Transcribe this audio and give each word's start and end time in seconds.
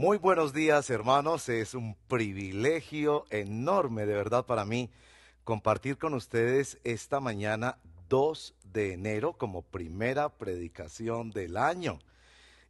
Muy 0.00 0.16
buenos 0.16 0.54
días 0.54 0.88
hermanos, 0.88 1.50
es 1.50 1.74
un 1.74 1.94
privilegio 2.08 3.26
enorme 3.28 4.06
de 4.06 4.14
verdad 4.14 4.46
para 4.46 4.64
mí 4.64 4.88
compartir 5.44 5.98
con 5.98 6.14
ustedes 6.14 6.78
esta 6.84 7.20
mañana 7.20 7.76
2 8.08 8.54
de 8.72 8.94
enero 8.94 9.34
como 9.34 9.60
primera 9.60 10.30
predicación 10.30 11.32
del 11.32 11.58
año. 11.58 11.98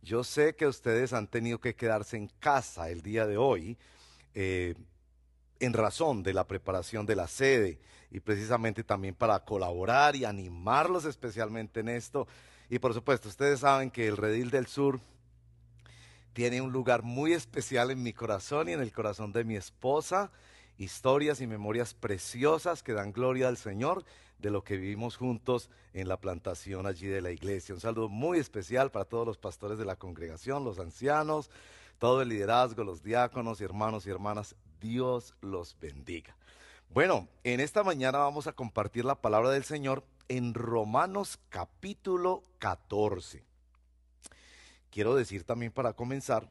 Yo 0.02 0.24
sé 0.24 0.56
que 0.56 0.66
ustedes 0.66 1.12
han 1.12 1.28
tenido 1.28 1.60
que 1.60 1.76
quedarse 1.76 2.16
en 2.16 2.26
casa 2.40 2.90
el 2.90 3.00
día 3.00 3.28
de 3.28 3.36
hoy 3.36 3.78
eh, 4.34 4.74
en 5.60 5.72
razón 5.72 6.24
de 6.24 6.34
la 6.34 6.48
preparación 6.48 7.06
de 7.06 7.14
la 7.14 7.28
sede 7.28 7.78
y 8.10 8.18
precisamente 8.18 8.82
también 8.82 9.14
para 9.14 9.38
colaborar 9.44 10.16
y 10.16 10.24
animarlos 10.24 11.04
especialmente 11.04 11.78
en 11.78 11.90
esto. 11.90 12.26
Y 12.68 12.80
por 12.80 12.92
supuesto, 12.92 13.28
ustedes 13.28 13.60
saben 13.60 13.92
que 13.92 14.08
el 14.08 14.16
Redil 14.16 14.50
del 14.50 14.66
Sur 14.66 14.98
tiene 16.32 16.60
un 16.60 16.72
lugar 16.72 17.02
muy 17.02 17.32
especial 17.32 17.90
en 17.90 18.02
mi 18.02 18.12
corazón 18.12 18.68
y 18.68 18.72
en 18.72 18.80
el 18.80 18.92
corazón 18.92 19.32
de 19.32 19.44
mi 19.44 19.56
esposa. 19.56 20.30
Historias 20.78 21.40
y 21.40 21.46
memorias 21.46 21.94
preciosas 21.94 22.82
que 22.82 22.92
dan 22.92 23.12
gloria 23.12 23.48
al 23.48 23.56
Señor 23.56 24.04
de 24.38 24.50
lo 24.50 24.64
que 24.64 24.76
vivimos 24.76 25.16
juntos 25.16 25.68
en 25.92 26.08
la 26.08 26.18
plantación 26.18 26.86
allí 26.86 27.06
de 27.06 27.20
la 27.20 27.30
iglesia. 27.30 27.74
Un 27.74 27.80
saludo 27.80 28.08
muy 28.08 28.38
especial 28.38 28.90
para 28.90 29.04
todos 29.04 29.26
los 29.26 29.38
pastores 29.38 29.78
de 29.78 29.84
la 29.84 29.96
congregación, 29.96 30.64
los 30.64 30.78
ancianos, 30.78 31.50
todo 31.98 32.22
el 32.22 32.30
liderazgo, 32.30 32.84
los 32.84 33.02
diáconos, 33.02 33.60
hermanos 33.60 34.06
y 34.06 34.10
hermanas. 34.10 34.56
Dios 34.80 35.34
los 35.42 35.76
bendiga. 35.78 36.34
Bueno, 36.88 37.28
en 37.44 37.60
esta 37.60 37.84
mañana 37.84 38.18
vamos 38.18 38.46
a 38.46 38.52
compartir 38.52 39.04
la 39.04 39.20
palabra 39.20 39.50
del 39.50 39.64
Señor 39.64 40.04
en 40.28 40.54
Romanos 40.54 41.38
capítulo 41.50 42.42
14. 42.58 43.49
Quiero 44.90 45.14
decir 45.14 45.44
también 45.44 45.70
para 45.70 45.92
comenzar 45.92 46.48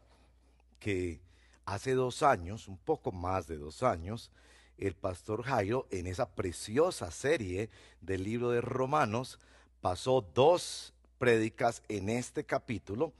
que 0.79 1.19
hace 1.65 1.93
dos 1.93 2.23
años, 2.23 2.67
un 2.67 2.77
poco 2.77 3.11
más 3.11 3.47
de 3.47 3.57
dos 3.57 3.83
años, 3.83 4.31
el 4.77 4.95
pastor 4.95 5.43
Jairo 5.43 5.87
en 5.91 6.07
esa 6.07 6.29
preciosa 6.29 7.11
serie 7.11 7.69
del 7.99 8.23
libro 8.23 8.51
de 8.51 8.61
Romanos 8.61 9.39
pasó 9.81 10.21
dos 10.33 10.93
prédicas 11.17 11.83
en 11.89 12.07
este 12.07 12.45
capítulo. 12.45 13.11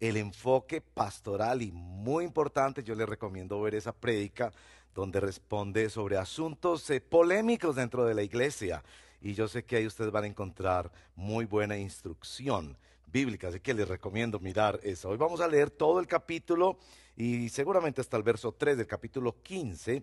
El 0.00 0.16
enfoque 0.16 0.80
pastoral 0.80 1.62
y 1.62 1.70
muy 1.70 2.24
importante, 2.24 2.82
yo 2.82 2.96
le 2.96 3.06
recomiendo 3.06 3.60
ver 3.60 3.76
esa 3.76 3.92
prédica 3.92 4.52
donde 4.92 5.20
responde 5.20 5.88
sobre 5.88 6.18
asuntos 6.18 6.90
eh, 6.90 7.00
polémicos 7.00 7.76
dentro 7.76 8.04
de 8.04 8.14
la 8.14 8.22
iglesia. 8.22 8.82
Y 9.20 9.34
yo 9.34 9.46
sé 9.46 9.64
que 9.64 9.76
ahí 9.76 9.86
ustedes 9.86 10.10
van 10.10 10.24
a 10.24 10.28
encontrar 10.28 10.90
muy 11.14 11.44
buena 11.44 11.78
instrucción 11.78 12.76
bíblica, 13.14 13.46
así 13.46 13.60
que 13.60 13.72
les 13.72 13.86
recomiendo 13.86 14.40
mirar 14.40 14.80
eso. 14.82 15.08
Hoy 15.08 15.16
vamos 15.16 15.40
a 15.40 15.46
leer 15.46 15.70
todo 15.70 16.00
el 16.00 16.08
capítulo 16.08 16.80
y 17.16 17.48
seguramente 17.48 18.00
hasta 18.00 18.16
el 18.16 18.24
verso 18.24 18.50
3 18.50 18.76
del 18.76 18.88
capítulo 18.88 19.40
15. 19.40 20.02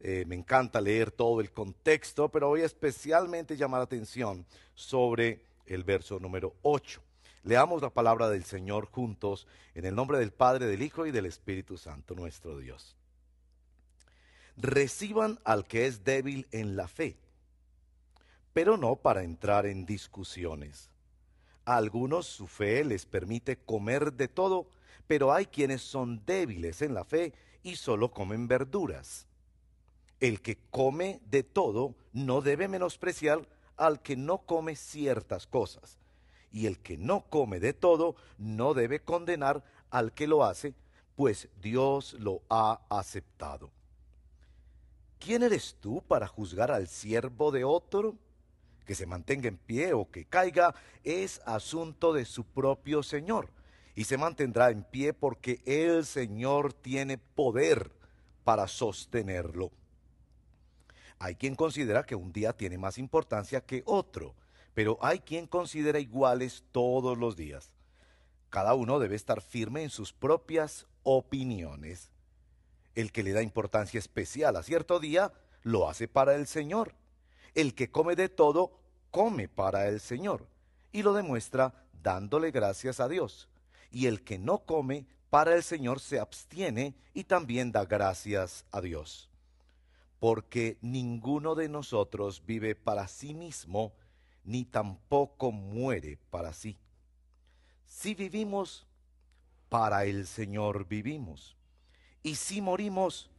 Eh, 0.00 0.24
me 0.26 0.34
encanta 0.34 0.78
leer 0.78 1.10
todo 1.10 1.40
el 1.40 1.52
contexto, 1.52 2.28
pero 2.28 2.48
voy 2.48 2.60
a 2.60 2.66
especialmente 2.66 3.56
llamar 3.56 3.80
la 3.80 3.84
atención 3.84 4.44
sobre 4.74 5.40
el 5.64 5.84
verso 5.84 6.20
número 6.20 6.54
8. 6.60 7.02
Leamos 7.44 7.80
la 7.80 7.88
palabra 7.88 8.28
del 8.28 8.44
Señor 8.44 8.90
juntos 8.90 9.46
en 9.74 9.86
el 9.86 9.94
nombre 9.94 10.18
del 10.18 10.30
Padre, 10.30 10.66
del 10.66 10.82
Hijo 10.82 11.06
y 11.06 11.12
del 11.12 11.24
Espíritu 11.24 11.78
Santo, 11.78 12.14
nuestro 12.14 12.58
Dios. 12.58 12.94
Reciban 14.58 15.40
al 15.44 15.64
que 15.64 15.86
es 15.86 16.04
débil 16.04 16.46
en 16.52 16.76
la 16.76 16.88
fe, 16.88 17.16
pero 18.52 18.76
no 18.76 18.96
para 18.96 19.22
entrar 19.22 19.64
en 19.64 19.86
discusiones 19.86 20.89
a 21.70 21.76
algunos 21.76 22.26
su 22.26 22.48
fe 22.48 22.84
les 22.84 23.06
permite 23.06 23.56
comer 23.56 24.12
de 24.12 24.26
todo, 24.26 24.66
pero 25.06 25.32
hay 25.32 25.46
quienes 25.46 25.82
son 25.82 26.20
débiles 26.26 26.82
en 26.82 26.94
la 26.94 27.04
fe 27.04 27.32
y 27.62 27.76
solo 27.76 28.10
comen 28.10 28.48
verduras. 28.48 29.28
El 30.18 30.40
que 30.40 30.58
come 30.72 31.20
de 31.30 31.44
todo 31.44 31.94
no 32.12 32.40
debe 32.40 32.66
menospreciar 32.66 33.46
al 33.76 34.02
que 34.02 34.16
no 34.16 34.38
come 34.38 34.74
ciertas 34.74 35.46
cosas, 35.46 35.96
y 36.50 36.66
el 36.66 36.80
que 36.80 36.98
no 36.98 37.20
come 37.30 37.60
de 37.60 37.72
todo 37.72 38.16
no 38.36 38.74
debe 38.74 39.00
condenar 39.00 39.62
al 39.90 40.12
que 40.12 40.26
lo 40.26 40.42
hace, 40.42 40.74
pues 41.14 41.48
Dios 41.62 42.14
lo 42.14 42.42
ha 42.50 42.80
aceptado. 42.88 43.70
¿Quién 45.20 45.44
eres 45.44 45.76
tú 45.80 46.02
para 46.02 46.26
juzgar 46.26 46.72
al 46.72 46.88
siervo 46.88 47.52
de 47.52 47.62
otro? 47.62 48.16
Que 48.90 48.96
se 48.96 49.06
mantenga 49.06 49.46
en 49.46 49.56
pie 49.56 49.92
o 49.92 50.10
que 50.10 50.24
caiga 50.24 50.74
es 51.04 51.40
asunto 51.46 52.12
de 52.12 52.24
su 52.24 52.42
propio 52.42 53.04
Señor. 53.04 53.48
Y 53.94 54.02
se 54.02 54.18
mantendrá 54.18 54.70
en 54.70 54.82
pie 54.82 55.12
porque 55.12 55.62
el 55.64 56.04
Señor 56.04 56.72
tiene 56.72 57.16
poder 57.16 57.92
para 58.42 58.66
sostenerlo. 58.66 59.70
Hay 61.20 61.36
quien 61.36 61.54
considera 61.54 62.02
que 62.02 62.16
un 62.16 62.32
día 62.32 62.52
tiene 62.52 62.78
más 62.78 62.98
importancia 62.98 63.60
que 63.60 63.84
otro, 63.86 64.34
pero 64.74 64.98
hay 65.02 65.20
quien 65.20 65.46
considera 65.46 66.00
iguales 66.00 66.64
todos 66.72 67.16
los 67.16 67.36
días. 67.36 67.70
Cada 68.48 68.74
uno 68.74 68.98
debe 68.98 69.14
estar 69.14 69.40
firme 69.40 69.84
en 69.84 69.90
sus 69.90 70.12
propias 70.12 70.88
opiniones. 71.04 72.10
El 72.96 73.12
que 73.12 73.22
le 73.22 73.30
da 73.30 73.42
importancia 73.42 73.98
especial 73.98 74.56
a 74.56 74.64
cierto 74.64 74.98
día, 74.98 75.32
lo 75.62 75.88
hace 75.88 76.08
para 76.08 76.34
el 76.34 76.48
Señor. 76.48 76.96
El 77.54 77.74
que 77.74 77.90
come 77.90 78.16
de 78.16 78.28
todo, 78.28 78.79
come 79.10 79.48
para 79.48 79.88
el 79.88 80.00
Señor 80.00 80.46
y 80.92 81.02
lo 81.02 81.12
demuestra 81.12 81.74
dándole 82.02 82.50
gracias 82.50 83.00
a 83.00 83.08
Dios. 83.08 83.48
Y 83.90 84.06
el 84.06 84.22
que 84.22 84.38
no 84.38 84.58
come 84.58 85.06
para 85.30 85.54
el 85.54 85.62
Señor 85.62 86.00
se 86.00 86.18
abstiene 86.18 86.94
y 87.14 87.24
también 87.24 87.72
da 87.72 87.84
gracias 87.84 88.64
a 88.70 88.80
Dios. 88.80 89.28
Porque 90.18 90.78
ninguno 90.82 91.54
de 91.54 91.68
nosotros 91.68 92.44
vive 92.44 92.74
para 92.74 93.08
sí 93.08 93.34
mismo, 93.34 93.92
ni 94.44 94.64
tampoco 94.64 95.50
muere 95.52 96.18
para 96.30 96.52
sí. 96.52 96.76
Si 97.86 98.14
vivimos, 98.14 98.86
para 99.68 100.04
el 100.04 100.26
Señor 100.26 100.86
vivimos. 100.86 101.56
Y 102.22 102.34
si 102.34 102.60
morimos, 102.60 103.30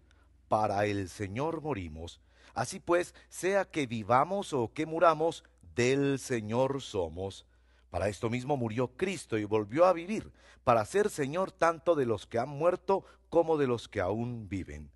para 0.48 0.86
el 0.86 1.08
Señor 1.08 1.62
morimos. 1.62 2.20
Así 2.54 2.80
pues, 2.80 3.14
sea 3.30 3.66
que 3.66 3.86
vivamos 3.86 4.54
o 4.54 4.74
que 4.74 4.86
muramos, 4.86 5.44
del 5.76 6.20
Señor 6.20 6.82
somos. 6.82 7.46
Para 7.90 8.08
esto 8.08 8.30
mismo 8.30 8.58
murió 8.58 8.96
Cristo 8.96 9.38
y 9.38 9.44
volvió 9.44 9.86
a 9.86 9.94
vivir, 9.94 10.32
para 10.64 10.86
ser 10.86 11.10
Señor 11.10 11.52
tanto 11.52 11.96
de 11.96 12.06
los 12.06 12.26
que 12.26 12.40
han 12.40 12.50
muerto 12.50 13.04
como 13.30 13.58
de 13.58 13.68
los 13.68 13.88
que 13.88 14.00
aún 14.00 14.48
viven. 14.48 14.92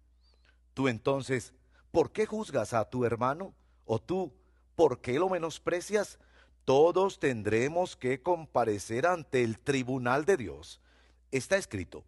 Tú 0.74 0.88
entonces, 0.88 1.54
¿por 1.92 2.12
qué 2.12 2.26
juzgas 2.26 2.74
a 2.74 2.90
tu 2.90 3.06
hermano? 3.06 3.54
¿O 3.86 4.00
tú, 4.00 4.34
por 4.76 5.02
qué 5.02 5.20
lo 5.20 5.30
menosprecias? 5.30 6.20
Todos 6.66 7.20
tendremos 7.20 7.96
que 7.96 8.22
comparecer 8.22 9.06
ante 9.06 9.44
el 9.44 9.60
tribunal 9.60 10.26
de 10.26 10.38
Dios. 10.38 10.82
Está 11.32 11.58
escrito, 11.58 12.04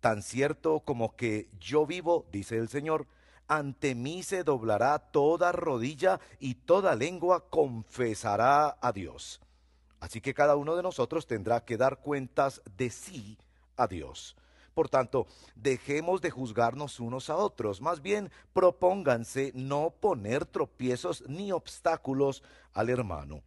tan 0.00 0.22
cierto 0.22 0.80
como 0.80 1.14
que 1.14 1.48
yo 1.60 1.86
vivo, 1.86 2.26
dice 2.32 2.56
el 2.58 2.68
Señor, 2.68 3.06
ante 3.56 3.94
mí 3.94 4.22
se 4.22 4.44
doblará 4.44 4.98
toda 4.98 5.52
rodilla 5.52 6.20
y 6.38 6.54
toda 6.54 6.94
lengua 6.94 7.50
confesará 7.50 8.78
a 8.80 8.92
Dios. 8.92 9.40
Así 10.00 10.20
que 10.22 10.32
cada 10.32 10.56
uno 10.56 10.74
de 10.74 10.82
nosotros 10.82 11.26
tendrá 11.26 11.64
que 11.64 11.76
dar 11.76 12.00
cuentas 12.00 12.62
de 12.76 12.88
sí 12.88 13.38
a 13.76 13.86
Dios. 13.86 14.36
Por 14.72 14.88
tanto, 14.88 15.26
dejemos 15.54 16.22
de 16.22 16.30
juzgarnos 16.30 16.98
unos 16.98 17.28
a 17.28 17.36
otros, 17.36 17.82
más 17.82 18.00
bien 18.00 18.30
propónganse 18.54 19.52
no 19.54 19.90
poner 19.90 20.46
tropiezos 20.46 21.22
ni 21.28 21.52
obstáculos 21.52 22.42
al 22.72 22.88
hermano. 22.88 23.42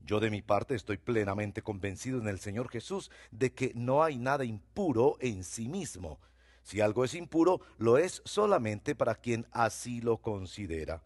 Yo 0.00 0.20
de 0.20 0.30
mi 0.30 0.40
parte 0.40 0.74
estoy 0.74 0.96
plenamente 0.96 1.60
convencido 1.60 2.18
en 2.18 2.28
el 2.28 2.40
Señor 2.40 2.70
Jesús 2.70 3.10
de 3.30 3.52
que 3.52 3.72
no 3.74 4.02
hay 4.02 4.16
nada 4.16 4.46
impuro 4.46 5.16
en 5.20 5.44
sí 5.44 5.68
mismo, 5.68 6.18
si 6.64 6.80
algo 6.80 7.04
es 7.04 7.14
impuro, 7.14 7.60
lo 7.78 7.98
es 7.98 8.22
solamente 8.24 8.94
para 8.94 9.14
quien 9.14 9.46
así 9.52 10.00
lo 10.00 10.16
considera. 10.16 11.02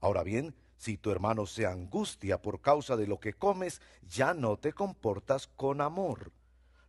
Ahora 0.00 0.22
bien, 0.22 0.54
si 0.78 0.96
tu 0.96 1.10
hermano 1.10 1.44
se 1.44 1.66
angustia 1.66 2.40
por 2.40 2.60
causa 2.60 2.96
de 2.96 3.08
lo 3.08 3.18
que 3.18 3.34
comes, 3.34 3.82
ya 4.08 4.32
no 4.32 4.56
te 4.56 4.72
comportas 4.72 5.48
con 5.48 5.80
amor. 5.80 6.32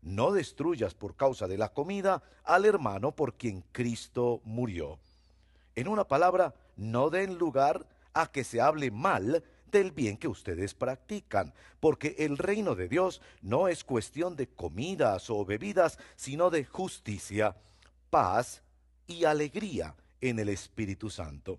No 0.03 0.31
destruyas 0.31 0.93
por 0.93 1.15
causa 1.15 1.47
de 1.47 1.57
la 1.57 1.69
comida 1.69 2.23
al 2.43 2.65
hermano 2.65 3.15
por 3.15 3.33
quien 3.33 3.63
Cristo 3.71 4.41
murió. 4.43 4.99
En 5.75 5.87
una 5.87 6.03
palabra, 6.03 6.53
no 6.75 7.09
den 7.09 7.37
lugar 7.37 7.87
a 8.13 8.31
que 8.31 8.43
se 8.43 8.61
hable 8.61 8.91
mal 8.91 9.43
del 9.71 9.91
bien 9.91 10.17
que 10.17 10.27
ustedes 10.27 10.75
practican, 10.75 11.51
porque 11.79 12.15
el 12.19 12.37
reino 12.37 12.75
de 12.75 12.87
Dios 12.87 13.21
no 13.41 13.67
es 13.67 13.83
cuestión 13.83 14.35
de 14.35 14.47
comidas 14.47 15.31
o 15.31 15.43
bebidas, 15.45 15.97
sino 16.15 16.51
de 16.51 16.63
justicia, 16.63 17.55
paz 18.13 18.61
y 19.07 19.25
alegría 19.25 19.95
en 20.21 20.37
el 20.37 20.49
Espíritu 20.49 21.09
Santo. 21.09 21.57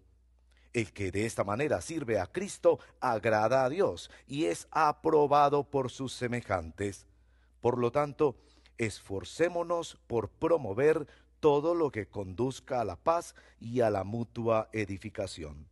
El 0.73 0.93
que 0.93 1.11
de 1.11 1.27
esta 1.27 1.43
manera 1.43 1.81
sirve 1.81 2.21
a 2.21 2.29
Cristo 2.29 2.79
agrada 3.01 3.65
a 3.65 3.69
Dios 3.69 4.09
y 4.29 4.45
es 4.45 4.69
aprobado 4.71 5.65
por 5.65 5.91
sus 5.91 6.13
semejantes. 6.13 7.09
Por 7.61 7.77
lo 7.77 7.91
tanto, 7.91 8.37
esforcémonos 8.79 9.99
por 10.07 10.29
promover 10.29 11.09
todo 11.41 11.75
lo 11.75 11.91
que 11.91 12.07
conduzca 12.07 12.81
a 12.81 12.85
la 12.85 12.95
paz 12.95 13.35
y 13.59 13.81
a 13.81 13.91
la 13.91 14.05
mutua 14.05 14.69
edificación. 14.73 15.67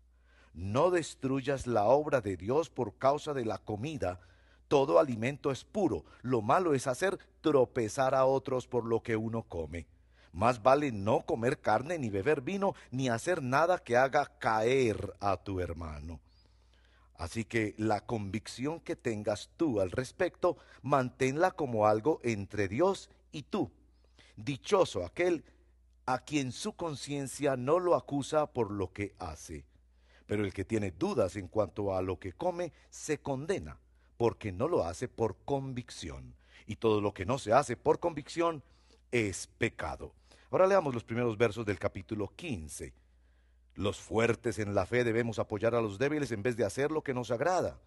No 0.52 0.90
destruyas 0.90 1.69
la 1.69 1.85
obra 1.85 2.20
de 2.20 2.37
Dios 2.37 2.70
por 2.70 2.99
causa 2.99 3.35
de 3.35 3.44
la 3.44 3.58
comida. 3.58 4.19
Todo 4.67 4.99
alimento 4.99 5.52
es 5.52 5.62
puro. 5.62 6.05
Lo 6.23 6.43
malo 6.43 6.75
es 6.75 6.88
hacer 6.88 7.20
tropezar 7.40 8.17
a 8.17 8.25
otros 8.25 8.67
por 8.67 8.85
lo 8.85 9.00
que 9.05 9.14
uno 9.14 9.44
come. 9.44 9.87
Más 10.32 10.62
vale 10.62 10.93
no 10.93 11.20
comer 11.26 11.61
carne, 11.61 11.99
ni 11.99 12.08
beber 12.08 12.40
vino, 12.40 12.75
ni 12.90 13.08
hacer 13.08 13.43
nada 13.43 13.79
que 13.79 13.96
haga 13.96 14.26
caer 14.38 15.14
a 15.20 15.37
tu 15.37 15.61
hermano. 15.61 16.20
Así 17.14 17.44
que 17.44 17.75
la 17.76 18.00
convicción 18.00 18.81
que 18.81 18.96
tengas 18.96 19.50
tú 19.56 19.81
al 19.81 19.90
respecto, 19.90 20.56
manténla 20.81 21.52
como 21.52 21.87
algo 21.87 22.19
entre 22.25 22.67
Dios 22.67 23.11
y 23.31 23.43
tú. 23.43 23.70
Dichoso 24.37 25.05
aquel 25.05 25.44
a 26.06 26.19
quien 26.19 26.50
su 26.50 26.73
conciencia 26.73 27.56
no 27.56 27.78
lo 27.78 27.94
acusa 27.94 28.46
por 28.46 28.70
lo 28.70 28.93
que 28.93 29.14
hace. 29.19 29.67
Pero 30.26 30.44
el 30.44 30.52
que 30.52 30.64
tiene 30.64 30.90
dudas 30.90 31.37
en 31.37 31.46
cuanto 31.46 31.94
a 31.94 32.02
lo 32.02 32.19
que 32.19 32.32
come, 32.32 32.73
se 32.90 33.19
condena, 33.19 33.78
porque 34.17 34.50
no 34.50 34.67
lo 34.67 34.85
hace 34.85 35.08
por 35.08 35.37
convicción. 35.44 36.35
Y 36.67 36.76
todo 36.76 37.00
lo 37.00 37.12
que 37.12 37.26
no 37.26 37.38
se 37.38 37.52
hace 37.52 37.76
por 37.76 38.00
convicción 38.00 38.62
es 39.11 39.46
pecado. 39.58 40.14
Ahora 40.52 40.66
leamos 40.66 40.93
los 40.93 41.02
primeros 41.02 41.38
versos 41.38 41.64
del 41.64 41.78
capítulo 41.78 42.31
15. 42.37 42.93
Los 43.75 43.99
fuertes 43.99 44.58
en 44.58 44.75
la 44.75 44.84
fe 44.84 45.02
debemos 45.02 45.38
apoyar 45.38 45.75
a 45.75 45.81
los 45.81 45.99
débiles 45.99 46.31
en 46.31 46.43
vez 46.43 46.58
de 46.58 46.66
hacer 46.66 46.90
lo 46.90 47.02
que 47.02 47.14
nos 47.14 47.31
agrada. 47.31 47.78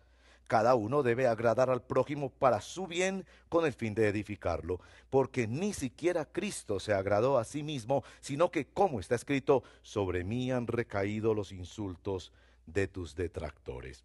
Cada 0.47 0.73
uno 0.73 1.03
debe 1.03 1.27
agradar 1.27 1.69
al 1.69 1.83
prójimo 1.83 2.31
para 2.31 2.61
su 2.61 2.87
bien 2.87 3.23
con 3.49 3.67
el 3.67 3.73
fin 3.73 3.93
de 3.93 4.07
edificarlo, 4.07 4.79
porque 5.11 5.47
ni 5.47 5.73
siquiera 5.73 6.25
Cristo 6.25 6.79
se 6.79 6.91
agradó 6.91 7.37
a 7.37 7.43
sí 7.43 7.61
mismo, 7.61 8.03
sino 8.19 8.49
que, 8.49 8.65
como 8.65 8.99
está 8.99 9.13
escrito, 9.13 9.61
sobre 9.83 10.23
mí 10.23 10.51
han 10.51 10.65
recaído 10.65 11.35
los 11.35 11.51
insultos 11.51 12.31
de 12.65 12.87
tus 12.87 13.15
detractores. 13.15 14.03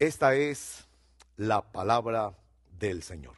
Esta 0.00 0.34
es 0.34 0.88
la 1.36 1.62
palabra 1.62 2.36
del 2.76 3.04
Señor. 3.04 3.36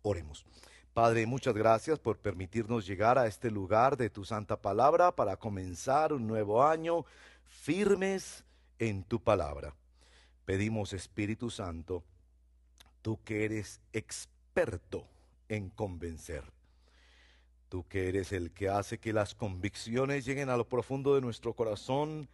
Oremos. 0.00 0.46
Padre, 0.94 1.24
muchas 1.24 1.54
gracias 1.54 1.98
por 1.98 2.18
permitirnos 2.18 2.86
llegar 2.86 3.16
a 3.16 3.26
este 3.26 3.50
lugar 3.50 3.96
de 3.96 4.10
tu 4.10 4.26
santa 4.26 4.60
palabra 4.60 5.10
para 5.16 5.38
comenzar 5.38 6.12
un 6.12 6.26
nuevo 6.26 6.62
año 6.62 7.06
firmes 7.48 8.44
en 8.78 9.02
tu 9.02 9.18
palabra. 9.18 9.74
Pedimos, 10.44 10.92
Espíritu 10.92 11.48
Santo, 11.48 12.04
tú 13.00 13.18
que 13.24 13.46
eres 13.46 13.80
experto 13.94 15.06
en 15.48 15.70
convencer, 15.70 16.44
tú 17.70 17.88
que 17.88 18.10
eres 18.10 18.30
el 18.32 18.50
que 18.50 18.68
hace 18.68 18.98
que 18.98 19.14
las 19.14 19.34
convicciones 19.34 20.26
lleguen 20.26 20.50
a 20.50 20.58
lo 20.58 20.68
profundo 20.68 21.14
de 21.14 21.22
nuestro 21.22 21.54
corazón, 21.54 22.28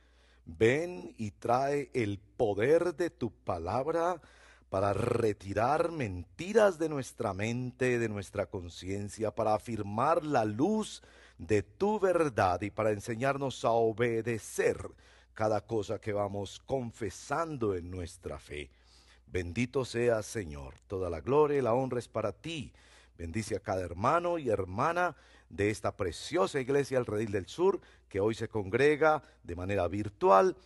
ven 0.47 1.15
y 1.17 1.31
trae 1.31 1.91
el 1.95 2.19
poder 2.19 2.97
de 2.97 3.11
tu 3.11 3.31
palabra 3.31 4.21
para 4.70 4.93
retirar 4.93 5.91
mentiras 5.91 6.79
de 6.79 6.88
nuestra 6.88 7.32
mente, 7.32 7.99
de 7.99 8.09
nuestra 8.09 8.47
conciencia, 8.47 9.35
para 9.35 9.55
afirmar 9.55 10.25
la 10.25 10.44
luz 10.44 11.03
de 11.38 11.62
tu 11.62 11.99
verdad 11.99 12.61
y 12.62 12.70
para 12.70 12.91
enseñarnos 12.91 13.65
a 13.65 13.70
obedecer 13.70 14.91
cada 15.32 15.67
cosa 15.67 16.00
que 16.00 16.12
vamos 16.12 16.61
confesando 16.67 17.75
en 17.75 17.91
nuestra 17.91 18.38
fe. 18.38 18.70
Bendito 19.26 19.85
sea 19.85 20.23
Señor, 20.23 20.75
toda 20.87 21.09
la 21.11 21.21
gloria 21.21 21.59
y 21.59 21.62
la 21.62 21.75
honra 21.75 21.99
es 21.99 22.09
para 22.09 22.32
ti. 22.32 22.73
Bendice 23.17 23.56
a 23.56 23.61
cada 23.61 23.82
hermano 23.82 24.38
y 24.38 24.49
hermana 24.49 25.17
de 25.49 25.71
esta 25.71 25.97
preciosa 25.97 26.61
iglesia 26.61 26.99
El 26.99 27.06
Redil 27.06 27.32
del 27.32 27.47
Sur, 27.47 27.81
que 28.09 28.21
hoy 28.21 28.35
se 28.35 28.49
congrega 28.49 29.23
de 29.43 29.56
manera 29.56 29.88
virtual 29.88 30.56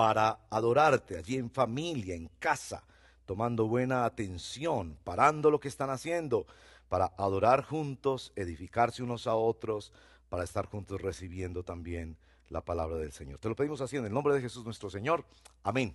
para 0.00 0.38
adorarte 0.48 1.18
allí 1.18 1.36
en 1.36 1.50
familia, 1.50 2.14
en 2.14 2.30
casa, 2.38 2.82
tomando 3.26 3.66
buena 3.66 4.06
atención, 4.06 4.96
parando 5.04 5.50
lo 5.50 5.60
que 5.60 5.68
están 5.68 5.90
haciendo, 5.90 6.46
para 6.88 7.12
adorar 7.18 7.62
juntos, 7.62 8.32
edificarse 8.34 9.02
unos 9.02 9.26
a 9.26 9.34
otros, 9.34 9.92
para 10.30 10.42
estar 10.42 10.64
juntos 10.64 11.02
recibiendo 11.02 11.64
también 11.64 12.16
la 12.48 12.62
palabra 12.62 12.96
del 12.96 13.12
Señor. 13.12 13.40
Te 13.40 13.50
lo 13.50 13.54
pedimos 13.54 13.82
así 13.82 13.98
en 13.98 14.06
el 14.06 14.12
nombre 14.14 14.32
de 14.32 14.40
Jesús 14.40 14.64
nuestro 14.64 14.88
Señor. 14.88 15.26
Amén. 15.64 15.94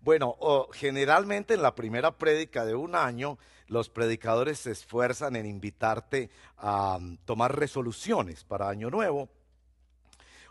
Bueno, 0.00 0.36
generalmente 0.72 1.54
en 1.54 1.62
la 1.62 1.76
primera 1.76 2.18
prédica 2.18 2.64
de 2.64 2.74
un 2.74 2.96
año, 2.96 3.38
los 3.68 3.90
predicadores 3.90 4.58
se 4.58 4.72
esfuerzan 4.72 5.36
en 5.36 5.46
invitarte 5.46 6.30
a 6.56 6.96
um, 6.96 7.16
tomar 7.18 7.56
resoluciones 7.56 8.42
para 8.42 8.68
Año 8.68 8.90
Nuevo 8.90 9.28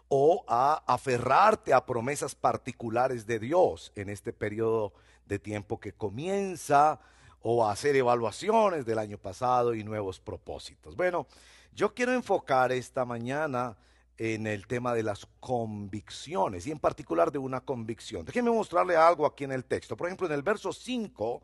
o 0.07 0.45
a 0.47 0.83
aferrarte 0.85 1.73
a 1.73 1.85
promesas 1.85 2.35
particulares 2.35 3.25
de 3.25 3.39
Dios 3.39 3.91
en 3.95 4.09
este 4.09 4.33
periodo 4.33 4.93
de 5.25 5.39
tiempo 5.39 5.79
que 5.79 5.93
comienza 5.93 6.99
o 7.41 7.65
a 7.65 7.71
hacer 7.71 7.95
evaluaciones 7.95 8.85
del 8.85 8.99
año 8.99 9.17
pasado 9.17 9.73
y 9.73 9.83
nuevos 9.83 10.19
propósitos. 10.19 10.95
Bueno, 10.95 11.27
yo 11.73 11.93
quiero 11.93 12.13
enfocar 12.13 12.71
esta 12.71 13.05
mañana 13.05 13.77
en 14.17 14.47
el 14.47 14.65
tema 14.65 14.93
de 14.93 15.03
las 15.03 15.27
convicciones 15.39 16.65
y 16.67 16.71
en 16.71 16.79
particular 16.79 17.31
de 17.31 17.37
una 17.37 17.61
convicción. 17.61 18.25
Déjenme 18.25 18.51
mostrarle 18.51 18.95
algo 18.95 19.25
aquí 19.25 19.43
en 19.43 19.51
el 19.51 19.65
texto. 19.65 19.97
Por 19.97 20.07
ejemplo, 20.07 20.27
en 20.27 20.33
el 20.33 20.41
verso 20.41 20.71
5 20.71 21.41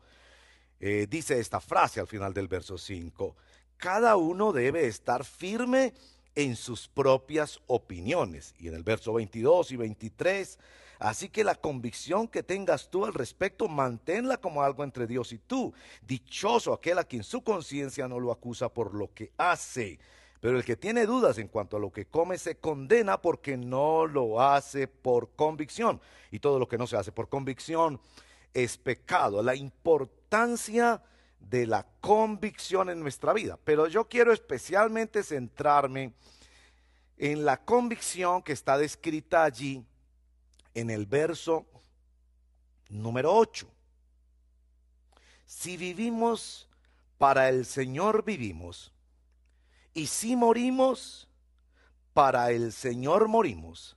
eh, 0.80 1.06
dice 1.08 1.38
esta 1.38 1.60
frase 1.60 2.00
al 2.00 2.08
final 2.08 2.32
del 2.32 2.48
verso 2.48 2.78
5, 2.78 3.36
cada 3.76 4.16
uno 4.16 4.52
debe 4.52 4.86
estar 4.86 5.24
firme 5.24 5.92
en 6.34 6.56
sus 6.56 6.88
propias 6.88 7.60
opiniones. 7.66 8.54
Y 8.58 8.68
en 8.68 8.74
el 8.74 8.82
verso 8.82 9.12
22 9.12 9.72
y 9.72 9.76
23, 9.76 10.58
así 10.98 11.28
que 11.28 11.44
la 11.44 11.54
convicción 11.54 12.28
que 12.28 12.42
tengas 12.42 12.90
tú 12.90 13.04
al 13.04 13.14
respecto, 13.14 13.68
manténla 13.68 14.38
como 14.38 14.62
algo 14.62 14.84
entre 14.84 15.06
Dios 15.06 15.32
y 15.32 15.38
tú. 15.38 15.72
Dichoso 16.06 16.72
aquel 16.72 16.98
a 16.98 17.04
quien 17.04 17.22
su 17.22 17.42
conciencia 17.42 18.08
no 18.08 18.20
lo 18.20 18.32
acusa 18.32 18.68
por 18.68 18.94
lo 18.94 19.12
que 19.12 19.32
hace. 19.36 19.98
Pero 20.40 20.56
el 20.58 20.64
que 20.64 20.76
tiene 20.76 21.06
dudas 21.06 21.38
en 21.38 21.46
cuanto 21.46 21.76
a 21.76 21.80
lo 21.80 21.92
que 21.92 22.06
come 22.06 22.36
se 22.36 22.56
condena 22.56 23.22
porque 23.22 23.56
no 23.56 24.06
lo 24.06 24.40
hace 24.40 24.88
por 24.88 25.30
convicción. 25.36 26.00
Y 26.32 26.40
todo 26.40 26.58
lo 26.58 26.66
que 26.66 26.78
no 26.78 26.88
se 26.88 26.96
hace 26.96 27.12
por 27.12 27.28
convicción 27.28 28.00
es 28.52 28.76
pecado. 28.76 29.42
La 29.42 29.54
importancia 29.54 31.00
de 31.48 31.66
la 31.66 31.86
convicción 32.00 32.90
en 32.90 33.00
nuestra 33.00 33.32
vida. 33.32 33.58
Pero 33.64 33.86
yo 33.86 34.08
quiero 34.08 34.32
especialmente 34.32 35.22
centrarme 35.22 36.12
en 37.18 37.44
la 37.44 37.62
convicción 37.64 38.42
que 38.42 38.52
está 38.52 38.78
descrita 38.78 39.44
allí 39.44 39.84
en 40.74 40.90
el 40.90 41.06
verso 41.06 41.66
número 42.88 43.34
8. 43.34 43.68
Si 45.46 45.76
vivimos, 45.76 46.68
para 47.18 47.48
el 47.48 47.66
Señor 47.66 48.24
vivimos. 48.24 48.92
Y 49.94 50.06
si 50.06 50.34
morimos, 50.34 51.28
para 52.14 52.50
el 52.50 52.72
Señor 52.72 53.28
morimos. 53.28 53.96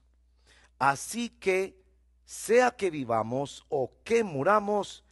Así 0.78 1.30
que, 1.30 1.82
sea 2.24 2.72
que 2.72 2.90
vivamos 2.90 3.64
o 3.68 3.90
que 4.04 4.22
muramos, 4.22 5.02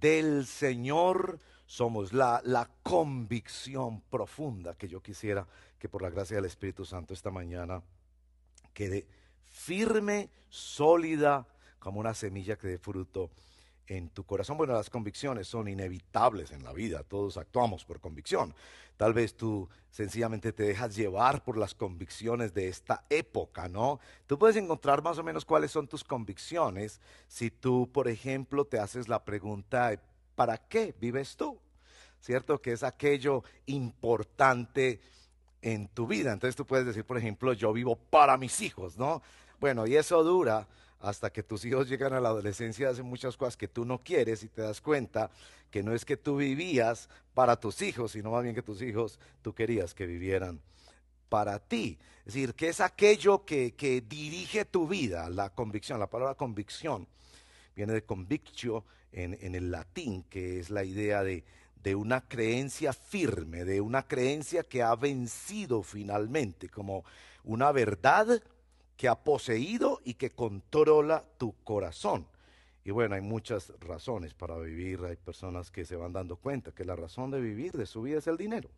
del 0.00 0.46
Señor 0.46 1.38
somos, 1.70 2.12
la, 2.12 2.42
la 2.44 2.68
convicción 2.82 4.00
profunda 4.10 4.74
que 4.74 4.88
yo 4.88 5.00
quisiera 5.00 5.46
que 5.78 5.88
por 5.88 6.02
la 6.02 6.10
gracia 6.10 6.34
del 6.34 6.46
Espíritu 6.46 6.84
Santo 6.84 7.14
esta 7.14 7.30
mañana 7.30 7.80
quede 8.74 9.06
firme, 9.44 10.30
sólida, 10.48 11.46
como 11.78 12.00
una 12.00 12.12
semilla 12.12 12.58
que 12.58 12.66
dé 12.66 12.78
fruto 12.78 13.30
en 13.86 14.08
tu 14.08 14.24
corazón. 14.24 14.56
Bueno, 14.56 14.72
las 14.72 14.90
convicciones 14.90 15.46
son 15.46 15.68
inevitables 15.68 16.50
en 16.50 16.64
la 16.64 16.72
vida, 16.72 17.04
todos 17.04 17.36
actuamos 17.36 17.84
por 17.84 18.00
convicción. 18.00 18.52
Tal 18.96 19.14
vez 19.14 19.36
tú 19.36 19.68
sencillamente 19.92 20.52
te 20.52 20.64
dejas 20.64 20.96
llevar 20.96 21.44
por 21.44 21.56
las 21.56 21.76
convicciones 21.76 22.52
de 22.52 22.66
esta 22.66 23.04
época, 23.08 23.68
¿no? 23.68 24.00
Tú 24.26 24.40
puedes 24.40 24.56
encontrar 24.56 25.02
más 25.04 25.18
o 25.18 25.22
menos 25.22 25.44
cuáles 25.44 25.70
son 25.70 25.86
tus 25.86 26.02
convicciones 26.02 27.00
si 27.28 27.52
tú, 27.52 27.88
por 27.92 28.08
ejemplo, 28.08 28.64
te 28.64 28.80
haces 28.80 29.08
la 29.08 29.24
pregunta, 29.24 29.92
¿para 30.40 30.56
qué 30.56 30.94
vives 30.98 31.36
tú? 31.36 31.58
¿Cierto? 32.18 32.62
Que 32.62 32.72
es 32.72 32.82
aquello 32.82 33.44
importante 33.66 34.98
en 35.60 35.88
tu 35.88 36.06
vida. 36.06 36.32
Entonces 36.32 36.56
tú 36.56 36.64
puedes 36.64 36.86
decir, 36.86 37.04
por 37.04 37.18
ejemplo, 37.18 37.52
yo 37.52 37.74
vivo 37.74 37.94
para 37.94 38.38
mis 38.38 38.62
hijos, 38.62 38.96
¿no? 38.96 39.20
Bueno, 39.60 39.86
y 39.86 39.96
eso 39.96 40.24
dura 40.24 40.66
hasta 40.98 41.30
que 41.30 41.42
tus 41.42 41.66
hijos 41.66 41.90
llegan 41.90 42.14
a 42.14 42.20
la 42.20 42.30
adolescencia, 42.30 42.88
hacen 42.88 43.04
muchas 43.04 43.36
cosas 43.36 43.54
que 43.58 43.68
tú 43.68 43.84
no 43.84 43.98
quieres 43.98 44.42
y 44.42 44.48
te 44.48 44.62
das 44.62 44.80
cuenta 44.80 45.30
que 45.70 45.82
no 45.82 45.92
es 45.92 46.06
que 46.06 46.16
tú 46.16 46.38
vivías 46.38 47.10
para 47.34 47.60
tus 47.60 47.82
hijos, 47.82 48.12
sino 48.12 48.30
más 48.30 48.42
bien 48.42 48.54
que 48.54 48.62
tus 48.62 48.80
hijos 48.80 49.18
tú 49.42 49.52
querías 49.52 49.92
que 49.92 50.06
vivieran 50.06 50.58
para 51.28 51.58
ti. 51.58 51.98
Es 52.20 52.32
decir, 52.32 52.54
que 52.54 52.70
es 52.70 52.80
aquello 52.80 53.44
que, 53.44 53.74
que 53.74 54.00
dirige 54.00 54.64
tu 54.64 54.88
vida, 54.88 55.28
la 55.28 55.50
convicción, 55.50 56.00
la 56.00 56.08
palabra 56.08 56.34
convicción 56.34 57.06
viene 57.74 57.92
de 57.92 58.04
convictio 58.04 58.84
en, 59.12 59.54
el 59.54 59.70
latín, 59.70 60.24
que 60.24 60.60
es 60.60 60.70
la 60.70 60.84
idea 60.84 61.22
de, 61.22 61.44
de 61.82 61.94
una 61.94 62.20
creencia 62.28 62.92
firme, 62.92 63.64
de 63.64 63.80
una 63.80 64.06
creencia 64.06 64.62
que 64.64 64.82
ha 64.82 64.94
vencido 64.94 65.82
finalmente, 65.82 66.68
como 66.68 67.04
una 67.44 67.72
verdad 67.72 68.42
que 68.96 69.08
ha 69.08 69.14
poseído 69.14 70.00
y 70.04 70.14
que 70.14 70.30
controla 70.30 71.24
tu 71.38 71.54
corazón. 71.64 72.26
Y 72.84 72.90
bueno, 72.90 73.14
hay 73.14 73.20
muchas 73.20 73.72
razones 73.80 74.34
para 74.34 74.58
vivir, 74.58 75.00
hay 75.04 75.16
personas 75.16 75.70
que 75.70 75.84
se 75.84 75.96
van 75.96 76.12
dando 76.12 76.36
cuenta 76.36 76.72
que 76.72 76.84
la 76.84 76.96
razón 76.96 77.30
de 77.30 77.40
vivir 77.40 77.72
de 77.72 77.86
su 77.86 78.02
vida 78.02 78.18
es 78.18 78.26
el 78.26 78.36
dinero, 78.36 78.70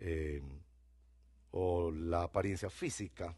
eh, 0.00 0.42
o 1.52 1.90
la 1.90 2.24
apariencia 2.24 2.68
física, 2.68 3.34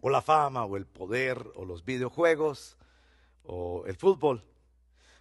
o 0.00 0.10
la 0.10 0.20
fama, 0.20 0.64
o 0.64 0.76
el 0.76 0.86
poder, 0.86 1.44
o 1.54 1.64
los 1.64 1.84
videojuegos, 1.84 2.76
o 3.44 3.84
el 3.86 3.96
fútbol. 3.96 4.42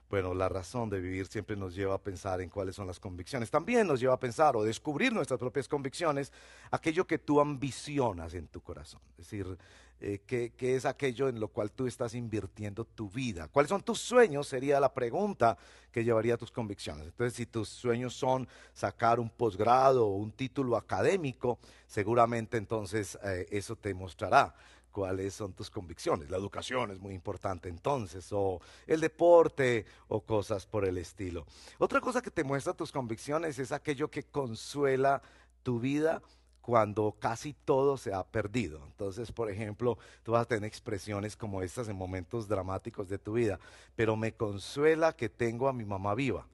Bueno, 0.10 0.36
la 0.36 0.48
razón 0.48 0.92
de 0.92 1.00
vivir 1.00 1.26
siempre 1.26 1.56
nos 1.56 1.74
lleva 1.74 1.96
a 1.96 1.98
pensar 1.98 2.40
en 2.40 2.50
cuáles 2.50 2.76
son 2.76 2.86
las 2.86 3.00
convicciones. 3.00 3.50
También 3.50 3.88
nos 3.88 4.00
lleva 4.00 4.14
a 4.14 4.20
pensar 4.20 4.56
o 4.56 4.64
descubrir 4.64 5.12
nuestras 5.12 5.40
propias 5.40 5.68
convicciones, 5.68 6.32
aquello 6.70 7.08
que 7.08 7.18
tú 7.18 7.40
ambicionas 7.40 8.36
en 8.36 8.48
tu 8.48 8.62
corazón. 8.62 9.02
Es 9.18 9.26
decir, 9.26 9.58
eh, 10.00 10.22
¿qué, 10.28 10.76
es 10.76 10.86
aquello 10.86 11.30
en 11.30 11.40
lo 11.40 11.48
cual 11.48 11.72
tú 11.72 11.88
estás 11.88 12.14
invirtiendo 12.14 12.86
tu 12.86 13.10
vida? 13.10 13.48
¿Cuáles 13.48 13.70
son 13.70 13.82
tus 13.82 14.02
sueños? 14.02 14.48
Sería 14.48 14.80
la 14.80 14.94
pregunta 14.94 15.58
que 15.92 16.04
llevaría 16.04 16.36
a 16.36 16.38
tus 16.38 16.52
convicciones. 16.52 17.08
Entonces, 17.08 17.34
si 17.34 17.48
tus 17.48 17.70
sueños 17.70 18.14
son 18.14 18.48
sacar 18.72 19.20
un 19.20 19.32
posgrado 19.32 20.06
o 20.06 20.18
un 20.18 20.32
título 20.32 20.78
académico, 20.78 21.58
seguramente 21.88 22.58
entonces 22.58 23.18
eh, 23.24 23.48
eso 23.50 23.76
te 23.76 23.96
mostrará 23.96 24.54
cuáles 24.94 25.34
son 25.34 25.52
tus 25.52 25.70
convicciones. 25.70 26.30
La 26.30 26.38
educación 26.38 26.92
es 26.92 27.00
muy 27.00 27.14
importante 27.14 27.68
entonces, 27.68 28.30
o 28.32 28.62
el 28.88 29.02
deporte, 29.02 29.86
o 30.08 30.22
cosas 30.22 30.66
por 30.66 30.86
el 30.86 30.98
estilo. 30.98 31.46
Otra 31.80 32.00
cosa 32.00 32.22
que 32.22 32.32
te 32.32 32.46
muestra 32.46 32.74
tus 32.74 32.94
convicciones 32.94 33.60
es 33.60 33.74
aquello 33.74 34.10
que 34.10 34.24
consuela 34.24 35.22
tu 35.64 35.80
vida 35.80 36.22
cuando 36.62 37.18
casi 37.20 37.54
todo 37.54 37.98
se 37.98 38.14
ha 38.14 38.24
perdido. 38.24 38.82
Entonces, 38.86 39.34
por 39.34 39.50
ejemplo, 39.50 39.98
tú 40.22 40.32
vas 40.32 40.44
a 40.44 40.48
tener 40.48 40.66
expresiones 40.66 41.36
como 41.36 41.62
estas 41.62 41.90
en 41.90 41.98
momentos 41.98 42.48
dramáticos 42.48 43.10
de 43.10 43.18
tu 43.18 43.34
vida, 43.34 43.60
pero 43.98 44.16
me 44.16 44.34
consuela 44.34 45.14
que 45.14 45.28
tengo 45.28 45.68
a 45.68 45.74
mi 45.74 45.84
mamá 45.84 46.16
viva. 46.16 46.48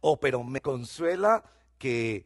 O 0.00 0.18
pero 0.18 0.42
me 0.42 0.60
consuela 0.60 1.44
que 1.78 2.24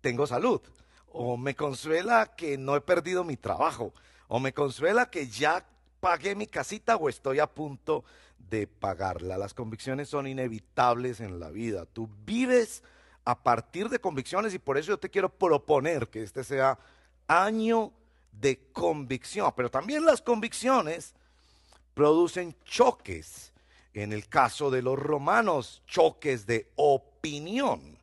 tengo 0.00 0.26
salud 0.26 0.62
o 1.10 1.36
me 1.36 1.54
consuela 1.54 2.34
que 2.36 2.56
no 2.56 2.76
he 2.76 2.80
perdido 2.80 3.24
mi 3.24 3.36
trabajo, 3.36 3.92
o 4.28 4.38
me 4.40 4.52
consuela 4.52 5.10
que 5.10 5.26
ya 5.28 5.64
pagué 6.00 6.34
mi 6.34 6.46
casita 6.46 6.96
o 6.96 7.08
estoy 7.08 7.40
a 7.40 7.46
punto 7.46 8.04
de 8.48 8.66
pagarla. 8.66 9.38
Las 9.38 9.54
convicciones 9.54 10.08
son 10.08 10.26
inevitables 10.26 11.20
en 11.20 11.38
la 11.38 11.50
vida. 11.50 11.84
Tú 11.86 12.08
vives 12.24 12.82
a 13.24 13.42
partir 13.42 13.88
de 13.88 14.00
convicciones 14.00 14.54
y 14.54 14.58
por 14.58 14.78
eso 14.78 14.88
yo 14.88 14.98
te 14.98 15.10
quiero 15.10 15.28
proponer 15.28 16.08
que 16.08 16.22
este 16.22 16.42
sea 16.42 16.78
año 17.28 17.92
de 18.32 18.58
convicción. 18.72 19.52
Pero 19.56 19.70
también 19.70 20.04
las 20.04 20.22
convicciones 20.22 21.14
producen 21.94 22.56
choques. 22.64 23.52
En 23.92 24.12
el 24.12 24.28
caso 24.28 24.70
de 24.70 24.82
los 24.82 24.98
romanos, 24.98 25.82
choques 25.86 26.46
de 26.46 26.70
opinión. 26.76 27.99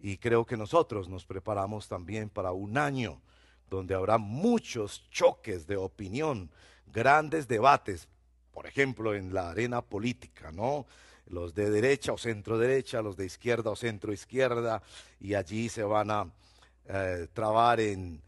Y 0.00 0.16
creo 0.16 0.46
que 0.46 0.56
nosotros 0.56 1.08
nos 1.08 1.26
preparamos 1.26 1.86
también 1.88 2.30
para 2.30 2.52
un 2.52 2.78
año 2.78 3.20
donde 3.68 3.94
habrá 3.94 4.18
muchos 4.18 5.08
choques 5.10 5.66
de 5.66 5.76
opinión, 5.76 6.50
grandes 6.86 7.46
debates, 7.46 8.08
por 8.50 8.66
ejemplo, 8.66 9.14
en 9.14 9.32
la 9.32 9.50
arena 9.50 9.80
política, 9.80 10.50
¿no? 10.50 10.86
Los 11.26 11.54
de 11.54 11.70
derecha 11.70 12.12
o 12.12 12.18
centro 12.18 12.58
derecha, 12.58 13.00
los 13.00 13.16
de 13.16 13.26
izquierda 13.26 13.70
o 13.70 13.76
centro 13.76 14.12
izquierda, 14.12 14.82
y 15.20 15.34
allí 15.34 15.68
se 15.68 15.84
van 15.84 16.10
a 16.10 16.32
eh, 16.86 17.28
trabar 17.32 17.78
en, 17.78 18.20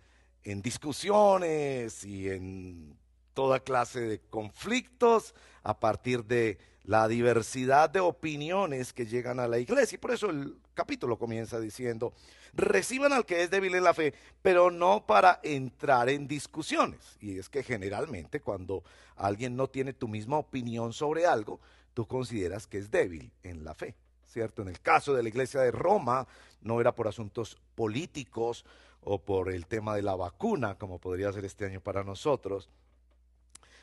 en 0.45 0.63
discusiones 0.63 2.05
y 2.05 2.29
en 2.29 2.97
toda 3.35 3.59
clase 3.61 4.01
de 4.01 4.21
conflictos 4.21 5.35
a 5.65 5.81
partir 5.81 6.25
de 6.25 6.59
la 6.85 7.09
diversidad 7.09 7.91
de 7.91 8.01
opiniones 8.01 8.93
que 8.93 9.07
llegan 9.07 9.41
a 9.41 9.49
la 9.49 9.59
iglesia. 9.59 9.97
Y 9.97 9.99
por 9.99 10.13
eso 10.13 10.31
el 10.31 10.57
capítulo 10.75 11.19
comienza 11.19 11.61
diciendo, 11.61 12.13
reciban 12.55 13.13
al 13.13 13.27
que 13.27 13.43
es 13.43 13.51
débil 13.51 13.75
en 13.75 13.85
la 13.85 13.95
fe, 13.95 14.15
pero 14.43 14.71
no 14.71 15.07
para 15.07 15.41
entrar 15.43 16.09
en 16.09 16.27
discusiones. 16.27 17.17
Y 17.21 17.39
es 17.39 17.49
que 17.49 17.63
generalmente 17.63 18.41
cuando 18.41 18.83
alguien 19.17 19.57
no 19.57 19.69
tiene 19.69 19.93
tu 19.93 20.09
misma 20.09 20.39
opinión 20.39 20.93
sobre 20.93 21.27
algo, 21.27 21.61
tú 21.95 22.07
consideras 22.07 22.67
que 22.67 22.79
es 22.79 22.91
débil 22.91 23.33
en 23.43 23.65
la 23.65 23.75
fe, 23.75 23.95
¿cierto? 24.25 24.63
En 24.63 24.69
el 24.69 24.81
caso 24.81 25.15
de 25.15 25.23
la 25.23 25.29
iglesia 25.29 25.61
de 25.61 25.71
Roma, 25.71 26.27
no 26.61 26.81
era 26.81 26.95
por 26.95 27.09
asuntos 27.09 27.59
políticos 27.75 28.65
o 29.03 29.19
por 29.19 29.53
el 29.53 29.67
tema 29.67 29.95
de 29.95 30.03
la 30.03 30.15
vacuna, 30.15 30.77
como 30.77 30.99
podría 30.99 31.33
ser 31.33 31.45
este 31.45 31.67
año 31.67 31.81
para 31.81 32.05
nosotros, 32.05 32.69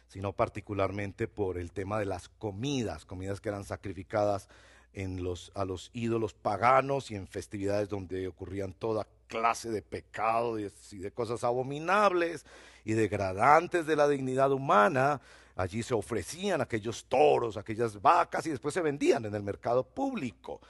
sino 0.07 0.33
particularmente 0.33 1.27
por 1.27 1.57
el 1.57 1.71
tema 1.71 1.99
de 1.99 2.05
las 2.05 2.29
comidas, 2.29 3.05
comidas 3.05 3.41
que 3.41 3.49
eran 3.49 3.63
sacrificadas 3.63 4.47
en 4.93 5.23
los, 5.23 5.51
a 5.55 5.65
los 5.65 5.91
ídolos 5.93 6.33
paganos 6.33 7.11
y 7.11 7.15
en 7.15 7.27
festividades 7.27 7.89
donde 7.89 8.27
ocurrían 8.27 8.73
toda 8.73 9.07
clase 9.27 9.69
de 9.69 9.81
pecados 9.81 10.59
y 10.91 10.97
de 10.97 11.11
cosas 11.11 11.43
abominables 11.43 12.45
y 12.83 12.93
degradantes 12.93 13.85
de 13.85 13.95
la 13.95 14.07
dignidad 14.07 14.51
humana. 14.51 15.21
Allí 15.55 15.83
se 15.83 15.93
ofrecían 15.93 16.61
aquellos 16.61 17.05
toros, 17.05 17.57
aquellas 17.57 18.01
vacas 18.01 18.45
y 18.47 18.49
después 18.49 18.73
se 18.73 18.81
vendían 18.81 19.25
en 19.25 19.35
el 19.35 19.43
mercado 19.43 19.83
público 19.83 20.61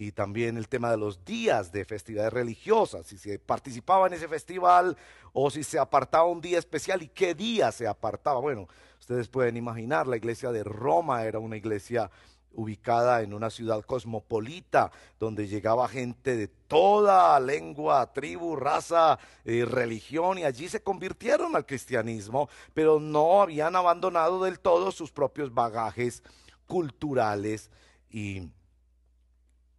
y 0.00 0.12
también 0.12 0.56
el 0.56 0.66
tema 0.66 0.90
de 0.90 0.96
los 0.96 1.26
días 1.26 1.72
de 1.72 1.84
festividades 1.84 2.32
religiosas, 2.32 3.06
si 3.06 3.18
se 3.18 3.38
participaba 3.38 4.06
en 4.06 4.14
ese 4.14 4.28
festival 4.28 4.96
o 5.34 5.50
si 5.50 5.62
se 5.62 5.78
apartaba 5.78 6.24
un 6.24 6.40
día 6.40 6.58
especial 6.58 7.02
y 7.02 7.08
qué 7.08 7.34
día 7.34 7.70
se 7.70 7.86
apartaba. 7.86 8.40
Bueno, 8.40 8.66
ustedes 8.98 9.28
pueden 9.28 9.58
imaginar, 9.58 10.06
la 10.06 10.16
iglesia 10.16 10.52
de 10.52 10.64
Roma 10.64 11.24
era 11.24 11.38
una 11.38 11.58
iglesia 11.58 12.10
ubicada 12.52 13.22
en 13.22 13.32
una 13.32 13.50
ciudad 13.50 13.82
cosmopolita, 13.84 14.90
donde 15.18 15.46
llegaba 15.46 15.88
gente 15.88 16.36
de 16.36 16.48
toda 16.48 17.38
lengua, 17.40 18.12
tribu, 18.12 18.56
raza, 18.56 19.18
eh, 19.44 19.64
religión, 19.64 20.38
y 20.38 20.44
allí 20.44 20.68
se 20.68 20.82
convirtieron 20.82 21.56
al 21.56 21.66
cristianismo, 21.66 22.48
pero 22.74 23.00
no 23.00 23.42
habían 23.42 23.76
abandonado 23.76 24.44
del 24.44 24.60
todo 24.60 24.92
sus 24.92 25.12
propios 25.12 25.52
bagajes 25.54 26.22
culturales 26.66 27.70
y 28.10 28.50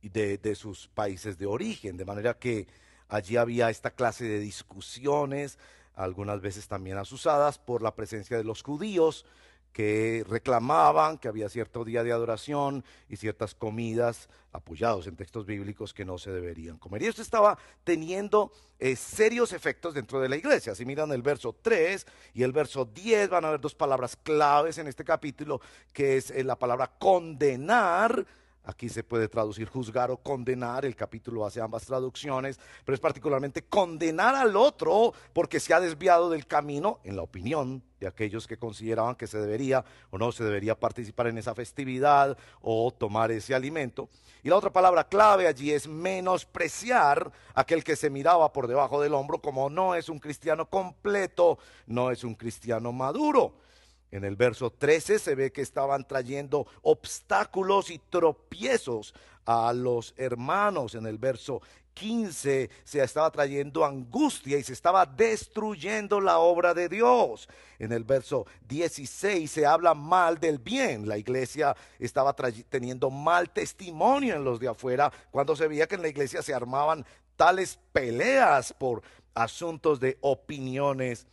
de, 0.01 0.37
de 0.37 0.55
sus 0.55 0.87
países 0.87 1.37
de 1.37 1.45
origen, 1.45 1.97
de 1.97 2.05
manera 2.05 2.37
que 2.37 2.67
allí 3.07 3.37
había 3.37 3.69
esta 3.69 3.91
clase 3.91 4.25
de 4.25 4.39
discusiones, 4.39 5.59
algunas 5.93 6.41
veces 6.41 6.67
también 6.67 6.97
asusadas 6.97 7.59
por 7.59 7.81
la 7.81 7.93
presencia 7.93 8.37
de 8.37 8.43
los 8.43 8.63
judíos, 8.63 9.25
que 9.71 10.25
reclamaban 10.27 11.17
que 11.17 11.27
había 11.27 11.49
cierto 11.49 11.85
día 11.85 12.03
de 12.03 12.11
adoración 12.11 12.83
y 13.09 13.15
ciertas 13.15 13.55
comidas 13.55 14.29
apoyados 14.51 15.07
en 15.07 15.15
textos 15.15 15.45
bíblicos 15.45 15.93
que 15.93 16.03
no 16.03 16.17
se 16.17 16.31
deberían 16.31 16.77
comer. 16.77 17.03
Y 17.03 17.05
esto 17.07 17.21
estaba 17.21 17.57
teniendo 17.83 18.51
eh, 18.79 18.95
serios 18.95 19.53
efectos 19.53 19.93
dentro 19.93 20.19
de 20.19 20.27
la 20.27 20.35
iglesia. 20.35 20.75
Si 20.75 20.85
miran 20.85 21.11
el 21.11 21.21
verso 21.21 21.55
3 21.61 22.05
y 22.33 22.43
el 22.43 22.51
verso 22.51 22.85
10, 22.85 23.29
van 23.29 23.45
a 23.45 23.51
ver 23.51 23.61
dos 23.61 23.75
palabras 23.75 24.17
claves 24.17 24.77
en 24.77 24.87
este 24.87 25.05
capítulo, 25.05 25.61
que 25.93 26.17
es 26.17 26.31
eh, 26.31 26.43
la 26.43 26.57
palabra 26.57 26.91
condenar 26.99 28.25
Aquí 28.63 28.89
se 28.89 29.03
puede 29.03 29.27
traducir 29.27 29.67
juzgar 29.67 30.11
o 30.11 30.17
condenar, 30.17 30.85
el 30.85 30.95
capítulo 30.95 31.45
hace 31.45 31.59
ambas 31.59 31.85
traducciones, 31.85 32.59
pero 32.85 32.93
es 32.93 32.99
particularmente 32.99 33.63
condenar 33.63 34.35
al 34.35 34.55
otro 34.55 35.13
porque 35.33 35.59
se 35.59 35.73
ha 35.73 35.79
desviado 35.79 36.29
del 36.29 36.45
camino, 36.45 36.99
en 37.03 37.15
la 37.15 37.23
opinión 37.23 37.81
de 37.99 38.07
aquellos 38.07 38.45
que 38.45 38.57
consideraban 38.57 39.15
que 39.15 39.25
se 39.25 39.39
debería 39.39 39.83
o 40.11 40.17
no 40.17 40.31
se 40.31 40.43
debería 40.43 40.79
participar 40.79 41.27
en 41.27 41.39
esa 41.39 41.55
festividad 41.55 42.37
o 42.61 42.91
tomar 42.91 43.31
ese 43.31 43.55
alimento. 43.55 44.09
Y 44.43 44.49
la 44.49 44.57
otra 44.57 44.71
palabra 44.71 45.05
clave 45.05 45.47
allí 45.47 45.71
es 45.71 45.87
menospreciar 45.87 47.31
aquel 47.55 47.83
que 47.83 47.95
se 47.95 48.11
miraba 48.11 48.53
por 48.53 48.67
debajo 48.67 49.01
del 49.01 49.15
hombro 49.15 49.41
como 49.41 49.71
no 49.71 49.95
es 49.95 50.07
un 50.07 50.19
cristiano 50.19 50.67
completo, 50.69 51.57
no 51.87 52.11
es 52.11 52.23
un 52.23 52.35
cristiano 52.35 52.91
maduro. 52.91 53.53
En 54.11 54.25
el 54.25 54.35
verso 54.35 54.71
13 54.71 55.19
se 55.19 55.35
ve 55.35 55.51
que 55.51 55.61
estaban 55.61 56.05
trayendo 56.05 56.67
obstáculos 56.81 57.89
y 57.89 57.97
tropiezos 57.97 59.13
a 59.45 59.71
los 59.71 60.13
hermanos. 60.17 60.95
En 60.95 61.05
el 61.05 61.17
verso 61.17 61.61
15 61.93 62.69
se 62.83 63.03
estaba 63.03 63.31
trayendo 63.31 63.85
angustia 63.85 64.57
y 64.57 64.63
se 64.63 64.73
estaba 64.73 65.05
destruyendo 65.05 66.19
la 66.19 66.39
obra 66.39 66.73
de 66.73 66.89
Dios. 66.89 67.47
En 67.79 67.93
el 67.93 68.03
verso 68.03 68.45
16 68.67 69.49
se 69.49 69.65
habla 69.65 69.93
mal 69.93 70.39
del 70.39 70.59
bien. 70.59 71.07
La 71.07 71.17
iglesia 71.17 71.75
estaba 71.97 72.35
teniendo 72.69 73.09
mal 73.09 73.49
testimonio 73.49 74.35
en 74.35 74.43
los 74.43 74.59
de 74.59 74.67
afuera 74.67 75.11
cuando 75.31 75.55
se 75.55 75.67
veía 75.67 75.87
que 75.87 75.95
en 75.95 76.01
la 76.01 76.09
iglesia 76.09 76.41
se 76.41 76.53
armaban 76.53 77.05
tales 77.37 77.79
peleas 77.93 78.73
por 78.73 79.01
asuntos 79.33 79.99
de 79.99 80.17
opiniones 80.21 81.27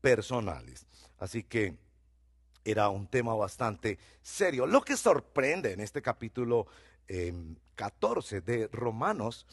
personales. 0.00 0.86
Así 1.18 1.42
que 1.42 1.87
era 2.70 2.88
un 2.88 3.06
tema 3.06 3.34
bastante 3.34 3.98
serio. 4.22 4.66
Lo 4.66 4.82
que 4.82 4.96
sorprende 4.96 5.72
en 5.72 5.80
este 5.80 6.02
capítulo 6.02 6.66
14 7.74 8.40
de 8.42 8.68
Romanos, 8.68 9.46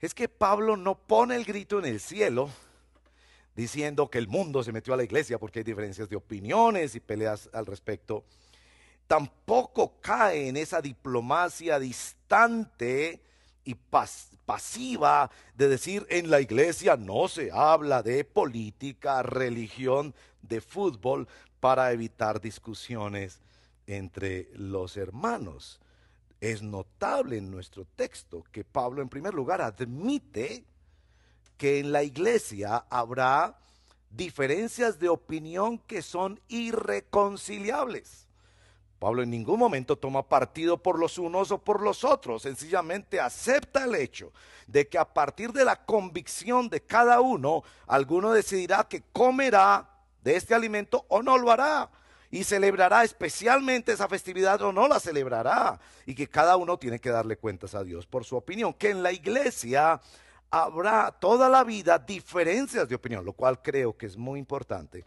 es 0.00 0.14
que 0.14 0.28
Pablo 0.28 0.76
no 0.76 0.96
pone 0.96 1.34
el 1.34 1.44
grito 1.44 1.78
en 1.78 1.86
el 1.86 2.00
cielo 2.00 2.50
diciendo 3.56 4.08
que 4.08 4.18
el 4.18 4.28
mundo 4.28 4.62
se 4.62 4.70
metió 4.70 4.94
a 4.94 4.96
la 4.96 5.02
iglesia 5.02 5.38
porque 5.38 5.60
hay 5.60 5.64
diferencias 5.64 6.08
de 6.08 6.14
opiniones 6.14 6.94
y 6.94 7.00
peleas 7.00 7.50
al 7.52 7.66
respecto. 7.66 8.24
Tampoco 9.08 10.00
cae 10.00 10.48
en 10.48 10.56
esa 10.56 10.80
diplomacia 10.80 11.80
distante 11.80 13.20
y 13.64 13.74
pasiva 14.46 15.30
de 15.56 15.68
decir 15.68 16.06
en 16.08 16.30
la 16.30 16.40
iglesia 16.40 16.96
no 16.96 17.26
se 17.26 17.50
habla 17.52 18.02
de 18.02 18.24
política, 18.24 19.22
religión, 19.22 20.14
de 20.42 20.60
fútbol 20.60 21.26
para 21.60 21.92
evitar 21.92 22.40
discusiones 22.40 23.40
entre 23.86 24.48
los 24.54 24.96
hermanos. 24.96 25.80
Es 26.40 26.62
notable 26.62 27.38
en 27.38 27.50
nuestro 27.50 27.84
texto 27.96 28.44
que 28.52 28.64
Pablo 28.64 29.02
en 29.02 29.08
primer 29.08 29.34
lugar 29.34 29.60
admite 29.60 30.64
que 31.56 31.80
en 31.80 31.90
la 31.90 32.04
iglesia 32.04 32.84
habrá 32.88 33.58
diferencias 34.10 34.98
de 34.98 35.08
opinión 35.08 35.78
que 35.78 36.02
son 36.02 36.40
irreconciliables. 36.48 38.26
Pablo 38.98 39.22
en 39.22 39.30
ningún 39.30 39.60
momento 39.60 39.96
toma 39.96 40.28
partido 40.28 40.76
por 40.76 40.98
los 40.98 41.18
unos 41.18 41.52
o 41.52 41.58
por 41.58 41.82
los 41.82 42.02
otros, 42.02 42.42
sencillamente 42.42 43.20
acepta 43.20 43.84
el 43.84 43.94
hecho 43.94 44.32
de 44.66 44.88
que 44.88 44.98
a 44.98 45.04
partir 45.04 45.52
de 45.52 45.64
la 45.64 45.84
convicción 45.84 46.68
de 46.68 46.80
cada 46.80 47.20
uno, 47.20 47.62
alguno 47.86 48.32
decidirá 48.32 48.88
que 48.88 49.02
comerá 49.12 49.88
de 50.22 50.36
este 50.36 50.54
alimento 50.54 51.04
o 51.08 51.22
no 51.22 51.38
lo 51.38 51.50
hará. 51.50 51.90
Y 52.30 52.44
celebrará 52.44 53.04
especialmente 53.04 53.92
esa 53.92 54.06
festividad 54.06 54.60
o 54.62 54.72
no 54.72 54.86
la 54.86 55.00
celebrará. 55.00 55.80
Y 56.04 56.14
que 56.14 56.28
cada 56.28 56.56
uno 56.56 56.78
tiene 56.78 56.98
que 56.98 57.10
darle 57.10 57.36
cuentas 57.36 57.74
a 57.74 57.82
Dios 57.82 58.06
por 58.06 58.24
su 58.24 58.36
opinión, 58.36 58.74
que 58.74 58.90
en 58.90 59.02
la 59.02 59.12
iglesia 59.12 60.00
habrá 60.50 61.10
toda 61.12 61.48
la 61.48 61.64
vida 61.64 61.98
diferencias 61.98 62.88
de 62.88 62.94
opinión, 62.94 63.24
lo 63.24 63.32
cual 63.32 63.62
creo 63.62 63.96
que 63.96 64.06
es 64.06 64.16
muy 64.16 64.38
importante 64.38 65.04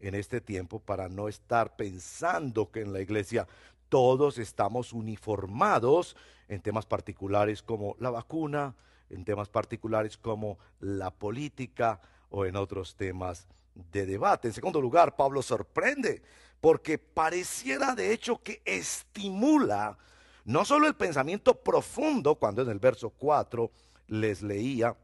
en 0.00 0.14
este 0.14 0.40
tiempo 0.40 0.80
para 0.80 1.08
no 1.08 1.28
estar 1.28 1.76
pensando 1.76 2.70
que 2.70 2.80
en 2.80 2.92
la 2.92 3.00
iglesia 3.00 3.46
todos 3.88 4.38
estamos 4.38 4.92
uniformados 4.92 6.16
en 6.48 6.60
temas 6.60 6.86
particulares 6.86 7.62
como 7.62 7.96
la 7.98 8.10
vacuna, 8.10 8.74
en 9.10 9.24
temas 9.24 9.48
particulares 9.48 10.16
como 10.16 10.58
la 10.80 11.10
política 11.10 12.00
o 12.30 12.46
en 12.46 12.56
otros 12.56 12.96
temas 12.96 13.46
de 13.74 14.06
debate. 14.06 14.48
En 14.48 14.54
segundo 14.54 14.80
lugar, 14.80 15.16
Pablo 15.16 15.42
sorprende 15.42 16.22
porque 16.60 16.98
pareciera 16.98 17.94
de 17.94 18.12
hecho 18.12 18.42
que 18.42 18.62
estimula 18.64 19.98
no 20.44 20.64
solo 20.64 20.86
el 20.86 20.94
pensamiento 20.94 21.60
profundo, 21.60 22.36
cuando 22.36 22.62
en 22.62 22.68
el 22.68 22.78
verso 22.78 23.10
4 23.10 23.70
les 24.08 24.42
leía, 24.42 24.96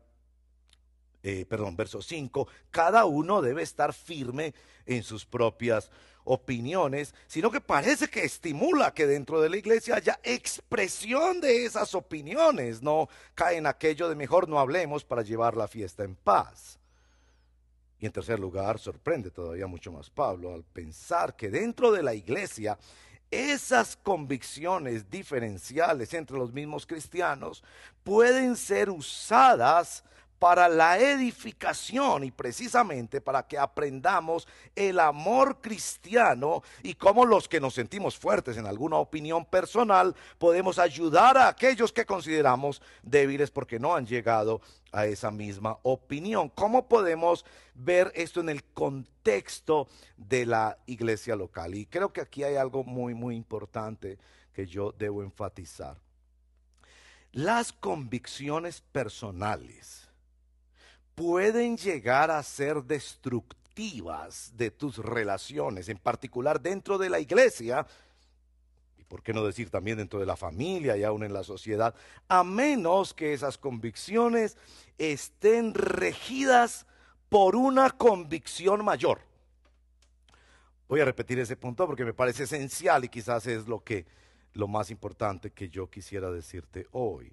eh, 1.22 1.46
perdón, 1.46 1.76
verso 1.76 2.02
5, 2.02 2.48
cada 2.70 3.04
uno 3.04 3.40
debe 3.40 3.62
estar 3.62 3.92
firme 3.92 4.54
en 4.86 5.02
sus 5.02 5.24
propias 5.24 5.90
opiniones, 6.24 7.14
sino 7.26 7.50
que 7.50 7.60
parece 7.60 8.08
que 8.08 8.24
estimula 8.24 8.92
que 8.92 9.06
dentro 9.06 9.40
de 9.40 9.48
la 9.48 9.56
iglesia 9.56 9.96
haya 9.96 10.20
expresión 10.22 11.40
de 11.40 11.64
esas 11.64 11.94
opiniones, 11.94 12.82
no 12.82 13.08
cae 13.34 13.56
en 13.56 13.66
aquello 13.66 14.08
de 14.08 14.14
mejor 14.14 14.48
no 14.48 14.58
hablemos 14.58 15.04
para 15.04 15.22
llevar 15.22 15.56
la 15.56 15.68
fiesta 15.68 16.04
en 16.04 16.14
paz. 16.16 16.78
Y 18.00 18.06
en 18.06 18.12
tercer 18.12 18.38
lugar, 18.38 18.78
sorprende 18.78 19.30
todavía 19.30 19.66
mucho 19.66 19.90
más 19.90 20.08
Pablo 20.08 20.54
al 20.54 20.64
pensar 20.64 21.34
que 21.34 21.50
dentro 21.50 21.90
de 21.90 22.02
la 22.02 22.14
iglesia 22.14 22.78
esas 23.30 23.96
convicciones 23.96 25.10
diferenciales 25.10 26.14
entre 26.14 26.38
los 26.38 26.52
mismos 26.52 26.86
cristianos 26.86 27.62
pueden 28.02 28.56
ser 28.56 28.88
usadas 28.88 30.02
para 30.38 30.68
la 30.68 30.98
edificación 30.98 32.24
y 32.24 32.30
precisamente 32.30 33.20
para 33.20 33.46
que 33.46 33.58
aprendamos 33.58 34.46
el 34.76 35.00
amor 35.00 35.60
cristiano 35.60 36.62
y 36.82 36.94
cómo 36.94 37.26
los 37.26 37.48
que 37.48 37.60
nos 37.60 37.74
sentimos 37.74 38.16
fuertes 38.16 38.56
en 38.56 38.66
alguna 38.66 38.96
opinión 38.96 39.44
personal 39.44 40.14
podemos 40.38 40.78
ayudar 40.78 41.36
a 41.36 41.48
aquellos 41.48 41.92
que 41.92 42.06
consideramos 42.06 42.80
débiles 43.02 43.50
porque 43.50 43.78
no 43.78 43.94
han 43.94 44.06
llegado 44.06 44.60
a 44.92 45.06
esa 45.06 45.30
misma 45.30 45.78
opinión. 45.82 46.48
¿Cómo 46.50 46.88
podemos 46.88 47.44
ver 47.74 48.12
esto 48.14 48.40
en 48.40 48.48
el 48.48 48.64
contexto 48.64 49.88
de 50.16 50.46
la 50.46 50.78
iglesia 50.86 51.36
local? 51.36 51.74
Y 51.74 51.86
creo 51.86 52.12
que 52.12 52.20
aquí 52.20 52.44
hay 52.44 52.56
algo 52.56 52.84
muy, 52.84 53.14
muy 53.14 53.36
importante 53.36 54.18
que 54.52 54.66
yo 54.66 54.92
debo 54.92 55.22
enfatizar. 55.22 56.00
Las 57.32 57.72
convicciones 57.72 58.80
personales 58.80 60.07
pueden 61.18 61.76
llegar 61.76 62.30
a 62.30 62.40
ser 62.44 62.84
destructivas 62.84 64.52
de 64.56 64.70
tus 64.70 64.98
relaciones, 64.98 65.88
en 65.88 65.98
particular 65.98 66.60
dentro 66.60 66.96
de 66.96 67.10
la 67.10 67.18
iglesia, 67.18 67.84
y 68.96 69.02
por 69.02 69.24
qué 69.24 69.32
no 69.32 69.44
decir 69.44 69.68
también 69.68 69.98
dentro 69.98 70.20
de 70.20 70.26
la 70.26 70.36
familia 70.36 70.96
y 70.96 71.02
aún 71.02 71.24
en 71.24 71.32
la 71.32 71.42
sociedad, 71.42 71.92
a 72.28 72.44
menos 72.44 73.14
que 73.14 73.32
esas 73.32 73.58
convicciones 73.58 74.56
estén 74.96 75.74
regidas 75.74 76.86
por 77.28 77.56
una 77.56 77.90
convicción 77.90 78.84
mayor. 78.84 79.18
Voy 80.88 81.00
a 81.00 81.04
repetir 81.04 81.40
ese 81.40 81.56
punto 81.56 81.84
porque 81.86 82.04
me 82.04 82.14
parece 82.14 82.44
esencial 82.44 83.04
y 83.04 83.08
quizás 83.08 83.44
es 83.48 83.66
lo 83.66 83.82
que 83.82 84.06
lo 84.52 84.68
más 84.68 84.92
importante 84.92 85.50
que 85.50 85.68
yo 85.68 85.90
quisiera 85.90 86.30
decirte 86.30 86.86
hoy. 86.92 87.32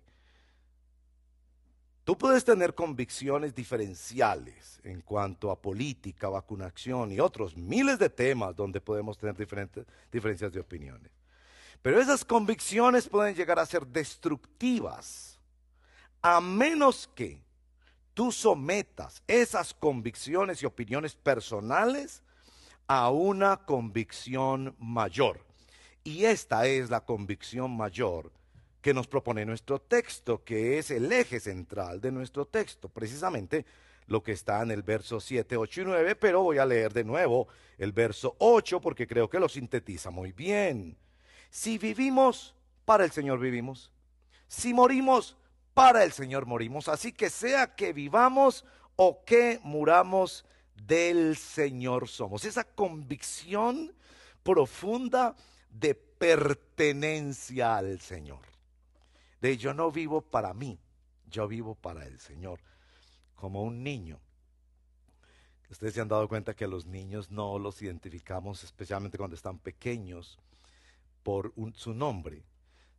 Tú 2.06 2.16
puedes 2.16 2.46
tener 2.46 2.76
convicciones 2.76 3.56
diferenciales 3.56 4.80
en 4.84 5.02
cuanto 5.02 5.50
a 5.50 5.60
política, 5.60 6.30
vacunación 6.30 7.12
y 7.12 7.20
otros 7.20 7.58
miles 7.58 7.98
de 7.98 8.12
temas 8.12 8.56
donde 8.56 8.80
podemos 8.80 9.18
tener 9.18 9.36
diferentes 9.36 9.88
diferencias 10.12 10.54
de 10.54 10.60
opiniones. 10.60 11.12
Pero 11.82 12.00
esas 12.00 12.24
convicciones 12.24 13.10
pueden 13.10 13.34
llegar 13.34 13.58
a 13.58 13.66
ser 13.66 13.88
destructivas 13.88 15.40
a 16.22 16.40
menos 16.40 17.10
que 17.16 17.42
tú 18.14 18.32
sometas 18.32 19.24
esas 19.26 19.74
convicciones 19.74 20.62
y 20.62 20.68
opiniones 20.68 21.16
personales 21.16 22.22
a 22.86 23.10
una 23.10 23.66
convicción 23.66 24.76
mayor. 24.78 25.44
Y 26.04 26.26
esta 26.26 26.68
es 26.68 26.92
la 26.92 27.04
convicción 27.04 27.76
mayor 27.76 28.32
que 28.86 28.94
nos 28.94 29.08
propone 29.08 29.48
nuestro 29.48 29.82
texto, 29.82 30.44
que 30.44 30.78
es 30.78 30.92
el 30.92 31.12
eje 31.12 31.40
central 31.40 32.00
de 32.00 32.12
nuestro 32.12 32.46
texto, 32.46 32.88
precisamente 32.88 33.66
lo 34.06 34.22
que 34.22 34.32
está 34.32 34.62
en 34.62 34.70
el 34.70 34.84
verso 34.84 35.20
7, 35.20 35.58
8 35.58 35.82
y 35.82 35.86
9, 35.86 36.16
pero 36.16 36.44
voy 36.44 36.60
a 36.60 36.68
leer 36.68 36.94
de 36.94 37.04
nuevo 37.04 37.48
el 37.80 37.94
verso 37.94 38.36
8 38.38 38.80
porque 38.82 39.08
creo 39.08 39.28
que 39.28 39.40
lo 39.40 39.50
sintetiza 39.50 40.12
muy 40.12 40.34
bien. 40.34 41.00
Si 41.50 41.80
vivimos, 41.80 42.54
para 42.86 43.04
el 43.06 43.10
Señor 43.10 43.40
vivimos. 43.40 43.92
Si 44.48 44.72
morimos, 44.72 45.36
para 45.74 46.04
el 46.04 46.12
Señor 46.12 46.46
morimos. 46.46 46.88
Así 46.88 47.12
que 47.12 47.32
sea 47.32 47.74
que 47.74 47.92
vivamos 47.92 48.66
o 48.98 49.26
que 49.26 49.60
muramos, 49.64 50.46
del 50.76 51.38
Señor 51.38 52.08
somos. 52.08 52.46
Esa 52.46 52.64
convicción 52.64 53.96
profunda 54.44 55.36
de 55.72 55.96
pertenencia 55.96 57.78
al 57.78 58.00
Señor 58.00 58.55
de 59.42 59.58
yo 59.58 59.74
no 59.74 59.92
vivo 59.92 60.22
para 60.22 60.54
mí, 60.54 60.80
yo 61.30 61.48
vivo 61.48 61.76
para 61.76 62.06
el 62.06 62.20
Señor, 62.20 62.60
como 63.36 63.64
un 63.64 63.84
niño. 63.84 64.20
Ustedes 65.70 65.96
se 65.96 66.02
han 66.02 66.08
dado 66.08 66.28
cuenta 66.28 66.56
que 66.56 66.68
los 66.68 66.86
niños 66.86 67.32
no 67.32 67.58
los 67.60 67.82
identificamos, 67.82 68.64
especialmente 68.64 69.18
cuando 69.18 69.36
están 69.36 69.58
pequeños, 69.60 70.40
por 71.24 71.54
su 71.74 71.96
nombre, 71.96 72.44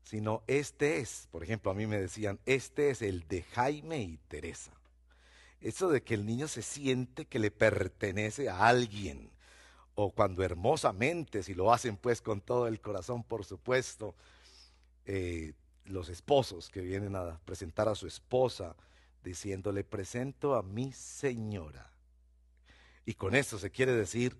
sino 0.03 0.43
este 0.49 0.99
es, 0.99 1.29
por 1.31 1.45
ejemplo, 1.45 1.71
a 1.71 1.75
mí 1.75 1.87
me 1.87 2.01
decían, 2.01 2.41
este 2.45 2.91
es 2.91 3.03
el 3.03 3.27
de 3.29 3.43
Jaime 3.43 4.03
y 4.03 4.19
Teresa. 4.29 4.73
Eso 5.61 5.89
de 5.89 6.03
que 6.03 6.15
el 6.15 6.27
niño 6.27 6.49
se 6.49 6.63
siente 6.63 7.27
que 7.27 7.39
le 7.39 7.53
pertenece 7.53 8.49
a 8.49 8.67
alguien, 8.67 9.31
o 9.95 10.11
cuando 10.11 10.43
hermosamente, 10.43 11.43
si 11.43 11.55
lo 11.55 11.73
hacen 11.73 11.97
pues 11.97 12.21
con 12.21 12.41
todo 12.41 12.67
el 12.67 12.81
corazón, 12.81 13.23
por 13.23 13.45
supuesto, 13.45 14.15
eh, 15.07 15.55
los 15.87 16.09
esposos 16.09 16.69
que 16.71 16.81
vienen 16.81 17.17
a 17.17 17.39
presentar 17.45 17.89
a 17.89 17.95
su 17.95 18.07
esposa 18.07 18.77
diciéndole 19.23 19.85
presento 19.85 20.55
a 20.55 20.63
mi 20.63 20.93
señora. 20.93 21.91
Y 23.05 23.15
con 23.15 23.35
esto 23.35 23.59
se 23.59 23.71
quiere 23.71 23.93
decir 23.93 24.37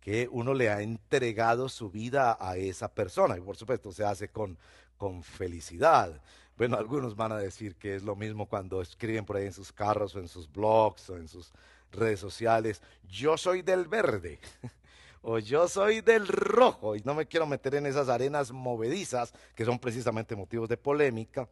que 0.00 0.28
uno 0.30 0.54
le 0.54 0.70
ha 0.70 0.80
entregado 0.80 1.68
su 1.68 1.90
vida 1.90 2.36
a 2.40 2.56
esa 2.56 2.92
persona 2.92 3.36
y 3.36 3.40
por 3.40 3.56
supuesto 3.56 3.92
se 3.92 4.04
hace 4.04 4.28
con, 4.28 4.58
con 4.96 5.22
felicidad. 5.22 6.20
Bueno, 6.56 6.76
algunos 6.76 7.16
van 7.16 7.32
a 7.32 7.38
decir 7.38 7.76
que 7.76 7.94
es 7.94 8.02
lo 8.02 8.16
mismo 8.16 8.46
cuando 8.46 8.80
escriben 8.82 9.24
por 9.24 9.36
ahí 9.36 9.46
en 9.46 9.52
sus 9.52 9.72
carros 9.72 10.14
o 10.14 10.18
en 10.18 10.28
sus 10.28 10.50
blogs 10.50 11.10
o 11.10 11.16
en 11.16 11.28
sus 11.28 11.52
redes 11.92 12.20
sociales, 12.20 12.82
yo 13.08 13.36
soy 13.36 13.62
del 13.62 13.86
verde 13.88 14.40
o 15.22 15.38
yo 15.38 15.68
soy 15.68 16.00
del 16.00 16.26
rojo, 16.28 16.96
y 16.96 17.00
no 17.00 17.14
me 17.14 17.26
quiero 17.26 17.46
meter 17.46 17.74
en 17.74 17.86
esas 17.86 18.08
arenas 18.08 18.52
movedizas 18.52 19.32
que 19.54 19.64
son 19.64 19.78
precisamente 19.78 20.36
motivos 20.36 20.68
de 20.68 20.76
polémica, 20.76 21.48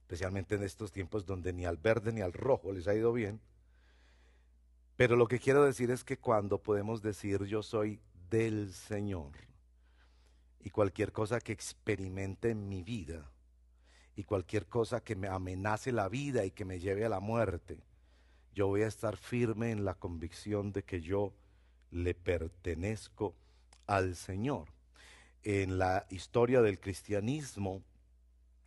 especialmente 0.00 0.54
en 0.54 0.62
estos 0.62 0.90
tiempos 0.90 1.24
donde 1.26 1.52
ni 1.52 1.64
al 1.64 1.76
verde 1.76 2.12
ni 2.12 2.20
al 2.20 2.32
rojo 2.32 2.72
les 2.72 2.88
ha 2.88 2.94
ido 2.94 3.12
bien. 3.12 3.40
Pero 4.96 5.16
lo 5.16 5.26
que 5.28 5.38
quiero 5.38 5.64
decir 5.64 5.90
es 5.90 6.04
que 6.04 6.18
cuando 6.18 6.62
podemos 6.62 7.00
decir 7.00 7.44
yo 7.44 7.62
soy 7.62 8.00
del 8.28 8.72
Señor 8.72 9.32
y 10.60 10.70
cualquier 10.70 11.12
cosa 11.12 11.40
que 11.40 11.52
experimente 11.52 12.50
en 12.50 12.68
mi 12.68 12.82
vida 12.82 13.30
y 14.14 14.24
cualquier 14.24 14.66
cosa 14.66 15.02
que 15.02 15.16
me 15.16 15.28
amenace 15.28 15.92
la 15.92 16.08
vida 16.08 16.44
y 16.44 16.50
que 16.50 16.64
me 16.64 16.80
lleve 16.80 17.04
a 17.04 17.08
la 17.08 17.20
muerte, 17.20 17.82
yo 18.52 18.66
voy 18.66 18.82
a 18.82 18.88
estar 18.88 19.16
firme 19.16 19.70
en 19.70 19.84
la 19.84 19.94
convicción 19.94 20.72
de 20.72 20.82
que 20.82 21.00
yo 21.00 21.32
le 21.90 22.14
pertenezco 22.14 23.34
al 23.86 24.16
Señor. 24.16 24.68
En 25.42 25.78
la 25.78 26.06
historia 26.10 26.60
del 26.60 26.78
cristianismo, 26.80 27.82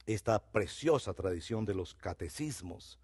esta 0.06 0.40
preciosa 0.52 1.14
tradición 1.14 1.66
de 1.66 1.76
los 1.76 1.94
catecismos, 1.94 3.00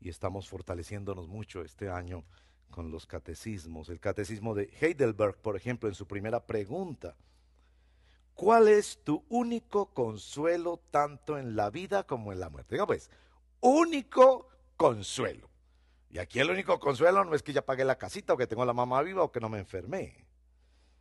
y 0.00 0.08
estamos 0.08 0.48
fortaleciéndonos 0.48 1.28
mucho 1.28 1.62
este 1.62 1.88
año 1.88 2.24
con 2.70 2.90
los 2.90 3.06
catecismos. 3.06 3.88
El 3.88 4.00
catecismo 4.00 4.54
de 4.54 4.70
Heidelberg, 4.80 5.36
por 5.36 5.56
ejemplo, 5.56 5.88
en 5.88 5.94
su 5.94 6.06
primera 6.06 6.46
pregunta, 6.46 7.16
¿cuál 8.34 8.68
es 8.68 9.02
tu 9.02 9.24
único 9.28 9.94
consuelo 9.94 10.80
tanto 10.90 11.38
en 11.38 11.56
la 11.56 11.70
vida 11.70 12.06
como 12.06 12.32
en 12.32 12.40
la 12.40 12.50
muerte? 12.50 12.74
Diga 12.74 12.86
pues, 12.86 13.10
único 13.60 14.48
consuelo. 14.76 15.48
Y 16.10 16.18
aquí 16.18 16.40
el 16.40 16.50
único 16.50 16.78
consuelo 16.78 17.24
no 17.24 17.34
es 17.34 17.42
que 17.42 17.52
ya 17.52 17.64
pagué 17.64 17.84
la 17.84 17.98
casita 17.98 18.32
o 18.32 18.36
que 18.36 18.46
tengo 18.46 18.62
a 18.62 18.66
la 18.66 18.72
mamá 18.72 19.02
viva 19.02 19.22
o 19.22 19.32
que 19.32 19.40
no 19.40 19.48
me 19.48 19.58
enfermé. 19.58 20.24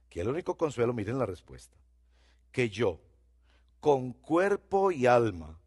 Aquí 0.07 0.19
el 0.19 0.27
único 0.27 0.57
consuelo, 0.57 0.93
miren 0.93 1.19
la 1.19 1.25
respuesta, 1.25 1.77
que 2.51 2.69
yo, 2.69 2.99
con 3.79 4.13
cuerpo 4.13 4.91
y 4.91 5.05
alma, 5.05 5.59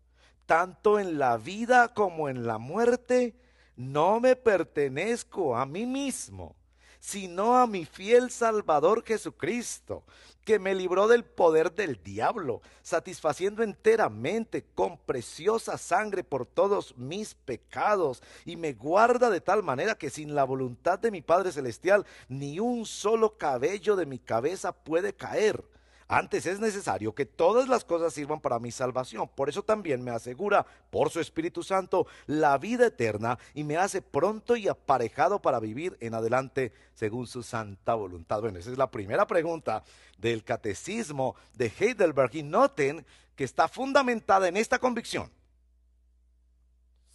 tanto 0.47 0.99
en 0.99 1.19
la 1.19 1.37
vida 1.37 1.95
como 1.95 2.29
en 2.29 2.47
la 2.47 2.59
muerte, 2.59 3.37
no 3.77 4.19
me 4.21 4.35
pertenezco 4.35 5.57
a 5.57 5.67
mí 5.67 5.87
mismo, 5.87 6.57
sino 7.01 7.57
a 7.57 7.67
mi 7.67 7.85
fiel 7.85 8.31
Salvador 8.31 9.05
Jesucristo, 9.05 10.05
que 10.45 10.59
me 10.59 10.75
libró 10.75 11.09
del 11.09 11.25
poder 11.25 11.75
del 11.75 12.03
diablo, 12.03 12.63
satisfaciendo 12.83 13.63
enteramente 13.63 14.65
con 14.75 14.97
preciosa 14.97 15.77
sangre 15.77 16.25
por 16.25 16.47
todos 16.47 16.97
mis 16.97 17.35
pecados, 17.35 18.23
y 18.45 18.57
me 18.57 18.73
guarda 18.73 19.31
de 19.31 19.41
tal 19.41 19.63
manera 19.63 19.97
que 19.97 20.11
sin 20.11 20.35
la 20.35 20.45
voluntad 20.45 20.99
de 20.99 21.11
mi 21.11 21.21
Padre 21.21 21.53
Celestial, 21.53 22.07
ni 22.29 22.61
un 22.61 22.87
solo 22.87 23.37
cabello 23.37 23.95
de 23.95 24.07
mi 24.07 24.19
cabeza 24.19 24.73
puede 24.73 25.13
caer 25.13 25.63
antes 26.09 26.47
es 26.47 26.59
necesario 26.59 27.15
que 27.15 27.27
todas 27.27 27.69
las 27.69 27.85
cosas 27.85 28.15
sirvan 28.15 28.41
para 28.41 28.59
mi 28.59 28.71
salvación. 28.71 29.29
Por 29.29 29.51
eso 29.51 29.63
también 29.63 30.03
me 30.03 30.11
asegura, 30.11 30.65
por 30.89 31.11
su 31.11 31.21
Espíritu 31.21 31.63
Santo, 31.63 32.07
la 32.27 32.57
vida 32.57 32.87
eterna 32.87 33.39
y 33.53 33.63
me 33.63 33.77
hace 33.77 34.01
pronto 34.01 34.57
y 34.57 34.69
aparejado 34.69 35.43
para 35.43 35.61
vivir 35.61 35.99
en 36.01 36.15
adelante 36.15 36.73
según 36.95 37.27
su 37.27 37.43
santa 37.43 37.95
voluntad. 37.95 38.41
Bueno, 38.41 38.59
esa 38.59 38.71
es 38.71 38.79
la 38.79 38.91
primera 38.91 39.27
pregunta 39.27 39.85
del 40.17 40.45
catecismo 40.45 41.37
de 41.55 41.71
Heidelberg. 41.79 42.35
Y 42.37 42.43
noten 42.43 43.05
que 43.37 43.45
está 43.45 43.69
fundamentada 43.69 44.49
en 44.49 44.57
esta 44.57 44.79
convicción. 44.79 45.31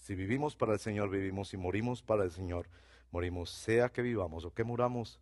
Si 0.03 0.13
vivimos 0.13 0.55
para 0.55 0.73
el 0.73 0.79
Señor, 0.79 1.09
vivimos. 1.09 1.49
Si 1.49 1.57
morimos 1.57 2.03
para 2.03 2.23
el 2.25 2.31
Señor, 2.31 2.67
morimos. 3.09 3.49
Sea 3.49 3.89
que 3.89 4.03
vivamos 4.03 4.45
o 4.45 4.53
que 4.53 4.63
muramos 4.63 5.19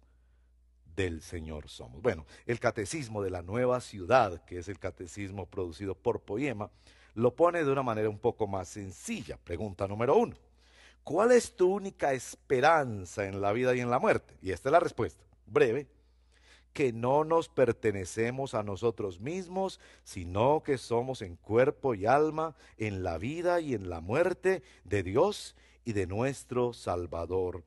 del 0.95 1.21
Señor 1.21 1.69
somos. 1.69 2.01
Bueno, 2.01 2.25
el 2.45 2.59
catecismo 2.59 3.21
de 3.21 3.29
la 3.29 3.41
nueva 3.41 3.81
ciudad, 3.81 4.43
que 4.45 4.57
es 4.57 4.67
el 4.67 4.79
catecismo 4.79 5.45
producido 5.45 5.95
por 5.95 6.21
Poema, 6.21 6.69
lo 7.13 7.35
pone 7.35 7.63
de 7.63 7.71
una 7.71 7.83
manera 7.83 8.09
un 8.09 8.19
poco 8.19 8.47
más 8.47 8.69
sencilla. 8.69 9.37
Pregunta 9.37 9.87
número 9.87 10.15
uno. 10.15 10.35
¿Cuál 11.03 11.31
es 11.31 11.55
tu 11.55 11.73
única 11.73 12.13
esperanza 12.13 13.25
en 13.25 13.41
la 13.41 13.51
vida 13.53 13.75
y 13.75 13.79
en 13.79 13.89
la 13.89 13.99
muerte? 13.99 14.35
Y 14.41 14.51
esta 14.51 14.69
es 14.69 14.73
la 14.73 14.79
respuesta, 14.79 15.23
breve, 15.47 15.87
que 16.73 16.93
no 16.93 17.23
nos 17.23 17.49
pertenecemos 17.49 18.53
a 18.53 18.63
nosotros 18.63 19.19
mismos, 19.19 19.79
sino 20.03 20.61
que 20.63 20.77
somos 20.77 21.21
en 21.21 21.35
cuerpo 21.35 21.95
y 21.95 22.05
alma, 22.05 22.55
en 22.77 23.03
la 23.03 23.17
vida 23.17 23.59
y 23.59 23.73
en 23.73 23.89
la 23.89 23.99
muerte 23.99 24.61
de 24.83 25.03
Dios 25.03 25.55
y 25.83 25.93
de 25.93 26.05
nuestro 26.05 26.71
Salvador 26.71 27.63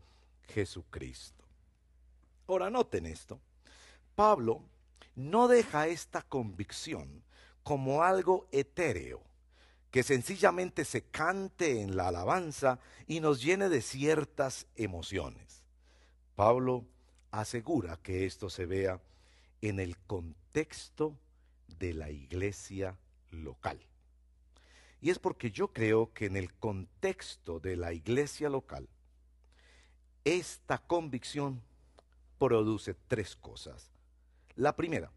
Jesucristo. 0.49 1.34
Ahora 2.47 2.71
noten 2.71 3.07
esto. 3.07 3.41
Pablo 4.15 4.63
no 5.17 5.49
deja 5.49 5.87
esta 5.87 6.23
convicción 6.23 7.23
como 7.63 8.03
algo 8.03 8.47
etéreo, 8.53 9.23
que 9.91 10.03
sencillamente 10.03 10.85
se 10.85 11.03
cante 11.03 11.81
en 11.81 11.97
la 11.97 12.09
alabanza 12.09 12.79
y 13.07 13.21
nos 13.21 13.43
llene 13.43 13.69
de 13.69 13.81
ciertas 13.81 14.67
emociones. 14.77 15.65
Pablo 16.35 16.85
asegura 17.31 17.97
que 17.97 18.27
esto 18.27 18.51
se 18.51 18.67
vea 18.67 19.01
en 19.63 19.81
el 19.81 19.97
contexto 19.97 21.17
de 21.79 21.95
la 21.95 22.11
iglesia 22.11 22.99
local. 23.31 23.81
Y 25.01 25.11
es 25.11 25.19
porque 25.19 25.51
yo 25.51 25.73
creo 25.73 26.13
que 26.13 26.27
en 26.27 26.37
el 26.37 26.53
contexto 26.55 27.61
de 27.61 27.77
la 27.77 27.93
iglesia 27.93 28.49
local, 28.49 28.89
esta 30.25 30.79
convicción 30.79 31.63
produce 32.38 32.94
tres 33.09 33.37
cosas. 33.37 33.90
La 34.57 34.77
primera, 34.77 35.11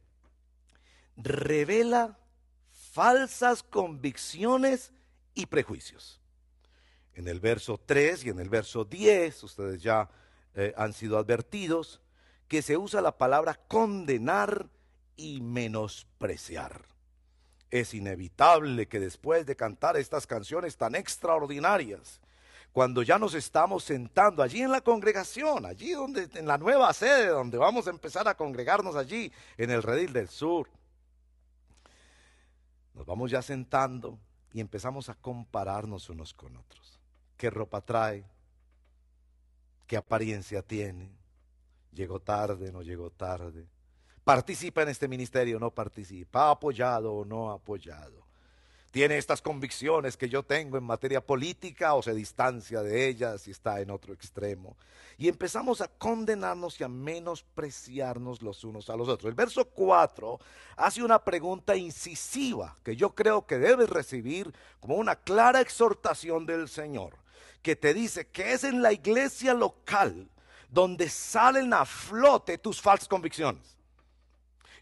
revela 1.15 2.17
falsas 2.71 3.63
convicciones 3.63 4.91
y 5.33 5.45
prejuicios. 5.45 6.19
En 7.13 7.27
el 7.27 7.39
verso 7.39 7.79
3 7.83 8.25
y 8.25 8.29
en 8.29 8.39
el 8.39 8.49
verso 8.49 8.85
10, 8.85 9.43
ustedes 9.43 9.81
ya 9.81 10.09
eh, 10.53 10.73
han 10.77 10.93
sido 10.93 11.17
advertidos, 11.17 12.01
que 12.47 12.61
se 12.61 12.77
usa 12.77 13.01
la 13.01 13.17
palabra 13.17 13.59
condenar 13.67 14.69
y 15.15 15.41
menospreciar. 15.41 16.85
Es 17.69 17.93
inevitable 17.93 18.87
que 18.87 18.99
después 18.99 19.45
de 19.45 19.55
cantar 19.55 19.97
estas 19.97 20.25
canciones 20.25 20.77
tan 20.77 20.95
extraordinarias, 20.95 22.21
cuando 22.77 23.01
ya 23.01 23.17
nos 23.17 23.33
estamos 23.33 23.83
sentando 23.85 24.43
allí 24.43 24.61
en 24.61 24.69
la 24.69 24.81
congregación, 24.81 25.65
allí 25.65 25.93
donde, 25.93 26.29
en 26.35 26.45
la 26.45 26.59
nueva 26.59 26.93
sede, 26.93 27.29
donde 27.29 27.57
vamos 27.57 27.87
a 27.87 27.89
empezar 27.89 28.27
a 28.27 28.37
congregarnos 28.37 28.95
allí, 28.95 29.31
en 29.57 29.71
el 29.71 29.81
redil 29.81 30.13
del 30.13 30.29
sur. 30.29 30.69
Nos 32.93 33.03
vamos 33.03 33.31
ya 33.31 33.41
sentando 33.41 34.19
y 34.53 34.59
empezamos 34.59 35.09
a 35.09 35.15
compararnos 35.15 36.07
unos 36.11 36.35
con 36.35 36.55
otros. 36.55 36.99
¿Qué 37.35 37.49
ropa 37.49 37.81
trae? 37.81 38.23
¿Qué 39.87 39.97
apariencia 39.97 40.61
tiene? 40.61 41.09
¿Llegó 41.91 42.19
tarde? 42.19 42.71
¿No 42.71 42.83
llegó 42.83 43.09
tarde? 43.09 43.65
¿Participa 44.23 44.83
en 44.83 44.89
este 44.89 45.07
ministerio? 45.07 45.59
¿No 45.59 45.71
participa? 45.71 46.49
¿Ha 46.49 46.51
apoyado 46.51 47.11
o 47.11 47.25
no 47.25 47.49
apoyado? 47.49 48.26
Tiene 48.97 49.19
estas 49.19 49.43
convicciones 49.43 50.17
que 50.17 50.27
yo 50.27 50.41
tengo 50.41 50.75
en 50.75 50.83
materia 50.83 51.23
política 51.23 51.93
o 51.93 52.01
se 52.01 52.15
distancia 52.15 52.81
de 52.81 53.07
ellas 53.07 53.47
y 53.47 53.51
está 53.51 53.79
en 53.79 53.91
otro 53.91 54.11
extremo. 54.11 54.75
Y 55.19 55.27
empezamos 55.27 55.81
a 55.81 55.87
condenarnos 55.87 56.81
y 56.81 56.83
a 56.83 56.87
menospreciarnos 56.87 58.41
los 58.41 58.63
unos 58.63 58.89
a 58.89 58.95
los 58.95 59.07
otros. 59.07 59.29
El 59.29 59.35
verso 59.35 59.65
4 59.65 60.39
hace 60.77 61.03
una 61.03 61.23
pregunta 61.23 61.75
incisiva 61.75 62.75
que 62.83 62.95
yo 62.95 63.13
creo 63.13 63.45
que 63.45 63.59
debes 63.59 63.87
recibir 63.87 64.51
como 64.79 64.95
una 64.95 65.15
clara 65.15 65.61
exhortación 65.61 66.47
del 66.47 66.67
Señor, 66.67 67.17
que 67.61 67.75
te 67.75 67.93
dice 67.93 68.25
que 68.29 68.53
es 68.53 68.63
en 68.63 68.81
la 68.81 68.93
iglesia 68.93 69.53
local 69.53 70.27
donde 70.69 71.07
salen 71.07 71.71
a 71.71 71.85
flote 71.85 72.57
tus 72.57 72.81
falsas 72.81 73.07
convicciones. 73.07 73.77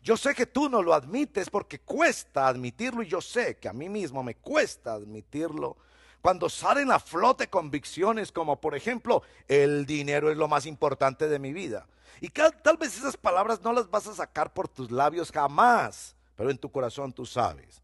Yo 0.06 0.16
sé 0.16 0.36
que 0.36 0.46
tú 0.46 0.70
no 0.70 0.84
lo 0.84 0.94
admites 0.94 1.50
porque 1.50 1.80
cuesta 1.80 2.48
admitirlo 2.48 3.02
y 3.02 3.08
yo 3.08 3.22
sé 3.22 3.58
que 3.58 3.68
a 3.68 3.74
mí 3.74 3.90
mismo 3.90 4.22
me 4.22 4.36
cuesta 4.36 4.94
admitirlo. 4.94 5.78
Cuando 6.22 6.48
salen 6.48 6.92
a 6.92 7.00
flote 7.00 7.48
convicciones 7.48 8.32
como 8.32 8.62
por 8.62 8.76
ejemplo, 8.76 9.24
el 9.48 9.88
dinero 9.88 10.30
es 10.30 10.38
lo 10.38 10.48
más 10.48 10.68
importante 10.68 11.28
de 11.28 11.40
mi 11.40 11.54
vida. 11.54 11.88
Y 12.22 12.30
tal 12.30 12.78
vez 12.78 12.96
esas 12.96 13.18
palabras 13.18 13.64
no 13.64 13.74
las 13.74 13.90
vas 13.90 14.06
a 14.06 14.14
sacar 14.14 14.54
por 14.54 14.68
tus 14.68 14.92
labios 14.92 15.32
jamás, 15.32 16.16
pero 16.36 16.52
en 16.52 16.60
tu 16.60 16.70
corazón 16.70 17.12
tú 17.12 17.26
sabes 17.26 17.82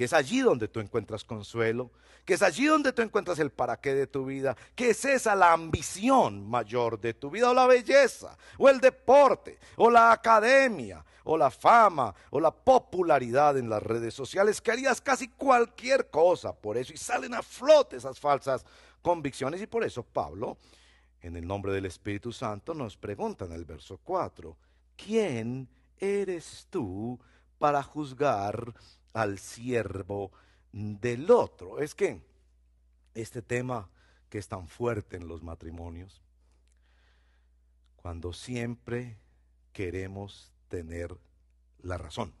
que 0.00 0.06
es 0.06 0.14
allí 0.14 0.40
donde 0.40 0.66
tú 0.66 0.80
encuentras 0.80 1.24
consuelo, 1.24 1.90
que 2.24 2.32
es 2.32 2.40
allí 2.40 2.64
donde 2.64 2.90
tú 2.90 3.02
encuentras 3.02 3.38
el 3.38 3.50
para 3.50 3.78
qué 3.78 3.92
de 3.92 4.06
tu 4.06 4.24
vida, 4.24 4.56
que 4.74 4.88
es 4.88 5.04
esa 5.04 5.34
la 5.34 5.52
ambición 5.52 6.48
mayor 6.48 6.98
de 6.98 7.12
tu 7.12 7.28
vida, 7.28 7.50
o 7.50 7.52
la 7.52 7.66
belleza, 7.66 8.34
o 8.56 8.70
el 8.70 8.80
deporte, 8.80 9.58
o 9.76 9.90
la 9.90 10.10
academia, 10.10 11.04
o 11.24 11.36
la 11.36 11.50
fama 11.50 12.14
o 12.30 12.40
la 12.40 12.50
popularidad 12.50 13.58
en 13.58 13.68
las 13.68 13.82
redes 13.82 14.14
sociales, 14.14 14.62
que 14.62 14.72
harías 14.72 15.02
casi 15.02 15.28
cualquier 15.28 16.08
cosa 16.08 16.54
por 16.54 16.78
eso 16.78 16.94
y 16.94 16.96
salen 16.96 17.34
a 17.34 17.42
flote 17.42 17.98
esas 17.98 18.18
falsas 18.18 18.64
convicciones. 19.02 19.60
Y 19.60 19.66
por 19.66 19.84
eso 19.84 20.02
Pablo, 20.02 20.56
en 21.20 21.36
el 21.36 21.46
nombre 21.46 21.74
del 21.74 21.84
Espíritu 21.84 22.32
Santo, 22.32 22.72
nos 22.72 22.96
pregunta 22.96 23.44
en 23.44 23.52
el 23.52 23.66
verso 23.66 24.00
4, 24.02 24.56
¿quién 24.96 25.68
eres 25.98 26.66
tú 26.70 27.20
para 27.58 27.82
juzgar 27.82 28.72
al 29.12 29.38
siervo 29.38 30.32
del 30.72 31.30
otro? 31.30 31.80
Es 31.80 31.94
que 31.94 32.22
este 33.14 33.42
tema 33.42 33.90
que 34.28 34.38
es 34.38 34.48
tan 34.48 34.68
fuerte 34.68 35.16
en 35.16 35.26
los 35.26 35.42
matrimonios, 35.42 36.22
cuando 37.96 38.32
siempre 38.32 39.18
queremos 39.72 40.52
tener 40.68 41.16
la 41.82 41.98
razón. 41.98 42.32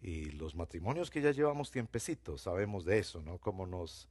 Y 0.00 0.30
los 0.32 0.54
matrimonios 0.54 1.10
que 1.10 1.20
ya 1.20 1.30
llevamos 1.30 1.70
tiempecitos, 1.70 2.42
sabemos 2.42 2.84
de 2.84 2.98
eso, 2.98 3.22
¿no? 3.22 3.38
Cómo 3.38 3.66
nos 3.66 4.08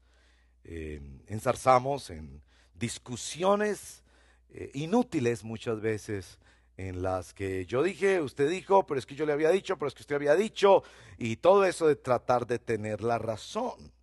eh, 0.63 1.01
enzarzamos 1.27 2.09
en 2.09 2.41
discusiones 2.73 4.03
eh, 4.49 4.71
inútiles 4.73 5.43
muchas 5.43 5.81
veces, 5.81 6.39
en 6.77 7.01
las 7.01 7.33
que 7.33 7.65
yo 7.65 7.83
dije, 7.83 8.21
usted 8.21 8.49
dijo, 8.49 8.85
pero 8.85 8.99
es 8.99 9.05
que 9.05 9.15
yo 9.15 9.25
le 9.25 9.33
había 9.33 9.49
dicho, 9.49 9.77
pero 9.77 9.87
es 9.87 9.93
que 9.93 10.03
usted 10.03 10.15
había 10.15 10.35
dicho, 10.35 10.83
y 11.17 11.37
todo 11.37 11.65
eso 11.65 11.87
de 11.87 11.95
tratar 11.95 12.45
de 12.45 12.59
tener 12.59 13.01
la 13.01 13.17
razón 13.17 13.93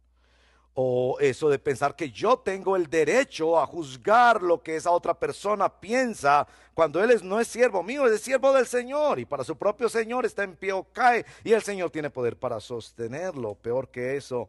o 0.74 1.18
eso 1.20 1.50
de 1.50 1.58
pensar 1.58 1.94
que 1.94 2.10
yo 2.10 2.38
tengo 2.38 2.76
el 2.76 2.88
derecho 2.88 3.60
a 3.60 3.66
juzgar 3.66 4.40
lo 4.42 4.62
que 4.62 4.76
esa 4.76 4.90
otra 4.90 5.12
persona 5.12 5.68
piensa 5.68 6.46
cuando 6.72 7.04
él 7.04 7.20
no 7.24 7.38
es 7.40 7.48
siervo 7.48 7.82
mío, 7.82 8.06
es 8.06 8.22
siervo 8.22 8.54
del 8.54 8.66
Señor 8.66 9.18
y 9.18 9.26
para 9.26 9.44
su 9.44 9.56
propio 9.56 9.90
Señor 9.90 10.24
está 10.24 10.44
en 10.44 10.56
pie 10.56 10.72
o 10.72 10.84
cae 10.84 11.26
y 11.44 11.52
el 11.52 11.62
Señor 11.62 11.90
tiene 11.90 12.08
poder 12.08 12.38
para 12.38 12.58
sostenerlo. 12.58 13.54
Peor 13.54 13.90
que 13.90 14.16
eso, 14.16 14.48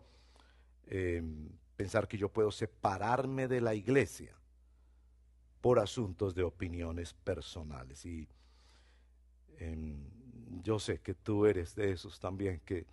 em, 0.88 1.50
pensar 1.76 2.08
que 2.08 2.18
yo 2.18 2.30
puedo 2.30 2.52
separarme 2.52 3.50
de 3.50 3.60
la 3.60 3.74
iglesia 3.74 4.34
por 5.64 5.80
asuntos 5.80 6.36
de 6.36 6.44
opiniones 6.44 7.14
personales. 7.14 8.06
Y 8.06 8.28
em, 9.60 9.96
yo 10.62 10.78
sé 10.78 11.00
que 11.00 11.14
tú 11.14 11.46
eres 11.46 11.74
de 11.74 11.92
esos 11.94 12.20
también 12.20 12.60
que 12.66 12.86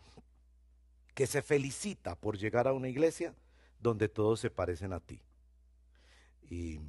que 1.14 1.26
se 1.26 1.42
felicita 1.42 2.14
por 2.14 2.38
llegar 2.38 2.68
a 2.68 2.72
una 2.72 2.88
iglesia 2.88 3.34
donde 3.80 4.08
todos 4.08 4.40
se 4.40 4.50
parecen 4.50 4.92
a 4.92 5.00
ti. 5.00 5.20
Y 6.48 6.80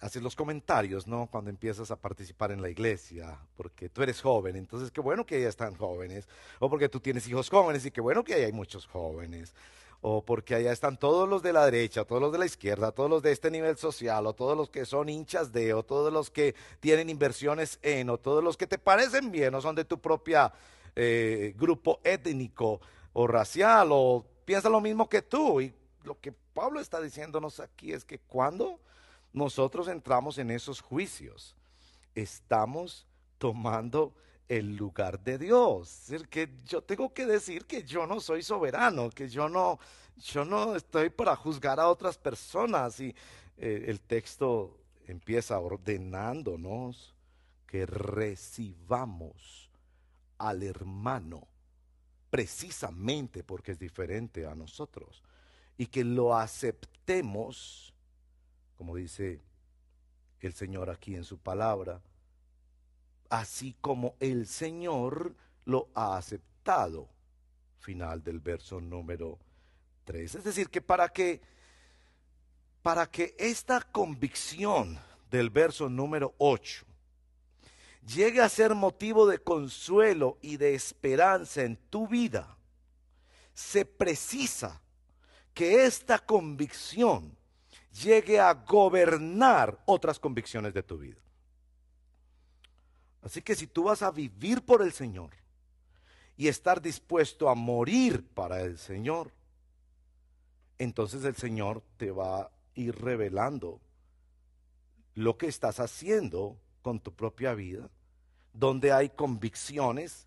haces 0.00 0.22
los 0.22 0.34
comentarios, 0.34 1.06
¿no? 1.06 1.28
Cuando 1.28 1.50
empiezas 1.50 1.90
a 1.90 2.00
participar 2.00 2.50
en 2.50 2.60
la 2.60 2.68
iglesia, 2.68 3.38
porque 3.56 3.88
tú 3.88 4.02
eres 4.02 4.20
joven, 4.20 4.56
entonces 4.56 4.90
qué 4.90 5.00
bueno 5.00 5.24
que 5.24 5.40
ya 5.40 5.48
están 5.48 5.76
jóvenes, 5.76 6.26
o 6.58 6.68
porque 6.68 6.88
tú 6.88 7.00
tienes 7.00 7.28
hijos 7.28 7.48
jóvenes 7.48 7.86
y 7.86 7.90
qué 7.90 8.00
bueno 8.00 8.24
que 8.24 8.34
hay 8.34 8.52
muchos 8.52 8.86
jóvenes, 8.86 9.54
o 10.02 10.24
porque 10.24 10.56
allá 10.56 10.72
están 10.72 10.98
todos 10.98 11.28
los 11.28 11.42
de 11.42 11.52
la 11.52 11.64
derecha, 11.64 12.04
todos 12.04 12.20
los 12.20 12.32
de 12.32 12.38
la 12.38 12.46
izquierda, 12.46 12.90
todos 12.90 13.08
los 13.08 13.22
de 13.22 13.30
este 13.30 13.50
nivel 13.50 13.76
social, 13.78 14.26
o 14.26 14.34
todos 14.34 14.56
los 14.56 14.68
que 14.68 14.84
son 14.84 15.08
hinchas 15.08 15.52
de, 15.52 15.72
o 15.72 15.84
todos 15.84 16.12
los 16.12 16.28
que 16.28 16.56
tienen 16.80 17.08
inversiones 17.08 17.78
en, 17.82 18.10
o 18.10 18.18
todos 18.18 18.42
los 18.42 18.56
que 18.56 18.66
te 18.66 18.78
parecen 18.78 19.30
bien, 19.30 19.54
o 19.54 19.60
son 19.60 19.76
de 19.76 19.84
tu 19.84 20.00
propia 20.00 20.52
eh, 20.96 21.54
grupo 21.56 22.00
étnico 22.02 22.80
o 23.12 23.26
racial 23.26 23.88
o 23.92 24.26
piensa 24.44 24.68
lo 24.68 24.80
mismo 24.80 25.08
que 25.08 25.22
tú. 25.22 25.60
Y 25.60 25.72
lo 26.02 26.18
que 26.20 26.32
Pablo 26.32 26.80
está 26.80 27.00
diciéndonos 27.00 27.60
aquí 27.60 27.92
es 27.92 28.04
que 28.04 28.18
cuando 28.18 28.80
nosotros 29.32 29.86
entramos 29.88 30.36
en 30.38 30.50
esos 30.50 30.80
juicios, 30.80 31.54
estamos 32.14 33.06
tomando 33.38 34.12
el 34.58 34.76
lugar 34.76 35.18
de 35.20 35.38
Dios. 35.38 36.12
Que 36.28 36.50
yo 36.66 36.82
tengo 36.82 37.12
que 37.14 37.24
decir 37.24 37.64
que 37.64 37.84
yo 37.84 38.06
no 38.06 38.20
soy 38.20 38.42
soberano, 38.42 39.08
que 39.10 39.28
yo 39.28 39.48
no, 39.48 39.78
yo 40.18 40.44
no 40.44 40.76
estoy 40.76 41.08
para 41.08 41.34
juzgar 41.36 41.80
a 41.80 41.88
otras 41.88 42.18
personas. 42.18 43.00
Y 43.00 43.14
eh, 43.56 43.84
el 43.88 44.00
texto 44.00 44.78
empieza 45.06 45.58
ordenándonos 45.58 47.14
que 47.66 47.86
recibamos 47.86 49.70
al 50.36 50.62
hermano, 50.62 51.46
precisamente 52.28 53.42
porque 53.42 53.72
es 53.72 53.78
diferente 53.78 54.46
a 54.46 54.54
nosotros, 54.54 55.22
y 55.78 55.86
que 55.86 56.04
lo 56.04 56.36
aceptemos, 56.36 57.94
como 58.76 58.96
dice 58.96 59.40
el 60.40 60.52
Señor 60.52 60.90
aquí 60.90 61.14
en 61.14 61.24
su 61.24 61.38
palabra, 61.38 62.02
así 63.32 63.74
como 63.80 64.14
el 64.20 64.46
Señor 64.46 65.34
lo 65.64 65.88
ha 65.94 66.18
aceptado. 66.18 67.08
Final 67.78 68.22
del 68.22 68.40
verso 68.40 68.78
número 68.78 69.38
3. 70.04 70.34
Es 70.34 70.44
decir, 70.44 70.68
que 70.68 70.82
para 70.82 71.08
que 71.08 71.40
para 72.82 73.06
que 73.06 73.34
esta 73.38 73.80
convicción 73.80 74.98
del 75.30 75.48
verso 75.48 75.88
número 75.88 76.34
8 76.38 76.84
llegue 78.06 78.42
a 78.42 78.48
ser 78.48 78.74
motivo 78.74 79.26
de 79.26 79.38
consuelo 79.38 80.36
y 80.42 80.58
de 80.58 80.74
esperanza 80.74 81.62
en 81.62 81.76
tu 81.88 82.06
vida, 82.06 82.58
se 83.54 83.86
precisa 83.86 84.82
que 85.54 85.86
esta 85.86 86.18
convicción 86.18 87.34
llegue 88.02 88.40
a 88.40 88.52
gobernar 88.52 89.80
otras 89.86 90.18
convicciones 90.18 90.74
de 90.74 90.82
tu 90.82 90.98
vida. 90.98 91.22
Así 93.22 93.40
que 93.42 93.54
si 93.54 93.66
tú 93.66 93.84
vas 93.84 94.02
a 94.02 94.10
vivir 94.10 94.64
por 94.64 94.82
el 94.82 94.92
Señor 94.92 95.30
y 96.36 96.48
estar 96.48 96.82
dispuesto 96.82 97.48
a 97.48 97.54
morir 97.54 98.26
para 98.34 98.62
el 98.62 98.78
Señor, 98.78 99.30
entonces 100.78 101.24
el 101.24 101.36
Señor 101.36 101.82
te 101.96 102.10
va 102.10 102.40
a 102.40 102.50
ir 102.74 103.00
revelando 103.00 103.80
lo 105.14 105.36
que 105.38 105.46
estás 105.46 105.78
haciendo 105.78 106.58
con 106.82 106.98
tu 106.98 107.14
propia 107.14 107.54
vida, 107.54 107.88
donde 108.52 108.92
hay 108.92 109.10
convicciones 109.10 110.26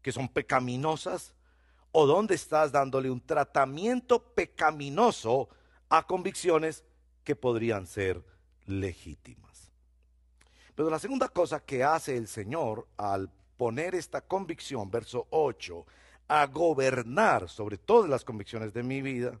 que 0.00 0.12
son 0.12 0.28
pecaminosas 0.28 1.34
o 1.92 2.06
donde 2.06 2.34
estás 2.34 2.72
dándole 2.72 3.10
un 3.10 3.20
tratamiento 3.20 4.34
pecaminoso 4.34 5.48
a 5.90 6.06
convicciones 6.06 6.84
que 7.24 7.36
podrían 7.36 7.86
ser 7.86 8.24
legítimas. 8.64 9.51
Pero 10.74 10.90
la 10.90 10.98
segunda 10.98 11.28
cosa 11.28 11.60
que 11.60 11.84
hace 11.84 12.16
el 12.16 12.28
Señor 12.28 12.86
al 12.96 13.30
poner 13.56 13.94
esta 13.94 14.20
convicción, 14.20 14.90
verso 14.90 15.26
8, 15.30 15.86
a 16.28 16.46
gobernar 16.46 17.48
sobre 17.48 17.76
todas 17.76 18.08
las 18.08 18.24
convicciones 18.24 18.72
de 18.72 18.82
mi 18.82 19.02
vida, 19.02 19.38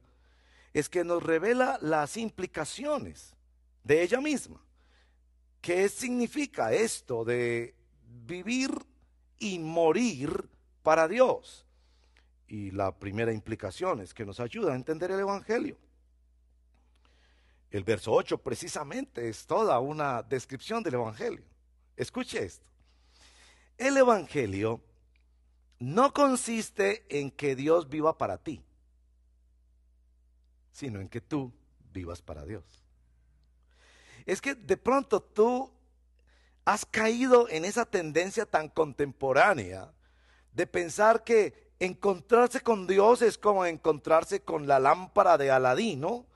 es 0.74 0.88
que 0.88 1.04
nos 1.04 1.22
revela 1.22 1.78
las 1.80 2.16
implicaciones 2.16 3.34
de 3.84 4.02
ella 4.02 4.20
misma. 4.20 4.60
¿Qué 5.60 5.88
significa 5.88 6.72
esto 6.72 7.24
de 7.24 7.74
vivir 8.26 8.70
y 9.38 9.58
morir 9.58 10.48
para 10.82 11.08
Dios? 11.08 11.66
Y 12.48 12.70
la 12.72 12.92
primera 12.92 13.32
implicación 13.32 14.00
es 14.00 14.12
que 14.12 14.26
nos 14.26 14.40
ayuda 14.40 14.72
a 14.72 14.76
entender 14.76 15.10
el 15.10 15.20
Evangelio. 15.20 15.76
El 17.72 17.82
verso 17.82 18.12
8 18.12 18.38
precisamente 18.38 19.28
es 19.28 19.46
toda 19.46 19.80
una 19.80 20.22
descripción 20.22 20.84
del 20.84 20.94
Evangelio. 20.94 21.44
Escuche 21.96 22.44
esto. 22.44 22.64
El 23.76 23.96
Evangelio 23.96 24.80
no 25.80 26.12
consiste 26.12 27.04
en 27.08 27.32
que 27.32 27.56
Dios 27.56 27.88
viva 27.88 28.16
para 28.16 28.38
ti, 28.38 28.62
sino 30.70 31.00
en 31.00 31.08
que 31.08 31.20
tú 31.20 31.52
vivas 31.92 32.22
para 32.22 32.44
Dios 32.44 32.82
es 34.26 34.40
que 34.40 34.54
de 34.54 34.76
pronto 34.76 35.20
tú 35.20 35.70
has 36.64 36.86
caído 36.86 37.48
en 37.48 37.64
esa 37.64 37.84
tendencia 37.84 38.46
tan 38.46 38.68
contemporánea 38.68 39.92
de 40.52 40.66
pensar 40.66 41.24
que 41.24 41.72
encontrarse 41.80 42.60
con 42.60 42.86
Dios 42.86 43.22
es 43.22 43.36
como 43.36 43.66
encontrarse 43.66 44.42
con 44.42 44.68
la 44.68 44.78
lámpara 44.78 45.38
de 45.38 45.50
Aladino, 45.50 46.26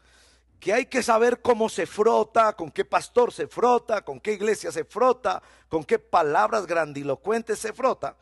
que 0.61 0.73
hay 0.73 0.87
que 0.87 1.03
saber 1.03 1.41
cómo 1.43 1.69
se 1.69 1.87
frota, 1.87 2.55
con 2.55 2.71
qué 2.71 2.85
pastor 2.85 3.33
se 3.33 3.47
frota, 3.47 4.03
con 4.03 4.21
qué 4.21 4.33
iglesia 4.33 4.73
se 4.73 4.85
frota, 4.85 5.43
con 5.69 5.85
qué 5.85 5.99
palabras 5.99 6.67
grandilocuentes 6.67 7.59
se 7.59 7.73
frota 7.73 8.17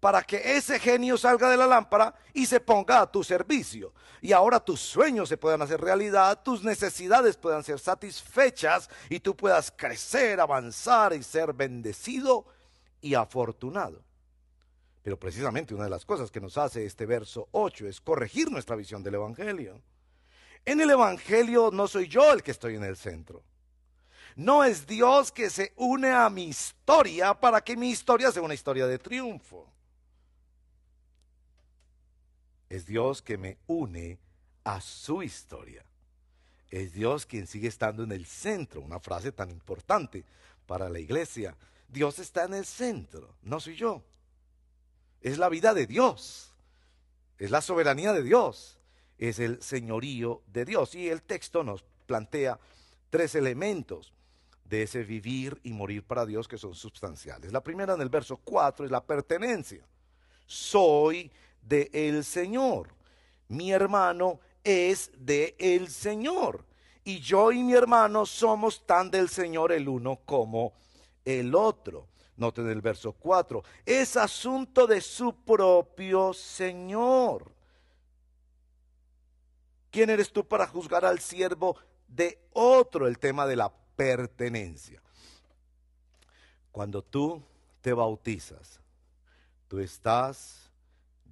para 0.00 0.22
que 0.22 0.56
ese 0.56 0.78
genio 0.78 1.16
salga 1.16 1.48
de 1.48 1.56
la 1.56 1.66
lámpara 1.66 2.14
y 2.34 2.46
se 2.46 2.60
ponga 2.60 3.00
a 3.00 3.10
tu 3.10 3.24
servicio. 3.24 3.92
Y 4.20 4.32
ahora 4.32 4.60
tus 4.60 4.80
sueños 4.80 5.28
se 5.28 5.36
puedan 5.36 5.62
hacer 5.62 5.80
realidad, 5.80 6.42
tus 6.42 6.62
necesidades 6.62 7.36
puedan 7.36 7.64
ser 7.64 7.78
satisfechas 7.78 8.90
y 9.08 9.20
tú 9.20 9.36
puedas 9.36 9.72
crecer, 9.74 10.40
avanzar 10.40 11.12
y 11.12 11.22
ser 11.22 11.52
bendecido 11.52 12.46
y 13.00 13.14
afortunado. 13.14 14.02
Pero 15.02 15.18
precisamente 15.18 15.74
una 15.74 15.84
de 15.84 15.90
las 15.90 16.04
cosas 16.04 16.30
que 16.30 16.40
nos 16.40 16.58
hace 16.58 16.84
este 16.84 17.06
verso 17.06 17.48
8 17.52 17.86
es 17.86 18.00
corregir 18.00 18.50
nuestra 18.50 18.76
visión 18.76 19.02
del 19.02 19.14
Evangelio. 19.14 19.80
En 20.66 20.80
el 20.80 20.90
Evangelio 20.90 21.70
no 21.72 21.86
soy 21.86 22.08
yo 22.08 22.32
el 22.32 22.42
que 22.42 22.50
estoy 22.50 22.74
en 22.74 22.82
el 22.82 22.96
centro. 22.96 23.42
No 24.34 24.64
es 24.64 24.86
Dios 24.86 25.30
que 25.30 25.48
se 25.48 25.72
une 25.76 26.10
a 26.10 26.28
mi 26.28 26.48
historia 26.48 27.32
para 27.32 27.62
que 27.62 27.76
mi 27.76 27.88
historia 27.88 28.32
sea 28.32 28.42
una 28.42 28.52
historia 28.52 28.86
de 28.88 28.98
triunfo. 28.98 29.72
Es 32.68 32.84
Dios 32.84 33.22
que 33.22 33.38
me 33.38 33.58
une 33.68 34.18
a 34.64 34.80
su 34.80 35.22
historia. 35.22 35.84
Es 36.68 36.92
Dios 36.92 37.24
quien 37.26 37.46
sigue 37.46 37.68
estando 37.68 38.02
en 38.02 38.10
el 38.10 38.26
centro, 38.26 38.80
una 38.80 38.98
frase 38.98 39.30
tan 39.30 39.50
importante 39.50 40.24
para 40.66 40.88
la 40.88 40.98
iglesia. 40.98 41.56
Dios 41.88 42.18
está 42.18 42.44
en 42.44 42.54
el 42.54 42.66
centro, 42.66 43.36
no 43.42 43.60
soy 43.60 43.76
yo. 43.76 44.02
Es 45.20 45.38
la 45.38 45.48
vida 45.48 45.74
de 45.74 45.86
Dios, 45.86 46.52
es 47.38 47.52
la 47.52 47.60
soberanía 47.60 48.12
de 48.12 48.24
Dios, 48.24 48.75
es 49.18 49.38
el 49.38 49.62
señorío 49.62 50.42
de 50.52 50.64
Dios. 50.64 50.94
Y 50.94 51.08
el 51.08 51.22
texto 51.22 51.62
nos 51.62 51.84
plantea 52.06 52.58
tres 53.10 53.34
elementos 53.34 54.12
de 54.64 54.82
ese 54.82 55.04
vivir 55.04 55.60
y 55.62 55.72
morir 55.72 56.02
para 56.02 56.26
Dios 56.26 56.48
que 56.48 56.58
son 56.58 56.74
sustanciales. 56.74 57.52
La 57.52 57.62
primera 57.62 57.94
en 57.94 58.00
el 58.00 58.08
verso 58.08 58.36
4 58.38 58.84
es 58.84 58.90
la 58.90 59.04
pertenencia. 59.04 59.84
Soy 60.46 61.30
de 61.62 61.90
el 61.92 62.24
Señor. 62.24 62.88
Mi 63.48 63.72
hermano 63.72 64.40
es 64.64 65.10
de 65.18 65.54
el 65.58 65.88
Señor. 65.88 66.64
Y 67.04 67.20
yo 67.20 67.52
y 67.52 67.62
mi 67.62 67.74
hermano 67.74 68.26
somos 68.26 68.84
tan 68.84 69.10
del 69.10 69.28
Señor 69.28 69.70
el 69.70 69.88
uno 69.88 70.20
como 70.24 70.72
el 71.24 71.54
otro. 71.54 72.08
Noten 72.36 72.68
el 72.68 72.80
verso 72.80 73.12
4. 73.12 73.62
Es 73.84 74.16
asunto 74.16 74.86
de 74.86 75.00
su 75.00 75.32
propio 75.32 76.34
Señor. 76.34 77.55
¿Quién 79.90 80.10
eres 80.10 80.32
tú 80.32 80.46
para 80.46 80.66
juzgar 80.66 81.04
al 81.04 81.20
siervo 81.20 81.76
de 82.08 82.38
otro? 82.52 83.06
El 83.06 83.18
tema 83.18 83.46
de 83.46 83.56
la 83.56 83.72
pertenencia. 83.96 85.02
Cuando 86.70 87.02
tú 87.02 87.42
te 87.80 87.92
bautizas, 87.92 88.80
tú 89.68 89.78
estás 89.78 90.70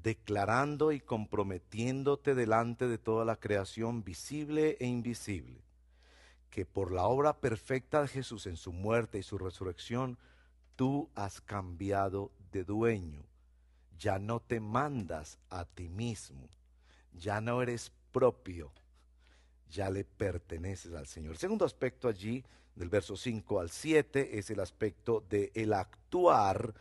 declarando 0.05 0.93
y 0.93 1.01
comprometiéndote 1.01 2.35
delante 2.35 2.89
de 2.89 2.99
toda 2.99 3.25
la 3.25 3.37
creación 3.37 4.05
visible 4.05 4.77
e 4.79 4.87
invisible, 4.87 5.63
que 6.51 6.67
por 6.67 6.93
la 6.93 7.05
obra 7.05 7.41
perfecta 7.41 8.03
de 8.03 8.09
Jesús 8.09 8.47
en 8.47 8.57
su 8.57 8.73
muerte 8.73 9.19
y 9.19 9.23
su 9.23 9.39
resurrección, 9.39 10.19
tú 10.77 11.11
has 11.15 11.41
cambiado 11.41 12.33
de 12.53 12.65
dueño. 12.65 13.25
Ya 13.99 14.19
no 14.19 14.41
te 14.41 14.61
mandas 14.61 15.39
a 15.49 15.65
ti 15.65 15.89
mismo, 15.89 16.49
ya 17.13 17.41
no 17.41 17.63
eres 17.63 17.93
propio, 18.15 18.71
ya 19.69 19.91
le 19.91 20.05
perteneces 20.05 20.95
al 20.95 21.09
Señor. 21.09 21.33
El 21.33 21.39
segundo 21.39 21.65
aspecto 21.65 22.07
allí, 22.07 22.45
del 22.77 22.89
verso 22.89 23.17
5 23.17 23.61
al 23.61 23.71
7, 23.71 24.39
es 24.39 24.51
el 24.51 24.61
aspecto 24.61 25.25
de 25.29 25.51
el 25.55 25.73
actuar 25.73 26.73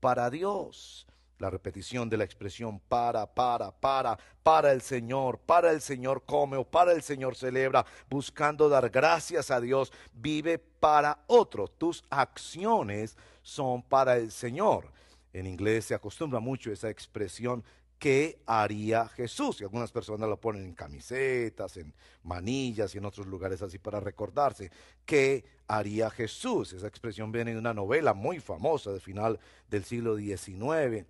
para 0.00 0.30
Dios. 0.30 1.06
La 1.38 1.50
repetición 1.50 2.08
de 2.08 2.16
la 2.16 2.24
expresión 2.24 2.80
para, 2.80 3.26
para, 3.26 3.70
para, 3.70 4.18
para 4.42 4.72
el 4.72 4.80
Señor, 4.80 5.38
para 5.38 5.70
el 5.70 5.80
Señor 5.80 6.24
come 6.24 6.56
o 6.56 6.64
para 6.64 6.92
el 6.92 7.02
Señor 7.02 7.36
celebra, 7.36 7.84
buscando 8.08 8.68
dar 8.68 8.90
gracias 8.90 9.50
a 9.50 9.60
Dios, 9.60 9.92
vive 10.12 10.58
para 10.58 11.22
otro. 11.26 11.68
Tus 11.68 12.04
acciones 12.10 13.16
son 13.42 13.82
para 13.82 14.16
el 14.16 14.30
Señor. 14.30 14.92
En 15.32 15.46
inglés 15.46 15.86
se 15.86 15.94
acostumbra 15.94 16.40
mucho 16.40 16.72
esa 16.72 16.90
expresión 16.90 17.64
qué 18.00 18.40
haría 18.46 19.06
Jesús. 19.08 19.60
Y 19.60 19.64
algunas 19.64 19.92
personas 19.92 20.28
lo 20.28 20.40
ponen 20.40 20.64
en 20.64 20.74
camisetas, 20.74 21.76
en 21.76 21.94
manillas 22.24 22.92
y 22.94 22.98
en 22.98 23.04
otros 23.04 23.28
lugares 23.28 23.62
así 23.62 23.78
para 23.78 24.00
recordarse. 24.00 24.72
¿Qué 25.04 25.44
haría 25.68 26.10
Jesús? 26.10 26.72
Esa 26.72 26.88
expresión 26.88 27.30
viene 27.30 27.52
de 27.52 27.58
una 27.58 27.74
novela 27.74 28.14
muy 28.14 28.40
famosa 28.40 28.90
del 28.90 29.02
final 29.02 29.38
del 29.68 29.84
siglo 29.84 30.16
XIX, 30.16 31.06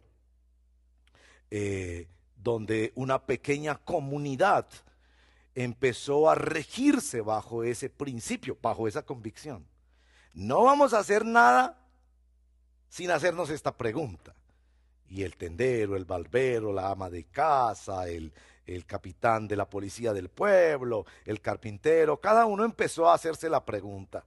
eh, 1.51 2.09
donde 2.37 2.93
una 2.97 3.25
pequeña 3.25 3.77
comunidad 3.77 4.67
empezó 5.55 6.29
a 6.29 6.35
regirse 6.35 7.21
bajo 7.21 7.63
ese 7.63 7.89
principio, 7.89 8.59
bajo 8.61 8.89
esa 8.89 9.03
convicción. 9.03 9.65
No 10.35 10.65
vamos 10.65 10.93
a 10.93 10.99
hacer 10.99 11.25
nada 11.25 11.79
sin 12.89 13.13
hacernos 13.13 13.49
esta 13.51 13.77
pregunta 13.77 14.35
y 15.11 15.25
el 15.25 15.37
tendero, 15.37 15.97
el 15.97 16.05
barbero, 16.05 16.73
la 16.73 16.91
ama 16.91 17.11
de 17.11 17.25
casa, 17.25 18.09
el, 18.09 18.33
el 18.65 18.87
capitán 18.87 19.49
de 19.49 19.57
la 19.57 19.69
policía 19.69 20.13
del 20.13 20.29
pueblo, 20.29 21.05
el 21.25 21.41
carpintero, 21.41 22.21
cada 22.21 22.47
uno 22.47 22.65
empezó 22.65 23.11
a 23.11 23.15
hacerse 23.15 23.51
la 23.51 23.65
pregunta, 23.65 24.25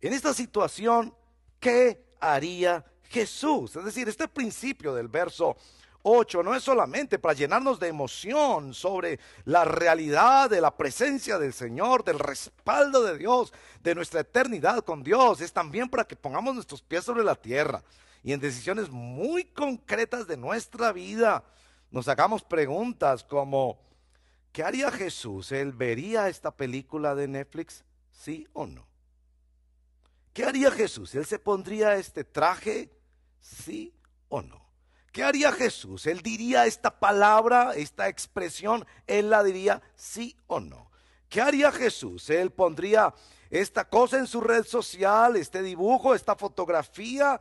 en 0.00 0.12
esta 0.12 0.34
situación, 0.34 1.14
¿qué 1.60 2.02
haría 2.20 2.84
Jesús? 3.04 3.76
Es 3.76 3.84
decir, 3.84 4.08
este 4.08 4.28
principio 4.28 4.94
del 4.94 5.08
verso 5.08 5.56
8 6.02 6.42
no 6.42 6.54
es 6.54 6.62
solamente 6.62 7.18
para 7.18 7.34
llenarnos 7.34 7.78
de 7.78 7.88
emoción 7.88 8.72
sobre 8.72 9.20
la 9.44 9.66
realidad 9.66 10.48
de 10.48 10.62
la 10.62 10.74
presencia 10.74 11.38
del 11.38 11.52
Señor, 11.52 12.02
del 12.02 12.18
respaldo 12.18 13.02
de 13.04 13.18
Dios, 13.18 13.52
de 13.82 13.94
nuestra 13.94 14.20
eternidad 14.20 14.82
con 14.82 15.02
Dios, 15.02 15.42
es 15.42 15.52
también 15.52 15.90
para 15.90 16.04
que 16.04 16.16
pongamos 16.16 16.54
nuestros 16.54 16.80
pies 16.80 17.04
sobre 17.04 17.22
la 17.22 17.34
tierra 17.34 17.82
y 18.22 18.32
en 18.32 18.40
decisiones 18.40 18.90
muy 18.90 19.44
concretas 19.44 20.26
de 20.26 20.36
nuestra 20.36 20.92
vida 20.92 21.44
nos 21.90 22.08
hagamos 22.08 22.42
preguntas 22.42 23.24
como, 23.24 23.80
¿qué 24.52 24.62
haría 24.62 24.90
Jesús? 24.90 25.52
¿Él 25.52 25.72
vería 25.72 26.28
esta 26.28 26.50
película 26.54 27.14
de 27.14 27.28
Netflix? 27.28 27.84
¿Sí 28.10 28.46
o 28.52 28.66
no? 28.66 28.86
¿Qué 30.32 30.44
haría 30.44 30.70
Jesús? 30.70 31.14
¿Él 31.14 31.26
se 31.26 31.38
pondría 31.38 31.96
este 31.96 32.22
traje? 32.24 32.90
¿Sí 33.40 33.94
o 34.28 34.42
no? 34.42 34.70
¿Qué 35.12 35.24
haría 35.24 35.50
Jesús? 35.50 36.06
¿Él 36.06 36.20
diría 36.20 36.66
esta 36.66 37.00
palabra, 37.00 37.72
esta 37.74 38.08
expresión? 38.08 38.86
¿Él 39.06 39.30
la 39.30 39.42
diría 39.42 39.82
sí 39.96 40.36
o 40.46 40.60
no? 40.60 40.90
¿Qué 41.28 41.40
haría 41.40 41.72
Jesús? 41.72 42.30
¿Él 42.30 42.52
pondría 42.52 43.12
esta 43.50 43.88
cosa 43.88 44.18
en 44.18 44.28
su 44.28 44.40
red 44.40 44.64
social, 44.64 45.34
este 45.34 45.62
dibujo, 45.62 46.14
esta 46.14 46.36
fotografía? 46.36 47.40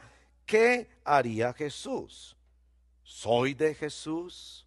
¿Qué 0.49 0.89
haría 1.05 1.53
Jesús? 1.53 2.35
¿Soy 3.03 3.53
de 3.53 3.75
Jesús? 3.75 4.65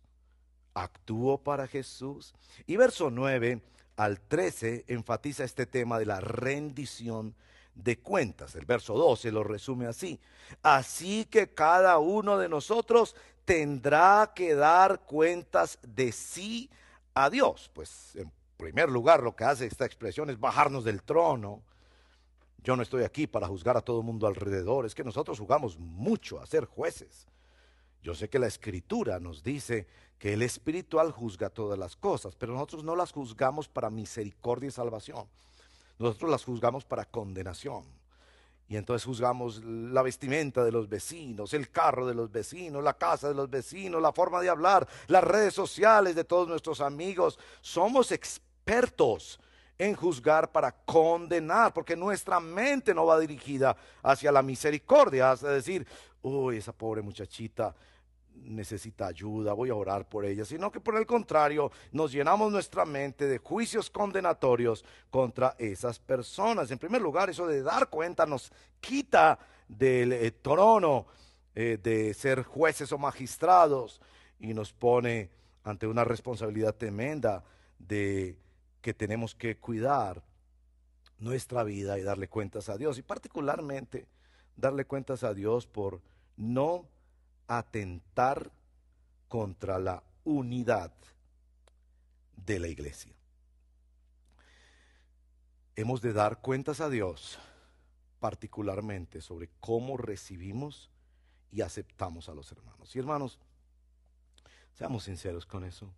¿Actúo 0.74 1.42
para 1.42 1.66
Jesús? 1.66 2.34
Y 2.66 2.76
verso 2.76 3.10
9 3.10 3.60
al 3.96 4.20
13 4.20 4.84
enfatiza 4.86 5.42
este 5.42 5.66
tema 5.66 5.98
de 5.98 6.06
la 6.06 6.20
rendición 6.20 7.34
de 7.74 7.98
cuentas. 7.98 8.54
El 8.54 8.64
verso 8.64 8.94
12 8.94 9.32
lo 9.32 9.42
resume 9.42 9.86
así. 9.86 10.20
Así 10.62 11.24
que 11.24 11.52
cada 11.52 11.98
uno 11.98 12.38
de 12.38 12.48
nosotros 12.48 13.16
tendrá 13.44 14.32
que 14.36 14.54
dar 14.54 15.00
cuentas 15.00 15.80
de 15.82 16.12
sí 16.12 16.70
a 17.12 17.28
Dios. 17.28 17.70
Pues 17.74 18.14
en 18.14 18.30
primer 18.56 18.88
lugar 18.88 19.20
lo 19.20 19.34
que 19.34 19.44
hace 19.44 19.66
esta 19.66 19.84
expresión 19.84 20.30
es 20.30 20.38
bajarnos 20.38 20.84
del 20.84 21.02
trono 21.02 21.64
yo 22.62 22.76
no 22.76 22.82
estoy 22.82 23.04
aquí 23.04 23.26
para 23.26 23.48
juzgar 23.48 23.76
a 23.76 23.80
todo 23.80 24.00
el 24.00 24.06
mundo 24.06 24.26
alrededor, 24.26 24.86
es 24.86 24.94
que 24.94 25.04
nosotros 25.04 25.38
jugamos 25.38 25.78
mucho 25.78 26.40
a 26.40 26.46
ser 26.46 26.64
jueces. 26.64 27.26
Yo 28.02 28.14
sé 28.14 28.28
que 28.28 28.38
la 28.38 28.46
escritura 28.46 29.20
nos 29.20 29.42
dice 29.42 29.86
que 30.18 30.32
el 30.32 30.42
espiritual 30.42 31.10
juzga 31.10 31.50
todas 31.50 31.78
las 31.78 31.96
cosas, 31.96 32.36
pero 32.36 32.52
nosotros 32.52 32.84
no 32.84 32.94
las 32.94 33.12
juzgamos 33.12 33.68
para 33.68 33.90
misericordia 33.90 34.68
y 34.68 34.72
salvación. 34.72 35.26
Nosotros 35.98 36.30
las 36.30 36.44
juzgamos 36.44 36.84
para 36.84 37.04
condenación. 37.04 37.84
Y 38.68 38.76
entonces 38.76 39.04
juzgamos 39.04 39.62
la 39.64 40.02
vestimenta 40.02 40.64
de 40.64 40.72
los 40.72 40.88
vecinos, 40.88 41.52
el 41.52 41.70
carro 41.70 42.06
de 42.06 42.14
los 42.14 42.30
vecinos, 42.30 42.82
la 42.82 42.94
casa 42.96 43.28
de 43.28 43.34
los 43.34 43.50
vecinos, 43.50 44.00
la 44.00 44.12
forma 44.12 44.40
de 44.40 44.48
hablar, 44.48 44.88
las 45.08 45.22
redes 45.22 45.52
sociales 45.52 46.14
de 46.14 46.24
todos 46.24 46.48
nuestros 46.48 46.80
amigos. 46.80 47.38
Somos 47.60 48.12
expertos 48.12 49.38
en 49.82 49.96
juzgar 49.96 50.52
para 50.52 50.70
condenar, 50.70 51.72
porque 51.72 51.96
nuestra 51.96 52.38
mente 52.38 52.94
no 52.94 53.06
va 53.06 53.18
dirigida 53.18 53.76
hacia 54.02 54.30
la 54.30 54.40
misericordia, 54.40 55.32
es 55.32 55.40
decir, 55.40 55.84
uy, 56.22 56.58
esa 56.58 56.72
pobre 56.72 57.02
muchachita 57.02 57.74
necesita 58.34 59.08
ayuda, 59.08 59.52
voy 59.52 59.70
a 59.70 59.74
orar 59.74 60.08
por 60.08 60.24
ella, 60.24 60.44
sino 60.44 60.70
que 60.70 60.78
por 60.78 60.96
el 60.96 61.04
contrario 61.04 61.72
nos 61.90 62.12
llenamos 62.12 62.52
nuestra 62.52 62.84
mente 62.84 63.26
de 63.26 63.38
juicios 63.38 63.90
condenatorios 63.90 64.84
contra 65.10 65.56
esas 65.58 65.98
personas. 65.98 66.70
En 66.70 66.78
primer 66.78 67.02
lugar, 67.02 67.28
eso 67.28 67.46
de 67.46 67.62
dar 67.62 67.88
cuenta 67.88 68.24
nos 68.24 68.52
quita 68.80 69.38
del 69.66 70.12
eh, 70.12 70.30
trono 70.30 71.06
eh, 71.54 71.78
de 71.82 72.14
ser 72.14 72.44
jueces 72.44 72.92
o 72.92 72.98
magistrados 72.98 74.00
y 74.38 74.54
nos 74.54 74.72
pone 74.72 75.30
ante 75.64 75.86
una 75.88 76.04
responsabilidad 76.04 76.74
tremenda 76.76 77.44
de 77.78 78.38
que 78.82 78.92
tenemos 78.92 79.34
que 79.34 79.56
cuidar 79.56 80.22
nuestra 81.18 81.62
vida 81.62 81.98
y 81.98 82.02
darle 82.02 82.28
cuentas 82.28 82.68
a 82.68 82.76
Dios. 82.76 82.98
Y 82.98 83.02
particularmente 83.02 84.08
darle 84.56 84.84
cuentas 84.84 85.22
a 85.22 85.32
Dios 85.32 85.66
por 85.66 86.02
no 86.36 86.86
atentar 87.46 88.50
contra 89.28 89.78
la 89.78 90.02
unidad 90.24 90.92
de 92.36 92.58
la 92.58 92.68
iglesia. 92.68 93.14
Hemos 95.76 96.02
de 96.02 96.12
dar 96.12 96.40
cuentas 96.40 96.80
a 96.80 96.90
Dios 96.90 97.38
particularmente 98.20 99.20
sobre 99.20 99.48
cómo 99.60 99.96
recibimos 99.96 100.90
y 101.50 101.62
aceptamos 101.62 102.28
a 102.28 102.34
los 102.34 102.50
hermanos. 102.52 102.94
Y 102.94 102.98
hermanos, 102.98 103.38
seamos 104.74 105.04
sinceros 105.04 105.46
con 105.46 105.64
eso. 105.64 105.92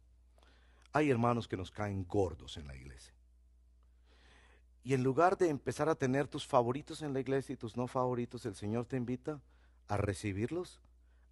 Hay 0.94 1.10
hermanos 1.10 1.48
que 1.48 1.56
nos 1.56 1.72
caen 1.72 2.04
gordos 2.04 2.56
en 2.56 2.68
la 2.68 2.76
iglesia. 2.76 3.12
Y 4.84 4.94
en 4.94 5.02
lugar 5.02 5.36
de 5.36 5.48
empezar 5.48 5.88
a 5.88 5.96
tener 5.96 6.28
tus 6.28 6.46
favoritos 6.46 7.02
en 7.02 7.12
la 7.12 7.18
iglesia 7.18 7.52
y 7.52 7.56
tus 7.56 7.76
no 7.76 7.88
favoritos, 7.88 8.46
el 8.46 8.54
Señor 8.54 8.86
te 8.86 8.96
invita 8.96 9.40
a 9.88 9.96
recibirlos 9.96 10.80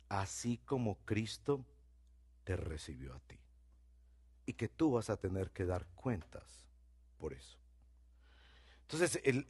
así 0.08 0.58
como 0.66 0.96
Cristo 1.04 1.64
te 2.42 2.56
recibió 2.56 3.14
a 3.14 3.20
ti. 3.20 3.38
Y 4.46 4.54
que 4.54 4.68
tú 4.68 4.90
vas 4.90 5.10
a 5.10 5.16
tener 5.16 5.52
que 5.52 5.64
dar 5.64 5.86
cuentas 5.94 6.66
por 7.18 7.32
eso. 7.32 7.56
Entonces, 8.80 9.20
el, 9.22 9.46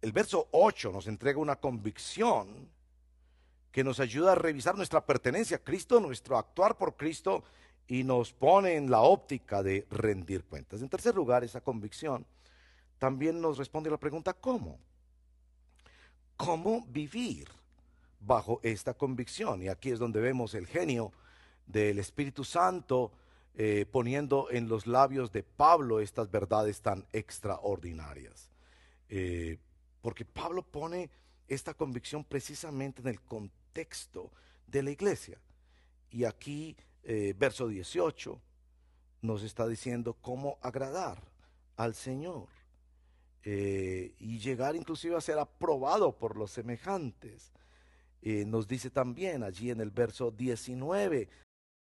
el 0.00 0.12
verso 0.12 0.48
8 0.52 0.92
nos 0.92 1.08
entrega 1.08 1.40
una 1.40 1.56
convicción 1.56 2.68
que 3.72 3.82
nos 3.82 3.98
ayuda 3.98 4.32
a 4.32 4.36
revisar 4.36 4.76
nuestra 4.76 5.04
pertenencia 5.04 5.56
a 5.56 5.64
Cristo, 5.64 5.98
nuestro 5.98 6.38
actuar 6.38 6.78
por 6.78 6.96
Cristo 6.96 7.42
y 7.90 8.04
nos 8.04 8.32
pone 8.32 8.76
en 8.76 8.88
la 8.88 9.00
óptica 9.00 9.64
de 9.64 9.84
rendir 9.90 10.44
cuentas. 10.44 10.80
En 10.80 10.88
tercer 10.88 11.12
lugar, 11.12 11.42
esa 11.42 11.60
convicción 11.60 12.24
también 13.00 13.40
nos 13.40 13.58
responde 13.58 13.88
a 13.88 13.90
la 13.90 13.98
pregunta 13.98 14.32
¿cómo? 14.32 14.78
¿Cómo 16.36 16.86
vivir 16.86 17.48
bajo 18.20 18.60
esta 18.62 18.94
convicción? 18.94 19.60
Y 19.64 19.68
aquí 19.68 19.90
es 19.90 19.98
donde 19.98 20.20
vemos 20.20 20.54
el 20.54 20.68
genio 20.68 21.10
del 21.66 21.98
Espíritu 21.98 22.44
Santo 22.44 23.10
eh, 23.56 23.86
poniendo 23.90 24.46
en 24.52 24.68
los 24.68 24.86
labios 24.86 25.32
de 25.32 25.42
Pablo 25.42 25.98
estas 25.98 26.30
verdades 26.30 26.80
tan 26.82 27.04
extraordinarias. 27.12 28.52
Eh, 29.08 29.58
porque 30.00 30.24
Pablo 30.24 30.62
pone 30.62 31.10
esta 31.48 31.74
convicción 31.74 32.22
precisamente 32.22 33.02
en 33.02 33.08
el 33.08 33.20
contexto 33.20 34.30
de 34.68 34.84
la 34.84 34.92
iglesia. 34.92 35.40
Y 36.12 36.22
aquí, 36.22 36.76
eh, 37.02 37.34
verso 37.36 37.68
18, 37.68 38.40
nos 39.22 39.42
está 39.42 39.66
diciendo 39.66 40.16
cómo 40.20 40.58
agradar 40.60 41.22
al 41.76 41.94
Señor. 41.94 42.48
Eh, 43.42 44.14
y 44.18 44.38
llegar 44.38 44.76
inclusive 44.76 45.16
a 45.16 45.20
ser 45.20 45.38
aprobado 45.38 46.18
por 46.18 46.36
los 46.36 46.50
semejantes. 46.50 47.52
Eh, 48.20 48.44
nos 48.44 48.68
dice 48.68 48.90
también 48.90 49.42
allí 49.42 49.70
en 49.70 49.80
el 49.80 49.90
verso 49.90 50.30
19, 50.30 51.28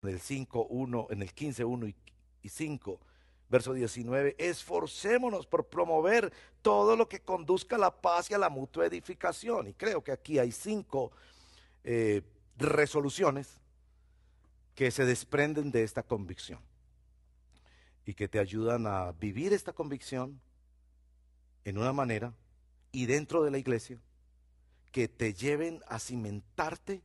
en 0.01 0.09
el 0.09 0.19
5, 0.19 0.65
1, 0.65 1.07
en 1.11 1.21
el 1.21 1.31
15, 1.31 1.63
1 1.63 1.87
y 2.41 2.49
5, 2.49 2.99
verso 3.49 3.73
19, 3.73 4.35
esforcémonos 4.39 5.45
por 5.45 5.67
promover 5.67 6.33
todo 6.63 6.95
lo 6.95 7.07
que 7.07 7.19
conduzca 7.19 7.75
a 7.75 7.79
la 7.79 8.01
paz 8.01 8.31
y 8.31 8.33
a 8.33 8.39
la 8.39 8.49
mutua 8.49 8.87
edificación. 8.87 9.67
Y 9.67 9.73
creo 9.73 10.03
que 10.03 10.11
aquí 10.11 10.39
hay 10.39 10.51
cinco 10.51 11.11
resoluciones 12.57 13.62
que 14.75 14.91
se 14.91 15.05
desprenden 15.05 15.71
de 15.71 15.83
esta 15.83 16.03
convicción 16.03 16.59
y 18.05 18.13
que 18.13 18.27
te 18.27 18.39
ayudan 18.39 18.87
a 18.87 19.11
vivir 19.13 19.53
esta 19.53 19.73
convicción 19.73 20.41
en 21.63 21.77
una 21.77 21.93
manera 21.93 22.33
y 22.91 23.05
dentro 23.05 23.43
de 23.43 23.51
la 23.51 23.57
iglesia 23.57 23.99
que 24.91 25.07
te 25.07 25.33
lleven 25.33 25.81
a 25.87 25.99
cimentarte 25.99 27.01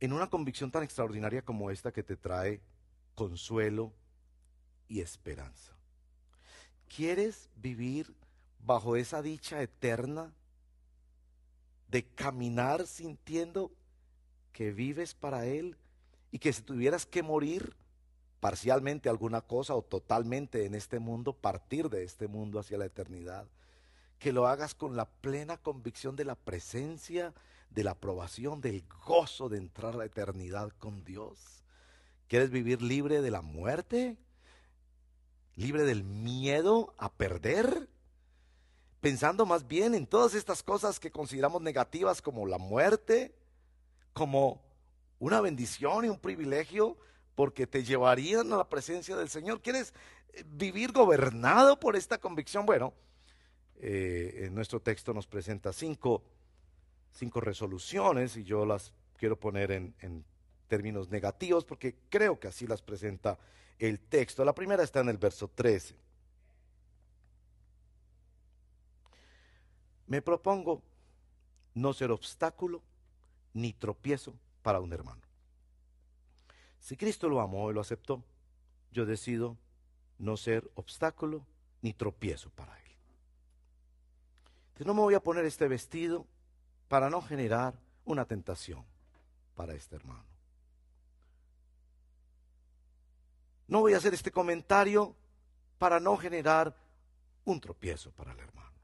en 0.00 0.12
una 0.12 0.28
convicción 0.28 0.70
tan 0.70 0.82
extraordinaria 0.82 1.42
como 1.42 1.70
esta 1.70 1.92
que 1.92 2.02
te 2.02 2.16
trae 2.16 2.60
consuelo 3.14 3.92
y 4.88 5.00
esperanza. 5.00 5.72
¿Quieres 6.94 7.48
vivir 7.56 8.14
bajo 8.58 8.96
esa 8.96 9.22
dicha 9.22 9.62
eterna 9.62 10.32
de 11.88 12.04
caminar 12.04 12.86
sintiendo 12.86 13.72
que 14.52 14.72
vives 14.72 15.14
para 15.14 15.46
Él 15.46 15.76
y 16.30 16.38
que 16.38 16.52
si 16.52 16.62
tuvieras 16.62 17.06
que 17.06 17.22
morir, 17.22 17.76
parcialmente 18.40 19.08
alguna 19.08 19.40
cosa 19.40 19.74
o 19.74 19.82
totalmente 19.82 20.66
en 20.66 20.74
este 20.74 20.98
mundo, 20.98 21.32
partir 21.32 21.88
de 21.88 22.04
este 22.04 22.28
mundo 22.28 22.58
hacia 22.58 22.78
la 22.78 22.86
eternidad. 22.86 23.46
Que 24.18 24.32
lo 24.32 24.46
hagas 24.46 24.74
con 24.74 24.96
la 24.96 25.06
plena 25.06 25.56
convicción 25.56 26.16
de 26.16 26.24
la 26.24 26.34
presencia, 26.34 27.34
de 27.70 27.84
la 27.84 27.92
aprobación, 27.92 28.60
del 28.60 28.84
gozo 29.04 29.48
de 29.48 29.58
entrar 29.58 29.94
a 29.94 29.98
la 29.98 30.04
eternidad 30.04 30.70
con 30.78 31.04
Dios. 31.04 31.64
¿Quieres 32.28 32.50
vivir 32.50 32.82
libre 32.82 33.20
de 33.20 33.30
la 33.30 33.42
muerte? 33.42 34.16
¿Libre 35.54 35.84
del 35.84 36.04
miedo 36.04 36.94
a 36.98 37.12
perder? 37.12 37.88
Pensando 39.00 39.46
más 39.46 39.66
bien 39.68 39.94
en 39.94 40.06
todas 40.06 40.34
estas 40.34 40.62
cosas 40.62 40.98
que 40.98 41.10
consideramos 41.10 41.62
negativas 41.62 42.22
como 42.22 42.46
la 42.46 42.58
muerte, 42.58 43.34
como 44.12 44.65
una 45.18 45.40
bendición 45.40 46.04
y 46.04 46.08
un 46.08 46.18
privilegio 46.18 46.96
porque 47.34 47.66
te 47.66 47.84
llevarían 47.84 48.52
a 48.52 48.58
la 48.58 48.68
presencia 48.68 49.16
del 49.16 49.28
Señor. 49.28 49.60
¿Quieres 49.60 49.94
eh, 50.32 50.44
vivir 50.46 50.92
gobernado 50.92 51.78
por 51.78 51.96
esta 51.96 52.18
convicción? 52.18 52.66
Bueno, 52.66 52.94
eh, 53.76 54.48
nuestro 54.52 54.80
texto 54.80 55.12
nos 55.12 55.26
presenta 55.26 55.72
cinco, 55.72 56.22
cinco, 57.12 57.40
resoluciones 57.40 58.36
y 58.36 58.44
yo 58.44 58.64
las 58.64 58.92
quiero 59.18 59.38
poner 59.38 59.70
en, 59.70 59.94
en 60.00 60.24
términos 60.66 61.10
negativos 61.10 61.64
porque 61.64 61.96
creo 62.08 62.40
que 62.40 62.48
así 62.48 62.66
las 62.66 62.82
presenta 62.82 63.38
el 63.78 64.00
texto. 64.00 64.44
La 64.44 64.54
primera 64.54 64.82
está 64.82 65.00
en 65.00 65.10
el 65.10 65.18
verso 65.18 65.48
13. 65.48 65.94
Me 70.06 70.22
propongo 70.22 70.82
no 71.74 71.92
ser 71.92 72.10
obstáculo 72.10 72.82
ni 73.52 73.72
tropiezo 73.72 74.34
para 74.66 74.80
un 74.80 74.92
hermano. 74.92 75.22
Si 76.80 76.96
Cristo 76.96 77.28
lo 77.28 77.40
amó 77.40 77.70
y 77.70 77.72
lo 77.72 77.80
aceptó, 77.80 78.24
yo 78.90 79.06
decido 79.06 79.56
no 80.18 80.36
ser 80.36 80.68
obstáculo 80.74 81.46
ni 81.82 81.92
tropiezo 81.92 82.50
para 82.50 82.76
él. 82.76 82.92
Entonces 84.70 84.86
no 84.88 84.94
me 84.94 85.02
voy 85.02 85.14
a 85.14 85.22
poner 85.22 85.44
este 85.44 85.68
vestido 85.68 86.26
para 86.88 87.08
no 87.08 87.22
generar 87.22 87.78
una 88.04 88.24
tentación 88.24 88.84
para 89.54 89.72
este 89.74 89.94
hermano. 89.94 90.26
No 93.68 93.82
voy 93.82 93.94
a 93.94 93.98
hacer 93.98 94.14
este 94.14 94.32
comentario 94.32 95.14
para 95.78 96.00
no 96.00 96.16
generar 96.16 96.76
un 97.44 97.60
tropiezo 97.60 98.10
para 98.10 98.32
el 98.32 98.40
hermano. 98.40 98.75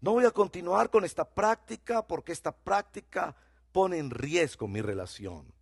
No 0.00 0.12
voy 0.12 0.24
a 0.24 0.30
continuar 0.30 0.90
con 0.90 1.04
esta 1.04 1.24
práctica 1.24 2.06
porque 2.06 2.32
esta 2.32 2.52
práctica 2.52 3.34
pone 3.72 3.98
en 3.98 4.10
riesgo 4.10 4.68
mi 4.68 4.80
relación 4.80 5.52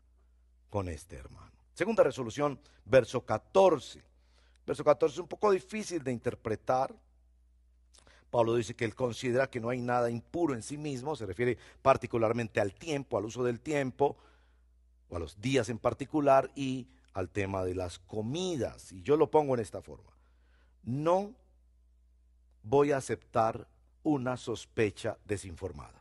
con 0.68 0.88
este 0.88 1.16
hermano. 1.16 1.52
Segunda 1.72 2.02
resolución, 2.02 2.60
verso 2.84 3.24
14. 3.24 4.02
Verso 4.66 4.84
14 4.84 5.14
es 5.14 5.18
un 5.20 5.28
poco 5.28 5.50
difícil 5.50 6.02
de 6.02 6.12
interpretar. 6.12 6.94
Pablo 8.30 8.56
dice 8.56 8.74
que 8.74 8.84
él 8.84 8.94
considera 8.94 9.48
que 9.48 9.60
no 9.60 9.70
hay 9.70 9.80
nada 9.80 10.10
impuro 10.10 10.54
en 10.54 10.62
sí 10.62 10.76
mismo, 10.76 11.16
se 11.16 11.24
refiere 11.24 11.56
particularmente 11.80 12.60
al 12.60 12.74
tiempo, 12.74 13.16
al 13.16 13.24
uso 13.24 13.44
del 13.44 13.60
tiempo, 13.60 14.16
o 15.08 15.16
a 15.16 15.18
los 15.18 15.40
días 15.40 15.68
en 15.68 15.78
particular, 15.78 16.50
y 16.54 16.88
al 17.14 17.30
tema 17.30 17.64
de 17.64 17.74
las 17.74 17.98
comidas. 17.98 18.92
Y 18.92 19.02
yo 19.02 19.16
lo 19.16 19.30
pongo 19.30 19.54
en 19.54 19.60
esta 19.60 19.80
forma. 19.80 20.12
No 20.82 21.34
voy 22.62 22.92
a 22.92 22.98
aceptar 22.98 23.68
una 24.06 24.36
sospecha 24.36 25.18
desinformada. 25.24 26.00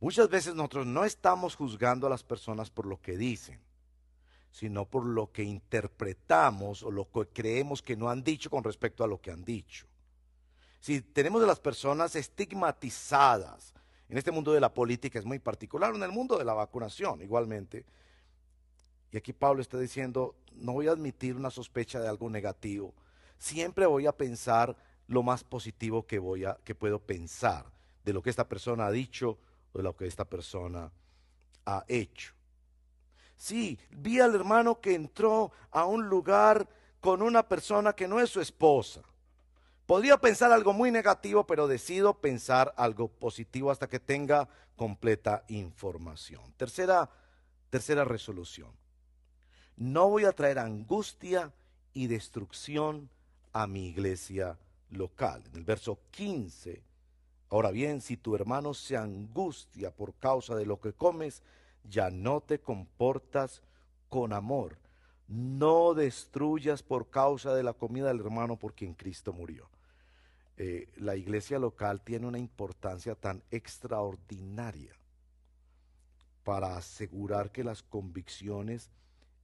Muchas 0.00 0.30
veces 0.30 0.54
nosotros 0.54 0.86
no 0.86 1.04
estamos 1.04 1.54
juzgando 1.54 2.06
a 2.06 2.10
las 2.10 2.22
personas 2.22 2.70
por 2.70 2.86
lo 2.86 3.02
que 3.02 3.18
dicen, 3.18 3.60
sino 4.50 4.86
por 4.86 5.04
lo 5.04 5.30
que 5.30 5.42
interpretamos 5.42 6.82
o 6.82 6.90
lo 6.90 7.10
que 7.10 7.26
creemos 7.26 7.82
que 7.82 7.96
no 7.98 8.08
han 8.08 8.24
dicho 8.24 8.48
con 8.48 8.64
respecto 8.64 9.04
a 9.04 9.06
lo 9.06 9.20
que 9.20 9.30
han 9.30 9.44
dicho. 9.44 9.86
Si 10.80 11.02
tenemos 11.02 11.42
a 11.42 11.46
las 11.46 11.60
personas 11.60 12.16
estigmatizadas, 12.16 13.74
en 14.08 14.16
este 14.16 14.30
mundo 14.30 14.54
de 14.54 14.60
la 14.60 14.72
política 14.72 15.18
es 15.18 15.26
muy 15.26 15.40
particular, 15.40 15.94
en 15.94 16.02
el 16.02 16.12
mundo 16.12 16.38
de 16.38 16.46
la 16.46 16.54
vacunación 16.54 17.20
igualmente, 17.20 17.84
y 19.12 19.18
aquí 19.18 19.34
Pablo 19.34 19.60
está 19.60 19.78
diciendo, 19.78 20.34
no 20.54 20.72
voy 20.72 20.88
a 20.88 20.92
admitir 20.92 21.36
una 21.36 21.50
sospecha 21.50 22.00
de 22.00 22.08
algo 22.08 22.30
negativo, 22.30 22.94
siempre 23.36 23.84
voy 23.84 24.06
a 24.06 24.16
pensar 24.16 24.87
lo 25.08 25.22
más 25.22 25.42
positivo 25.42 26.06
que 26.06 26.18
voy 26.18 26.44
a 26.44 26.56
que 26.64 26.74
puedo 26.74 27.00
pensar 27.00 27.66
de 28.04 28.12
lo 28.12 28.22
que 28.22 28.30
esta 28.30 28.48
persona 28.48 28.86
ha 28.86 28.90
dicho 28.90 29.38
de 29.78 29.84
lo 29.84 29.96
que 29.96 30.06
esta 30.06 30.24
persona 30.24 30.90
ha 31.64 31.84
hecho. 31.88 32.34
Sí, 33.36 33.78
vi 33.90 34.20
al 34.20 34.34
hermano 34.34 34.80
que 34.80 34.94
entró 34.94 35.52
a 35.70 35.84
un 35.84 36.08
lugar 36.08 36.68
con 37.00 37.22
una 37.22 37.48
persona 37.48 37.92
que 37.92 38.08
no 38.08 38.18
es 38.18 38.30
su 38.30 38.40
esposa. 38.40 39.02
Podría 39.86 40.18
pensar 40.18 40.52
algo 40.52 40.72
muy 40.72 40.90
negativo, 40.90 41.46
pero 41.46 41.68
decido 41.68 42.14
pensar 42.14 42.74
algo 42.76 43.08
positivo 43.08 43.70
hasta 43.70 43.88
que 43.88 44.00
tenga 44.00 44.48
completa 44.76 45.44
información. 45.48 46.52
Tercera, 46.56 47.08
tercera 47.70 48.04
resolución. 48.04 48.70
No 49.76 50.08
voy 50.08 50.24
a 50.24 50.32
traer 50.32 50.58
angustia 50.58 51.52
y 51.94 52.08
destrucción 52.08 53.08
a 53.52 53.68
mi 53.68 53.86
iglesia 53.86 54.58
local. 54.90 55.42
En 55.46 55.56
el 55.56 55.64
verso 55.64 55.98
15 56.10 56.88
Ahora 57.50 57.70
bien, 57.70 58.00
si 58.00 58.16
tu 58.16 58.34
hermano 58.34 58.74
se 58.74 58.96
angustia 58.96 59.90
por 59.90 60.14
causa 60.14 60.54
de 60.54 60.66
lo 60.66 60.80
que 60.80 60.92
comes, 60.92 61.42
ya 61.84 62.10
no 62.10 62.40
te 62.40 62.60
comportas 62.60 63.62
con 64.08 64.32
amor. 64.32 64.78
no 65.30 65.92
destruyas 65.92 66.82
por 66.82 67.10
causa 67.10 67.54
de 67.54 67.62
la 67.62 67.74
comida 67.74 68.08
del 68.08 68.20
hermano 68.20 68.58
por 68.58 68.72
quien 68.72 68.94
Cristo 68.94 69.34
murió. 69.34 69.68
Eh, 70.56 70.88
la 70.96 71.16
iglesia 71.16 71.58
local 71.58 72.00
tiene 72.00 72.26
una 72.26 72.38
importancia 72.38 73.14
tan 73.14 73.42
extraordinaria 73.50 74.94
para 76.44 76.78
asegurar 76.78 77.52
que 77.52 77.62
las 77.62 77.82
convicciones 77.82 78.90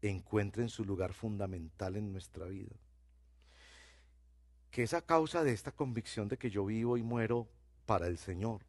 encuentren 0.00 0.70
su 0.70 0.86
lugar 0.86 1.12
fundamental 1.12 1.96
en 1.96 2.12
nuestra 2.12 2.46
vida. 2.46 2.74
Que 4.74 4.82
es 4.82 4.92
a 4.92 5.02
causa 5.02 5.44
de 5.44 5.52
esta 5.52 5.70
convicción 5.70 6.26
de 6.26 6.36
que 6.36 6.50
yo 6.50 6.64
vivo 6.64 6.96
y 6.96 7.02
muero 7.04 7.46
para 7.86 8.08
el 8.08 8.18
Señor, 8.18 8.62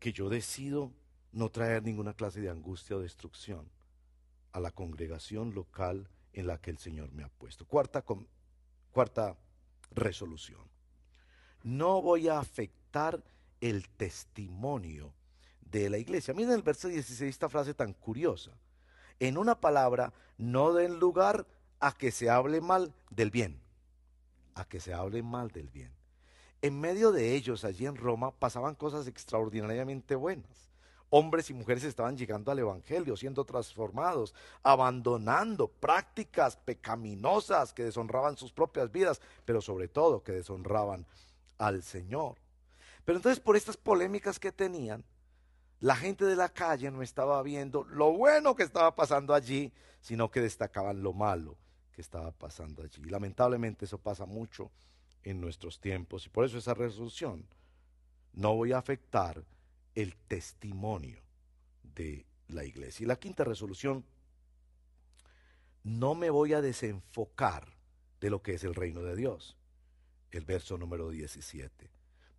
que 0.00 0.12
yo 0.12 0.28
decido 0.28 0.90
no 1.30 1.48
traer 1.48 1.84
ninguna 1.84 2.12
clase 2.12 2.40
de 2.40 2.50
angustia 2.50 2.96
o 2.96 3.00
destrucción 3.00 3.70
a 4.50 4.58
la 4.58 4.72
congregación 4.72 5.54
local 5.54 6.08
en 6.32 6.48
la 6.48 6.60
que 6.60 6.72
el 6.72 6.78
Señor 6.78 7.12
me 7.12 7.22
ha 7.22 7.28
puesto. 7.28 7.66
Cuarta, 7.66 8.04
cuarta 8.90 9.36
resolución. 9.92 10.68
No 11.62 12.02
voy 12.02 12.26
a 12.26 12.40
afectar 12.40 13.22
el 13.60 13.88
testimonio 13.90 15.14
de 15.60 15.88
la 15.88 15.98
iglesia. 15.98 16.34
Miren 16.34 16.54
el 16.54 16.62
verso 16.62 16.88
16, 16.88 17.30
esta 17.30 17.48
frase 17.48 17.74
tan 17.74 17.92
curiosa. 17.92 18.50
En 19.20 19.38
una 19.38 19.60
palabra, 19.60 20.12
no 20.36 20.72
den 20.72 20.98
lugar 20.98 21.46
a 21.78 21.92
que 21.92 22.10
se 22.10 22.28
hable 22.28 22.60
mal 22.60 22.92
del 23.10 23.30
bien. 23.30 23.62
A 24.54 24.64
que 24.64 24.80
se 24.80 24.94
hable 24.94 25.22
mal 25.22 25.50
del 25.50 25.68
bien. 25.68 25.92
En 26.62 26.80
medio 26.80 27.12
de 27.12 27.34
ellos, 27.34 27.64
allí 27.64 27.84
en 27.84 27.96
Roma, 27.96 28.30
pasaban 28.30 28.74
cosas 28.74 29.06
extraordinariamente 29.06 30.14
buenas. 30.14 30.70
Hombres 31.10 31.50
y 31.50 31.52
mujeres 31.52 31.84
estaban 31.84 32.16
llegando 32.16 32.50
al 32.50 32.58
Evangelio, 32.58 33.16
siendo 33.16 33.44
transformados, 33.44 34.34
abandonando 34.62 35.68
prácticas 35.68 36.56
pecaminosas 36.56 37.74
que 37.74 37.84
deshonraban 37.84 38.36
sus 38.36 38.50
propias 38.50 38.90
vidas, 38.90 39.20
pero 39.44 39.60
sobre 39.60 39.88
todo 39.88 40.22
que 40.22 40.32
deshonraban 40.32 41.06
al 41.58 41.82
Señor. 41.82 42.36
Pero 43.04 43.18
entonces 43.18 43.40
por 43.40 43.56
estas 43.56 43.76
polémicas 43.76 44.38
que 44.38 44.50
tenían, 44.50 45.04
la 45.80 45.96
gente 45.96 46.24
de 46.24 46.34
la 46.34 46.48
calle 46.48 46.90
no 46.90 47.02
estaba 47.02 47.42
viendo 47.42 47.84
lo 47.84 48.12
bueno 48.12 48.56
que 48.56 48.62
estaba 48.62 48.94
pasando 48.94 49.34
allí, 49.34 49.70
sino 50.00 50.30
que 50.30 50.40
destacaban 50.40 51.02
lo 51.02 51.12
malo 51.12 51.58
que 51.94 52.02
estaba 52.02 52.32
pasando 52.32 52.82
allí. 52.82 53.04
Lamentablemente 53.04 53.84
eso 53.84 53.98
pasa 53.98 54.26
mucho 54.26 54.70
en 55.22 55.40
nuestros 55.40 55.80
tiempos 55.80 56.26
y 56.26 56.28
por 56.28 56.44
eso 56.44 56.58
esa 56.58 56.74
resolución 56.74 57.46
no 58.34 58.54
voy 58.54 58.72
a 58.72 58.78
afectar 58.78 59.42
el 59.94 60.16
testimonio 60.28 61.20
de 61.94 62.26
la 62.48 62.64
iglesia. 62.64 63.04
Y 63.04 63.06
la 63.06 63.16
quinta 63.16 63.44
resolución, 63.44 64.04
no 65.84 66.14
me 66.14 66.30
voy 66.30 66.52
a 66.52 66.60
desenfocar 66.60 67.68
de 68.20 68.30
lo 68.30 68.42
que 68.42 68.54
es 68.54 68.64
el 68.64 68.74
reino 68.74 69.02
de 69.02 69.16
Dios. 69.16 69.56
El 70.32 70.44
verso 70.44 70.76
número 70.76 71.10
17. 71.10 71.90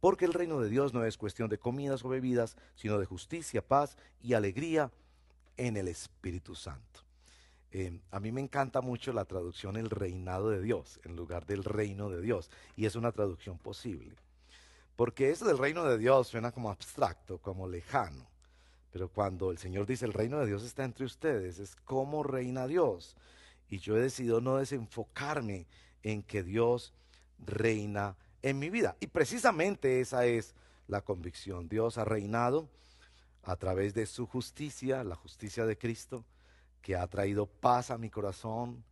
Porque 0.02 0.26
el 0.26 0.34
reino 0.34 0.60
de 0.60 0.70
Dios 0.70 0.94
no 0.94 1.06
es 1.06 1.18
cuestión 1.18 1.50
de 1.50 1.58
comidas 1.58 2.04
o 2.04 2.10
bebidas, 2.10 2.58
sino 2.76 3.00
de 3.00 3.06
justicia, 3.06 3.66
paz 3.66 3.98
y 4.22 4.34
alegría 4.34 4.92
en 5.56 5.78
el 5.78 5.88
Espíritu 5.88 6.56
Santo. 6.56 7.05
Eh, 7.78 8.00
a 8.10 8.22
mí 8.22 8.32
me 8.32 8.40
encanta 8.40 8.80
mucho 8.80 9.12
la 9.12 9.26
traducción 9.26 9.76
el 9.76 9.90
reinado 9.90 10.50
de 10.50 10.62
Dios 10.62 11.02
en 11.04 11.18
lugar 11.18 11.46
del 11.46 11.66
reino 11.66 12.10
de 12.10 12.22
Dios. 12.22 12.50
Y 12.78 12.86
es 12.86 12.96
una 12.96 13.12
traducción 13.12 13.58
posible. 13.58 14.16
Porque 14.96 15.30
eso 15.30 15.44
del 15.44 15.58
reino 15.58 15.84
de 15.84 15.98
Dios 15.98 16.30
suena 16.30 16.54
como 16.54 16.70
abstracto, 16.70 17.38
como 17.40 17.68
lejano. 17.68 18.30
Pero 18.92 19.10
cuando 19.10 19.52
el 19.52 19.58
Señor 19.58 19.86
dice 19.86 20.06
el 20.06 20.14
reino 20.14 20.40
de 20.40 20.46
Dios 20.46 20.64
está 20.64 20.86
entre 20.86 21.04
ustedes, 21.04 21.60
es 21.60 21.76
como 21.76 22.24
reina 22.24 22.66
Dios. 22.66 23.18
Y 23.68 23.80
yo 23.80 23.98
he 23.98 24.00
decidido 24.00 24.40
no 24.40 24.56
desenfocarme 24.56 25.68
en 26.02 26.24
que 26.24 26.44
Dios 26.44 26.94
reina 27.40 28.16
en 28.42 28.58
mi 28.58 28.70
vida. 28.70 28.96
Y 29.02 29.08
precisamente 29.08 30.00
esa 30.00 30.26
es 30.26 30.56
la 30.88 31.02
convicción. 31.02 31.68
Dios 31.68 31.98
ha 31.98 32.06
reinado 32.06 32.70
a 33.44 33.58
través 33.58 33.94
de 33.94 34.06
su 34.06 34.26
justicia, 34.28 35.04
la 35.04 35.16
justicia 35.16 35.66
de 35.66 35.78
Cristo, 35.78 36.24
que 36.86 36.96
ha 36.96 37.08
traído 37.08 37.48
paz 37.48 37.90
a 37.90 37.98
mi 37.98 38.12
corazón, 38.12 38.84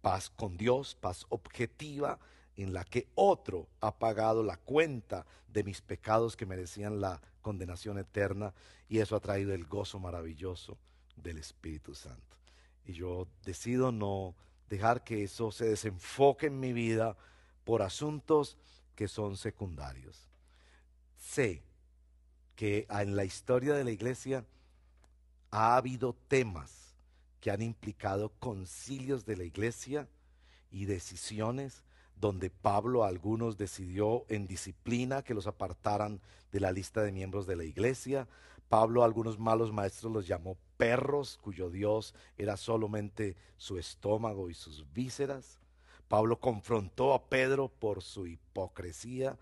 paz 0.00 0.28
con 0.28 0.56
Dios, 0.56 0.96
paz 0.96 1.24
objetiva, 1.28 2.18
en 2.56 2.72
la 2.72 2.82
que 2.82 3.06
otro 3.14 3.68
ha 3.80 3.96
pagado 3.96 4.42
la 4.42 4.56
cuenta 4.56 5.24
de 5.46 5.62
mis 5.62 5.82
pecados 5.82 6.36
que 6.36 6.46
merecían 6.46 7.00
la 7.00 7.20
condenación 7.42 7.96
eterna 7.96 8.52
y 8.88 8.98
eso 8.98 9.14
ha 9.14 9.20
traído 9.20 9.54
el 9.54 9.66
gozo 9.66 10.00
maravilloso 10.00 10.78
del 11.14 11.38
Espíritu 11.38 11.94
Santo. 11.94 12.36
Y 12.84 12.94
yo 12.94 13.28
decido 13.44 13.92
no 13.92 14.34
dejar 14.68 15.04
que 15.04 15.22
eso 15.22 15.52
se 15.52 15.66
desenfoque 15.66 16.48
en 16.48 16.58
mi 16.58 16.72
vida 16.72 17.16
por 17.62 17.82
asuntos 17.82 18.58
que 18.96 19.06
son 19.06 19.36
secundarios. 19.36 20.28
Sé 21.16 21.62
que 22.56 22.88
en 22.90 23.14
la 23.14 23.24
historia 23.24 23.74
de 23.74 23.84
la 23.84 23.92
iglesia 23.92 24.44
ha 25.50 25.76
habido 25.76 26.14
temas 26.28 26.94
que 27.40 27.50
han 27.50 27.62
implicado 27.62 28.32
concilios 28.38 29.24
de 29.24 29.36
la 29.36 29.44
iglesia 29.44 30.08
y 30.70 30.84
decisiones 30.84 31.82
donde 32.20 32.50
Pablo 32.50 33.02
a 33.02 33.08
algunos 33.08 33.56
decidió 33.56 34.26
en 34.28 34.46
disciplina 34.46 35.22
que 35.22 35.34
los 35.34 35.46
apartaran 35.46 36.20
de 36.52 36.60
la 36.60 36.70
lista 36.70 37.02
de 37.02 37.12
miembros 37.12 37.46
de 37.46 37.56
la 37.56 37.64
iglesia. 37.64 38.28
Pablo 38.68 39.02
a 39.02 39.06
algunos 39.06 39.38
malos 39.38 39.72
maestros 39.72 40.12
los 40.12 40.26
llamó 40.26 40.56
perros, 40.76 41.38
cuyo 41.42 41.70
Dios 41.70 42.14
era 42.36 42.56
solamente 42.56 43.36
su 43.56 43.78
estómago 43.78 44.50
y 44.50 44.54
sus 44.54 44.92
vísceras. 44.92 45.58
Pablo 46.08 46.38
confrontó 46.40 47.14
a 47.14 47.28
Pedro 47.28 47.68
por 47.68 48.02
su 48.02 48.26
hipocresía. 48.26 49.38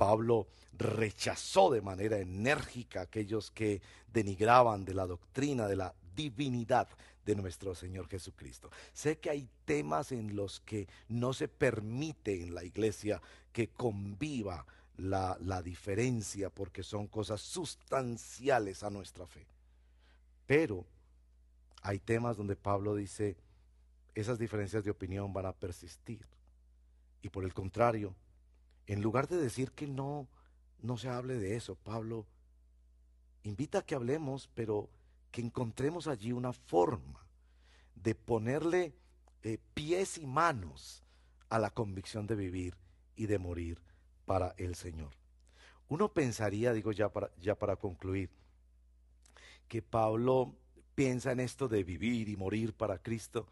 Pablo 0.00 0.46
rechazó 0.78 1.70
de 1.70 1.82
manera 1.82 2.18
enérgica 2.18 3.00
a 3.00 3.02
aquellos 3.02 3.50
que 3.50 3.82
denigraban 4.10 4.86
de 4.86 4.94
la 4.94 5.06
doctrina, 5.06 5.68
de 5.68 5.76
la 5.76 5.94
divinidad 6.16 6.88
de 7.26 7.34
nuestro 7.34 7.74
Señor 7.74 8.08
Jesucristo. 8.08 8.70
Sé 8.94 9.18
que 9.18 9.28
hay 9.28 9.46
temas 9.66 10.10
en 10.10 10.34
los 10.34 10.60
que 10.60 10.88
no 11.10 11.34
se 11.34 11.48
permite 11.48 12.42
en 12.42 12.54
la 12.54 12.64
iglesia 12.64 13.20
que 13.52 13.68
conviva 13.68 14.64
la, 14.96 15.36
la 15.42 15.60
diferencia 15.60 16.48
porque 16.48 16.82
son 16.82 17.06
cosas 17.06 17.42
sustanciales 17.42 18.82
a 18.82 18.88
nuestra 18.88 19.26
fe. 19.26 19.46
Pero 20.46 20.86
hay 21.82 21.98
temas 21.98 22.38
donde 22.38 22.56
Pablo 22.56 22.94
dice, 22.94 23.36
esas 24.14 24.38
diferencias 24.38 24.82
de 24.82 24.92
opinión 24.92 25.34
van 25.34 25.44
a 25.44 25.52
persistir. 25.52 26.24
Y 27.20 27.28
por 27.28 27.44
el 27.44 27.52
contrario, 27.52 28.14
en 28.92 29.02
lugar 29.02 29.28
de 29.28 29.36
decir 29.36 29.70
que 29.70 29.86
no, 29.86 30.26
no 30.82 30.98
se 30.98 31.08
hable 31.08 31.38
de 31.38 31.54
eso, 31.54 31.76
Pablo 31.76 32.26
invita 33.44 33.78
a 33.78 33.82
que 33.82 33.94
hablemos, 33.94 34.50
pero 34.52 34.90
que 35.30 35.40
encontremos 35.40 36.08
allí 36.08 36.32
una 36.32 36.52
forma 36.52 37.24
de 37.94 38.16
ponerle 38.16 38.92
eh, 39.44 39.58
pies 39.74 40.18
y 40.18 40.26
manos 40.26 41.04
a 41.50 41.60
la 41.60 41.70
convicción 41.70 42.26
de 42.26 42.34
vivir 42.34 42.74
y 43.14 43.26
de 43.26 43.38
morir 43.38 43.80
para 44.26 44.56
el 44.56 44.74
Señor. 44.74 45.12
Uno 45.88 46.12
pensaría, 46.12 46.72
digo 46.72 46.90
ya 46.90 47.10
para, 47.10 47.30
ya 47.36 47.54
para 47.54 47.76
concluir, 47.76 48.28
que 49.68 49.82
Pablo 49.82 50.56
piensa 50.96 51.30
en 51.30 51.38
esto 51.38 51.68
de 51.68 51.84
vivir 51.84 52.28
y 52.28 52.36
morir 52.36 52.72
para 52.74 52.98
Cristo 52.98 53.46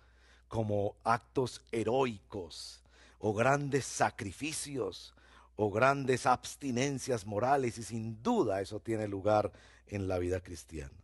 como 0.49 0.97
actos 1.05 1.63
heroicos 1.71 2.83
o 3.21 3.33
grandes 3.33 3.85
sacrificios 3.85 5.15
o 5.61 5.73
grandes 5.73 6.25
abstinencias 6.25 7.27
morales 7.27 7.79
y 7.79 7.83
sin 7.83 8.23
duda 8.23 8.61
eso 8.61 8.79
tiene 8.79 9.09
lugar 9.09 9.51
en 9.89 10.07
la 10.07 10.21
vida 10.21 10.41
cristiana. 10.41 10.97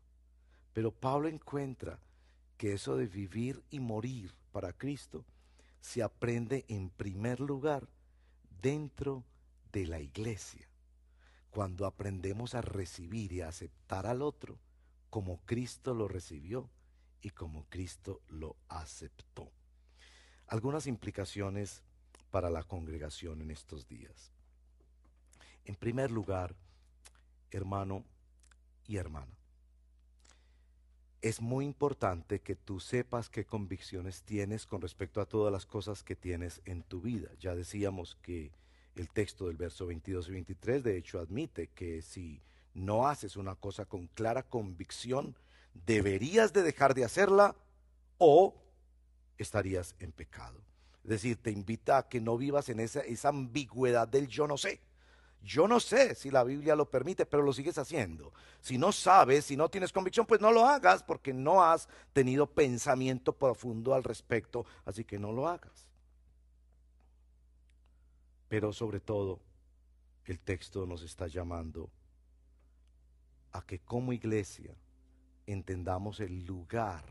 Pero 0.73 0.93
Pablo 0.93 1.27
encuentra 1.27 1.99
que 2.57 2.73
eso 2.73 2.97
de 2.97 3.07
vivir 3.07 3.65
y 3.71 3.81
morir 3.81 4.33
para 4.53 4.73
Cristo 4.73 5.25
se 5.81 6.05
aprende 6.05 6.65
en 6.69 6.89
primer 6.89 7.41
lugar 7.41 7.89
dentro 8.63 9.25
de 9.73 9.89
la 9.89 9.99
iglesia. 9.99 10.69
Cuando 11.51 11.85
aprendemos 11.85 12.55
a 12.55 12.61
recibir 12.61 13.33
y 13.33 13.41
a 13.41 13.49
aceptar 13.49 14.07
al 14.07 14.23
otro 14.23 14.61
como 15.11 15.41
Cristo 15.47 15.95
lo 15.95 16.07
recibió 16.07 16.71
y 17.23 17.31
como 17.31 17.65
Cristo 17.71 18.21
lo 18.29 18.55
aceptó. 18.69 19.51
Algunas 20.47 20.87
implicaciones 20.87 21.83
para 22.31 22.51
la 22.51 22.63
congregación 22.63 23.43
en 23.43 23.51
estos 23.51 23.89
días. 23.89 24.34
En 25.65 25.75
primer 25.77 26.11
lugar, 26.11 26.55
hermano 27.51 28.05
y 28.87 28.97
hermana, 28.97 29.33
es 31.23 31.41
muy 31.41 31.65
importante 31.65 32.43
que 32.43 32.55
tú 32.55 32.81
sepas 32.81 33.31
qué 33.31 33.47
convicciones 33.47 34.23
tienes 34.25 34.67
con 34.67 34.83
respecto 34.83 35.23
a 35.23 35.27
todas 35.27 35.51
las 35.51 35.65
cosas 35.65 36.03
que 36.03 36.15
tienes 36.15 36.61
en 36.67 36.83
tu 36.83 37.01
vida. 37.01 37.31
Ya 37.41 37.55
decíamos 37.55 38.19
que 38.21 38.53
el 38.95 39.09
texto 39.09 39.47
del 39.47 39.57
verso 39.57 39.87
22 39.87 40.29
y 40.29 40.33
23 40.33 40.85
de 40.85 40.99
hecho 40.99 41.19
admite 41.19 41.69
que 41.69 42.03
si 42.03 42.43
no 42.75 43.09
haces 43.09 43.37
una 43.37 43.55
cosa 43.55 43.87
con 43.87 44.09
clara 44.09 44.43
convicción, 44.43 45.35
deberías 45.87 46.53
de 46.53 46.63
dejar 46.63 46.93
de 46.93 47.05
hacerla 47.05 47.57
o 48.19 48.55
estarías 49.39 49.97
en 50.01 50.13
pecado. 50.13 50.61
Es 51.05 51.11
decir, 51.11 51.37
te 51.37 51.51
invita 51.51 51.99
a 51.99 52.09
que 52.09 52.21
no 52.21 52.37
vivas 52.37 52.69
en 52.69 52.81
esa, 52.81 53.01
esa 53.01 53.31
ambigüedad 53.31 54.09
del 54.09 54.29
yo 54.29 54.47
no 54.47 54.59
sé. 54.59 54.81
Yo 55.45 55.69
no 55.69 55.79
sé 55.79 56.15
si 56.15 56.31
la 56.31 56.43
Biblia 56.43 56.75
lo 56.75 56.89
permite, 56.89 57.27
pero 57.27 57.43
lo 57.43 57.53
sigues 57.53 57.77
haciendo. 57.77 58.33
Si 58.63 58.79
no 58.79 58.93
sabes, 58.93 59.45
si 59.45 59.59
no 59.59 59.69
tienes 59.69 59.93
convicción, 59.93 60.25
pues 60.25 60.41
no 60.41 60.51
lo 60.51 60.67
hagas 60.67 61.03
porque 61.03 61.35
no 61.35 61.63
has 61.63 61.87
tenido 62.15 62.47
pensamiento 62.47 63.37
profundo 63.37 63.93
al 63.93 64.05
respecto, 64.05 64.65
así 64.87 65.05
que 65.05 65.19
no 65.19 65.33
lo 65.33 65.47
hagas. 65.47 65.87
Pero 68.49 68.73
sobre 68.73 69.01
todo, 69.01 69.39
el 70.25 70.41
texto 70.41 70.87
nos 70.87 71.03
está 71.03 71.27
llamando 71.27 71.91
a 73.53 73.61
que 73.67 73.81
como 73.81 74.15
iglesia 74.15 74.75
entendamos 75.47 76.21
el 76.21 76.47
lugar 76.47 77.05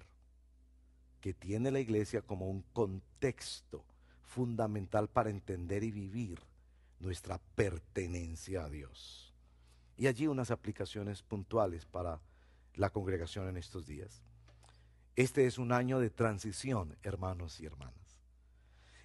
que 1.22 1.36
tiene 1.36 1.70
la 1.70 1.80
iglesia 1.80 2.24
como 2.24 2.50
un 2.50 2.64
contexto 2.74 3.86
fundamental 4.24 5.08
para 5.08 5.30
entender 5.30 5.84
y 5.84 5.92
vivir 5.92 6.40
nuestra 7.04 7.40
pertenencia 7.56 8.66
a 8.66 8.70
Dios. 8.70 9.34
Y 9.98 10.08
allí 10.08 10.26
unas 10.28 10.50
aplicaciones 10.50 11.22
puntuales 11.22 11.86
para 11.86 12.20
la 12.76 12.90
congregación 12.90 13.48
en 13.48 13.58
estos 13.58 13.86
días. 13.86 14.24
Este 15.16 15.46
es 15.46 15.60
un 15.60 15.72
año 15.72 16.00
de 16.00 16.10
transición, 16.10 16.98
hermanos 17.04 17.60
y 17.60 17.66
hermanas. 17.66 17.94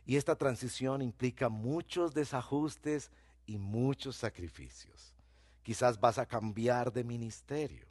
Y 0.07 0.17
esta 0.17 0.37
transición 0.37 1.03
implica 1.03 1.51
muchos 1.51 2.15
desajustes 2.15 3.11
y 3.45 3.59
muchos 3.59 4.17
sacrificios. 4.17 5.15
Quizás 5.63 6.01
vas 6.01 6.17
a 6.17 6.25
cambiar 6.25 6.93
de 6.93 7.05
ministerio. 7.05 7.87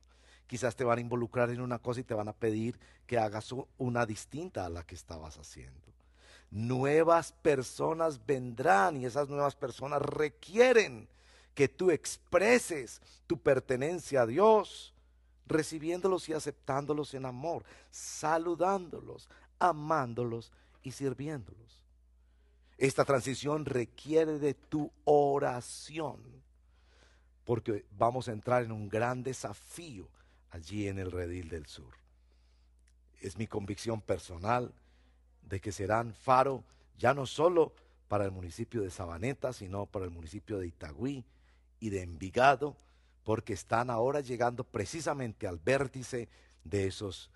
Quizás 0.47 0.75
te 0.75 0.83
van 0.83 0.97
a 0.97 1.01
involucrar 1.01 1.51
en 1.51 1.61
una 1.61 1.77
cosa 1.77 1.99
y 1.99 2.03
te 2.03 2.15
van 2.15 2.29
a 2.29 2.33
pedir 2.33 2.79
que 3.05 3.19
hagas 3.19 3.53
una 3.77 4.05
distinta 4.07 4.65
a 4.65 4.69
la 4.69 4.83
que 4.83 4.95
estabas 4.95 5.37
haciendo 5.37 5.87
nuevas 6.51 7.31
personas 7.31 8.25
vendrán 8.25 8.97
y 8.97 9.05
esas 9.05 9.29
nuevas 9.29 9.55
personas 9.55 10.01
requieren 10.01 11.07
que 11.53 11.67
tú 11.67 11.91
expreses 11.91 13.01
tu 13.25 13.37
pertenencia 13.37 14.21
a 14.21 14.27
Dios, 14.27 14.93
recibiéndolos 15.47 16.29
y 16.29 16.33
aceptándolos 16.33 17.13
en 17.13 17.25
amor, 17.25 17.63
saludándolos, 17.89 19.29
amándolos 19.59 20.51
y 20.83 20.91
sirviéndolos. 20.91 21.83
Esta 22.77 23.05
transición 23.05 23.65
requiere 23.65 24.37
de 24.37 24.53
tu 24.53 24.91
oración, 25.03 26.21
porque 27.43 27.85
vamos 27.97 28.27
a 28.27 28.33
entrar 28.33 28.63
en 28.63 28.71
un 28.71 28.87
gran 28.87 29.23
desafío 29.23 30.07
allí 30.51 30.87
en 30.87 30.99
el 30.99 31.11
redil 31.11 31.49
del 31.49 31.65
sur. 31.65 31.95
Es 33.19 33.35
mi 33.37 33.47
convicción 33.47 33.99
personal 33.99 34.71
de 35.49 35.59
que 35.59 35.71
serán 35.71 36.13
faro 36.13 36.63
ya 36.97 37.13
no 37.13 37.25
solo 37.25 37.73
para 38.07 38.25
el 38.25 38.31
municipio 38.31 38.81
de 38.81 38.89
Sabaneta, 38.89 39.53
sino 39.53 39.85
para 39.85 40.05
el 40.05 40.11
municipio 40.11 40.59
de 40.59 40.67
Itagüí 40.67 41.25
y 41.79 41.89
de 41.89 42.01
Envigado, 42.01 42.75
porque 43.23 43.53
están 43.53 43.89
ahora 43.89 44.21
llegando 44.21 44.63
precisamente 44.63 45.47
al 45.47 45.59
vértice 45.59 46.29
de 46.63 46.87
esos 46.87 47.29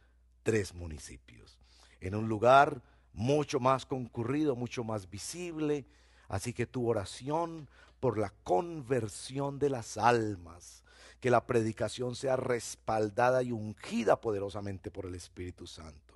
tres 0.43 0.74
municipios, 0.74 1.59
en 1.99 2.16
un 2.16 2.28
lugar 2.28 2.82
mucho 3.14 3.59
más 3.59 3.86
concurrido, 3.86 4.55
mucho 4.55 4.84
más 4.84 5.09
visible, 5.09 5.86
así 6.28 6.53
que 6.53 6.66
tu 6.66 6.88
oración 6.88 7.70
por 7.99 8.18
la 8.18 8.34
conversión 8.43 9.59
de 9.59 9.70
las 9.70 9.97
almas, 9.97 10.84
que 11.20 11.30
la 11.30 11.45
predicación 11.45 12.16
sea 12.16 12.36
respaldada 12.36 13.43
y 13.43 13.51
ungida 13.51 14.20
poderosamente 14.20 14.89
por 14.89 15.05
el 15.05 15.14
Espíritu 15.14 15.68
Santo 15.68 16.11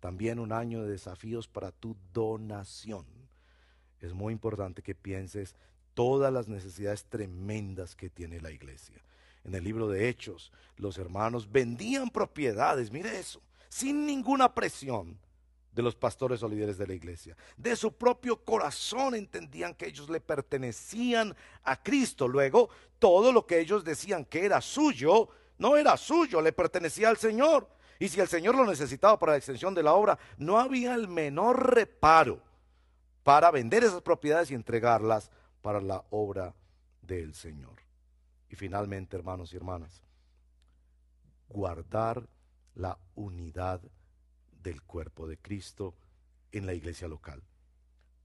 también 0.00 0.38
un 0.38 0.52
año 0.52 0.82
de 0.82 0.90
desafíos 0.90 1.48
para 1.48 1.72
tu 1.72 1.96
donación. 2.12 3.06
Es 4.00 4.12
muy 4.12 4.32
importante 4.32 4.82
que 4.82 4.94
pienses 4.94 5.56
todas 5.94 6.32
las 6.32 6.48
necesidades 6.48 7.04
tremendas 7.04 7.96
que 7.96 8.08
tiene 8.08 8.40
la 8.40 8.50
iglesia. 8.50 9.02
En 9.44 9.54
el 9.54 9.64
libro 9.64 9.88
de 9.88 10.08
Hechos, 10.08 10.52
los 10.76 10.98
hermanos 10.98 11.50
vendían 11.50 12.10
propiedades, 12.10 12.92
mire 12.92 13.18
eso, 13.18 13.40
sin 13.68 14.06
ninguna 14.06 14.54
presión 14.54 15.18
de 15.72 15.82
los 15.82 15.94
pastores 15.94 16.42
o 16.42 16.48
líderes 16.48 16.78
de 16.78 16.86
la 16.86 16.94
iglesia. 16.94 17.36
De 17.56 17.76
su 17.76 17.92
propio 17.92 18.44
corazón 18.44 19.14
entendían 19.14 19.74
que 19.74 19.86
ellos 19.86 20.08
le 20.10 20.20
pertenecían 20.20 21.34
a 21.62 21.80
Cristo. 21.80 22.26
Luego, 22.26 22.68
todo 22.98 23.32
lo 23.32 23.46
que 23.46 23.60
ellos 23.60 23.84
decían 23.84 24.24
que 24.24 24.44
era 24.44 24.60
suyo, 24.60 25.28
no 25.58 25.76
era 25.76 25.96
suyo, 25.96 26.40
le 26.40 26.52
pertenecía 26.52 27.08
al 27.08 27.16
Señor. 27.16 27.68
Y 27.98 28.08
si 28.08 28.20
el 28.20 28.28
Señor 28.28 28.54
lo 28.54 28.64
necesitaba 28.64 29.18
para 29.18 29.32
la 29.32 29.38
extensión 29.38 29.74
de 29.74 29.82
la 29.82 29.94
obra, 29.94 30.18
no 30.36 30.58
había 30.58 30.94
el 30.94 31.08
menor 31.08 31.74
reparo 31.74 32.40
para 33.24 33.50
vender 33.50 33.82
esas 33.82 34.02
propiedades 34.02 34.50
y 34.50 34.54
entregarlas 34.54 35.30
para 35.62 35.80
la 35.80 36.04
obra 36.10 36.54
del 37.02 37.34
Señor. 37.34 37.82
Y 38.48 38.56
finalmente, 38.56 39.16
hermanos 39.16 39.52
y 39.52 39.56
hermanas, 39.56 40.02
guardar 41.48 42.28
la 42.74 42.98
unidad 43.16 43.80
del 44.62 44.82
cuerpo 44.82 45.26
de 45.26 45.38
Cristo 45.38 45.94
en 46.52 46.66
la 46.66 46.74
iglesia 46.74 47.08
local. 47.08 47.42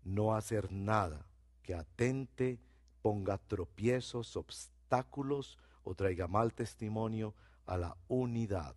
No 0.03 0.35
hacer 0.35 0.71
nada 0.71 1.25
que 1.63 1.73
atente, 1.73 2.59
ponga 3.01 3.39
tropiezos, 3.39 4.37
obstáculos 4.37 5.57
o 5.83 5.95
traiga 5.95 6.27
mal 6.27 6.53
testimonio 6.53 7.33
a 7.65 7.77
la 7.77 7.97
unidad 8.07 8.75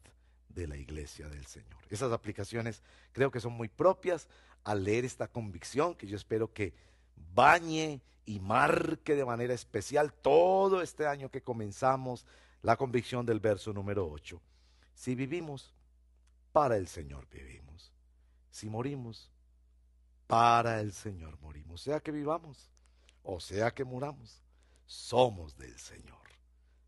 de 0.56 0.66
la 0.66 0.76
iglesia 0.76 1.28
del 1.28 1.46
Señor. 1.46 1.78
Esas 1.88 2.10
aplicaciones 2.10 2.82
creo 3.12 3.30
que 3.30 3.38
son 3.38 3.52
muy 3.52 3.68
propias 3.68 4.28
al 4.64 4.82
leer 4.82 5.04
esta 5.04 5.28
convicción 5.28 5.94
que 5.94 6.08
yo 6.08 6.16
espero 6.16 6.52
que 6.52 6.74
bañe 7.34 8.02
y 8.24 8.40
marque 8.40 9.14
de 9.14 9.24
manera 9.24 9.54
especial 9.54 10.12
todo 10.12 10.82
este 10.82 11.06
año 11.06 11.30
que 11.30 11.42
comenzamos 11.42 12.26
la 12.62 12.76
convicción 12.76 13.24
del 13.24 13.38
verso 13.38 13.72
número 13.72 14.10
8. 14.10 14.40
Si 14.94 15.14
vivimos, 15.14 15.72
para 16.50 16.76
el 16.76 16.88
Señor 16.88 17.28
vivimos. 17.30 17.92
Si 18.50 18.68
morimos, 18.68 19.30
para 20.26 20.80
el 20.80 20.92
Señor 20.92 21.38
morimos. 21.40 21.82
Sea 21.82 22.00
que 22.00 22.10
vivamos 22.10 22.70
o 23.28 23.40
sea 23.40 23.72
que 23.72 23.84
muramos, 23.84 24.40
somos 24.86 25.56
del 25.56 25.76
Señor. 25.80 26.16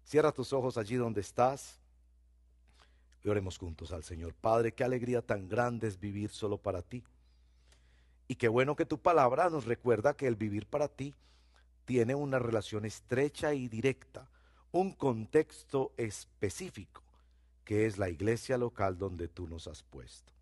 Cierra 0.04 0.30
tus 0.30 0.52
ojos 0.52 0.78
allí 0.78 0.94
donde 0.94 1.20
estás. 1.20 1.80
Y 3.24 3.28
oremos 3.28 3.58
juntos 3.58 3.92
al 3.92 4.04
Señor. 4.04 4.34
Padre, 4.34 4.72
qué 4.72 4.84
alegría 4.84 5.22
tan 5.22 5.48
grande 5.48 5.88
es 5.88 5.98
vivir 5.98 6.30
solo 6.30 6.58
para 6.58 6.82
ti. 6.82 7.04
Y 8.28 8.36
qué 8.36 8.48
bueno 8.48 8.76
que 8.76 8.84
tu 8.84 8.98
palabra 8.98 9.50
nos 9.50 9.64
recuerda 9.64 10.14
que 10.14 10.26
el 10.26 10.36
vivir 10.36 10.66
para 10.66 10.88
ti 10.88 11.14
tiene 11.84 12.14
una 12.14 12.38
relación 12.38 12.84
estrecha 12.84 13.54
y 13.54 13.68
directa, 13.68 14.28
un 14.72 14.92
contexto 14.92 15.92
específico, 15.96 17.02
que 17.64 17.86
es 17.86 17.96
la 17.96 18.10
iglesia 18.10 18.58
local 18.58 18.98
donde 18.98 19.28
tú 19.28 19.48
nos 19.48 19.66
has 19.66 19.82
puesto. 19.82 20.32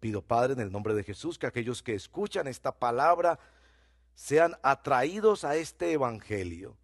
Pido, 0.00 0.22
Padre, 0.22 0.54
en 0.54 0.60
el 0.60 0.72
nombre 0.72 0.94
de 0.94 1.04
Jesús, 1.04 1.38
que 1.38 1.46
aquellos 1.46 1.82
que 1.82 1.94
escuchan 1.94 2.46
esta 2.46 2.72
palabra 2.72 3.38
sean 4.14 4.56
atraídos 4.62 5.44
a 5.44 5.56
este 5.56 5.92
Evangelio 5.92 6.76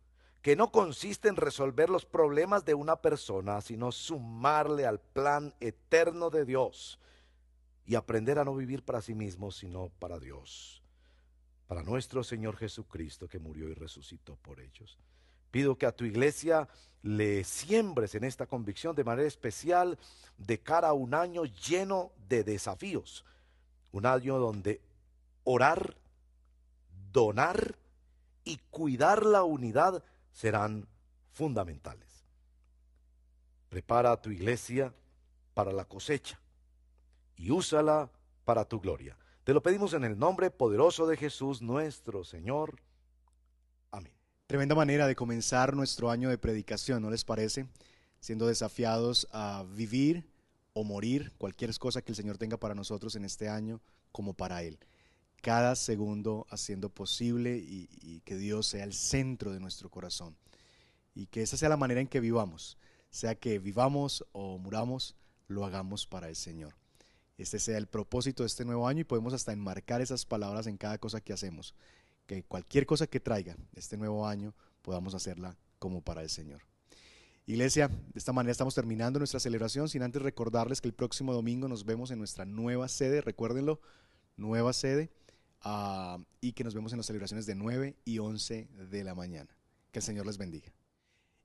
que 0.43 0.57
no 0.57 0.72
consiste 0.72 1.28
en 1.28 1.36
resolver 1.36 1.88
los 1.88 2.05
problemas 2.05 2.64
de 2.64 2.74
una 2.74 2.97
persona, 2.97 3.61
sino 3.61 3.93
sumarle 3.93 4.86
al 4.86 5.01
plan 5.01 5.55
eterno 5.61 6.30
de 6.30 6.45
Dios 6.45 6.99
y 7.86 7.95
aprender 7.95 8.40
a 8.40 8.45
no 8.45 8.55
vivir 8.55 8.84
para 8.84 9.03
sí 9.03 9.14
mismo, 9.14 9.53
sino 9.53 9.90
para 10.01 10.18
Dios, 10.18 10.82
para 11.68 11.84
nuestro 11.84 12.24
Señor 12.24 12.57
Jesucristo 12.57 13.28
que 13.28 13.38
murió 13.38 13.68
y 13.68 13.74
resucitó 13.74 14.34
por 14.36 14.59
ellos. 14.61 14.99
Pido 15.53 15.78
que 15.78 15.86
a 15.86 15.95
tu 15.95 16.05
iglesia 16.05 16.68
le 17.03 17.45
siembres 17.45 18.16
en 18.16 18.24
esta 18.24 18.47
convicción 18.47 18.97
de 18.97 19.05
manera 19.05 19.28
especial 19.28 19.97
de 20.38 20.59
cara 20.59 20.88
a 20.88 20.93
un 20.93 21.14
año 21.14 21.45
lleno 21.45 22.11
de 22.28 22.43
desafíos, 22.43 23.24
un 23.93 24.07
año 24.07 24.38
donde 24.38 24.80
orar, 25.45 25.97
donar 27.12 27.76
y 28.45 28.57
cuidar 28.70 29.24
la 29.24 29.45
unidad 29.45 30.03
serán 30.33 30.89
fundamentales. 31.33 32.24
Prepara 33.68 34.12
a 34.12 34.20
tu 34.20 34.30
iglesia 34.30 34.93
para 35.55 35.72
la 35.72 35.85
cosecha 35.85 36.41
y 37.37 37.51
úsala 37.51 38.11
para 38.45 38.64
tu 38.64 38.80
gloria. 38.80 39.16
Te 39.45 39.55
lo 39.55 39.62
pedimos 39.62 39.95
en 39.95 40.05
el 40.05 40.18
nombre 40.18 40.51
poderoso 40.51 41.07
de 41.07 41.16
Jesús 41.16 41.62
nuestro 41.62 42.24
Señor. 42.24 42.80
Amén. 43.91 44.12
Tremenda 44.47 44.74
manera 44.74 45.07
de 45.07 45.16
comenzar 45.16 45.74
nuestro 45.74 46.11
año 46.11 46.28
de 46.28 46.39
predicación, 46.39 47.03
¿no 47.03 47.11
les 47.11 47.24
parece? 47.24 47.66
Siendo 48.20 48.47
desafiados 48.47 49.26
a 49.33 49.64
vivir 49.74 50.28
o 50.74 50.85
morir, 50.85 51.33
cualquier 51.39 51.76
cosa 51.78 52.03
que 52.03 52.12
el 52.12 52.16
Señor 52.16 52.39
tenga 52.39 52.57
para 52.57 52.74
nosotros 52.74 53.16
en 53.16 53.24
este 53.24 53.49
año, 53.49 53.80
como 54.12 54.35
para 54.35 54.62
Él 54.62 54.78
cada 55.43 55.74
segundo 55.74 56.47
haciendo 56.51 56.88
posible 56.88 57.57
y, 57.57 58.20
que 58.24 58.36
Dios 58.36 58.68
sea 58.68 58.84
el 58.84 58.95
centro 58.95 59.53
de 59.53 59.61
nuestro 59.61 59.90
corazón. 59.90 60.36
Y 61.14 61.26
que 61.26 61.43
esa 61.43 61.57
sea 61.57 61.68
la 61.68 61.76
manera 61.76 62.01
en 62.01 62.07
que 62.07 62.20
vivamos, 62.20 62.78
sea 63.11 63.34
que 63.34 63.59
vivamos 63.59 64.24
o 64.32 64.57
muramos, 64.57 65.16
lo 65.49 65.66
hagamos 65.66 66.07
para 66.07 66.28
el 66.28 66.36
Señor. 66.36 66.74
este 67.36 67.59
sea 67.59 67.76
el 67.76 67.88
propósito 67.88 68.45
de 68.45 68.47
este 68.47 68.64
nuevo 68.64 68.86
año 68.86 69.01
y 69.01 69.05
podemos 69.05 69.34
hasta 69.34 69.53
enmarcar 69.53 70.01
esas 70.01 70.24
palabras 70.24 70.66
en 70.68 70.78
cada 70.78 70.97
cosa 70.99 71.20
que 71.20 71.32
hacemos. 71.32 71.74
Que 72.26 72.45
cualquier 72.45 72.86
cosa 72.86 73.09
que 73.09 73.20
traiga 73.20 73.57
este 73.74 73.97
nuevo 73.97 74.26
año 74.26 74.55
podamos 74.80 75.12
hacerla 75.14 75.57
como 75.80 76.01
para 76.03 76.22
el 76.22 76.30
Señor. 76.30 76.62
Iglesia, 77.47 77.88
de 77.88 78.18
esta 78.18 78.32
manera 78.32 78.53
estamos 78.53 78.76
terminando 78.76 79.18
nuestra 79.18 79.40
celebración, 79.40 79.88
sin 79.88 80.05
antes 80.05 80.22
recordarles 80.22 80.80
que 80.80 80.86
el 80.86 80.95
próximo 80.95 81.32
domingo 81.32 81.66
nos 81.66 81.84
vemos 81.84 82.12
en 82.12 82.18
nuestra 82.18 82.45
nueva 82.45 82.86
sede, 82.86 83.20
recuérdenlo, 83.20 83.80
nueva 84.36 84.72
sede, 84.72 85.11
ah, 85.63 86.19
y 86.41 86.53
que 86.53 86.65
nos 86.65 86.75
vemos 86.75 86.93
en 86.93 86.99
las 86.99 87.07
celebraciones 87.07 87.47
de 87.47 87.55
9 87.55 87.97
y 88.05 88.19
11 88.19 88.69
de 88.91 89.05
la 89.05 89.15
mañana. 89.15 89.51
Que 89.91 89.99
el 89.99 90.05
Señor 90.05 90.27
les 90.27 90.39
bendiga. 90.39 90.73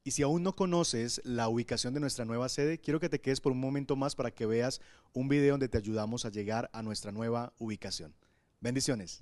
Y 0.04 0.12
si 0.12 0.24
aún 0.24 0.42
no 0.42 0.56
conoces 0.56 1.20
la 1.26 1.50
ubicación 1.50 1.94
de 1.94 2.00
nuestra 2.00 2.24
nueva 2.24 2.48
sede, 2.48 2.80
quiero 2.80 3.02
que 3.02 3.10
te 3.10 3.20
quedes 3.20 3.42
por 3.42 3.52
un 3.52 3.60
momento 3.60 3.98
más 3.98 4.16
para 4.16 4.32
que 4.32 4.46
veas 4.46 4.80
un 5.12 5.28
video 5.28 5.56
donde 5.56 5.68
te 5.68 5.78
ayudamos 5.78 6.24
a 6.24 6.30
llegar 6.30 6.70
a 6.72 6.82
nuestra 6.82 7.12
nueva 7.12 7.52
ubicación. 7.58 8.16
Bendiciones. 8.62 9.22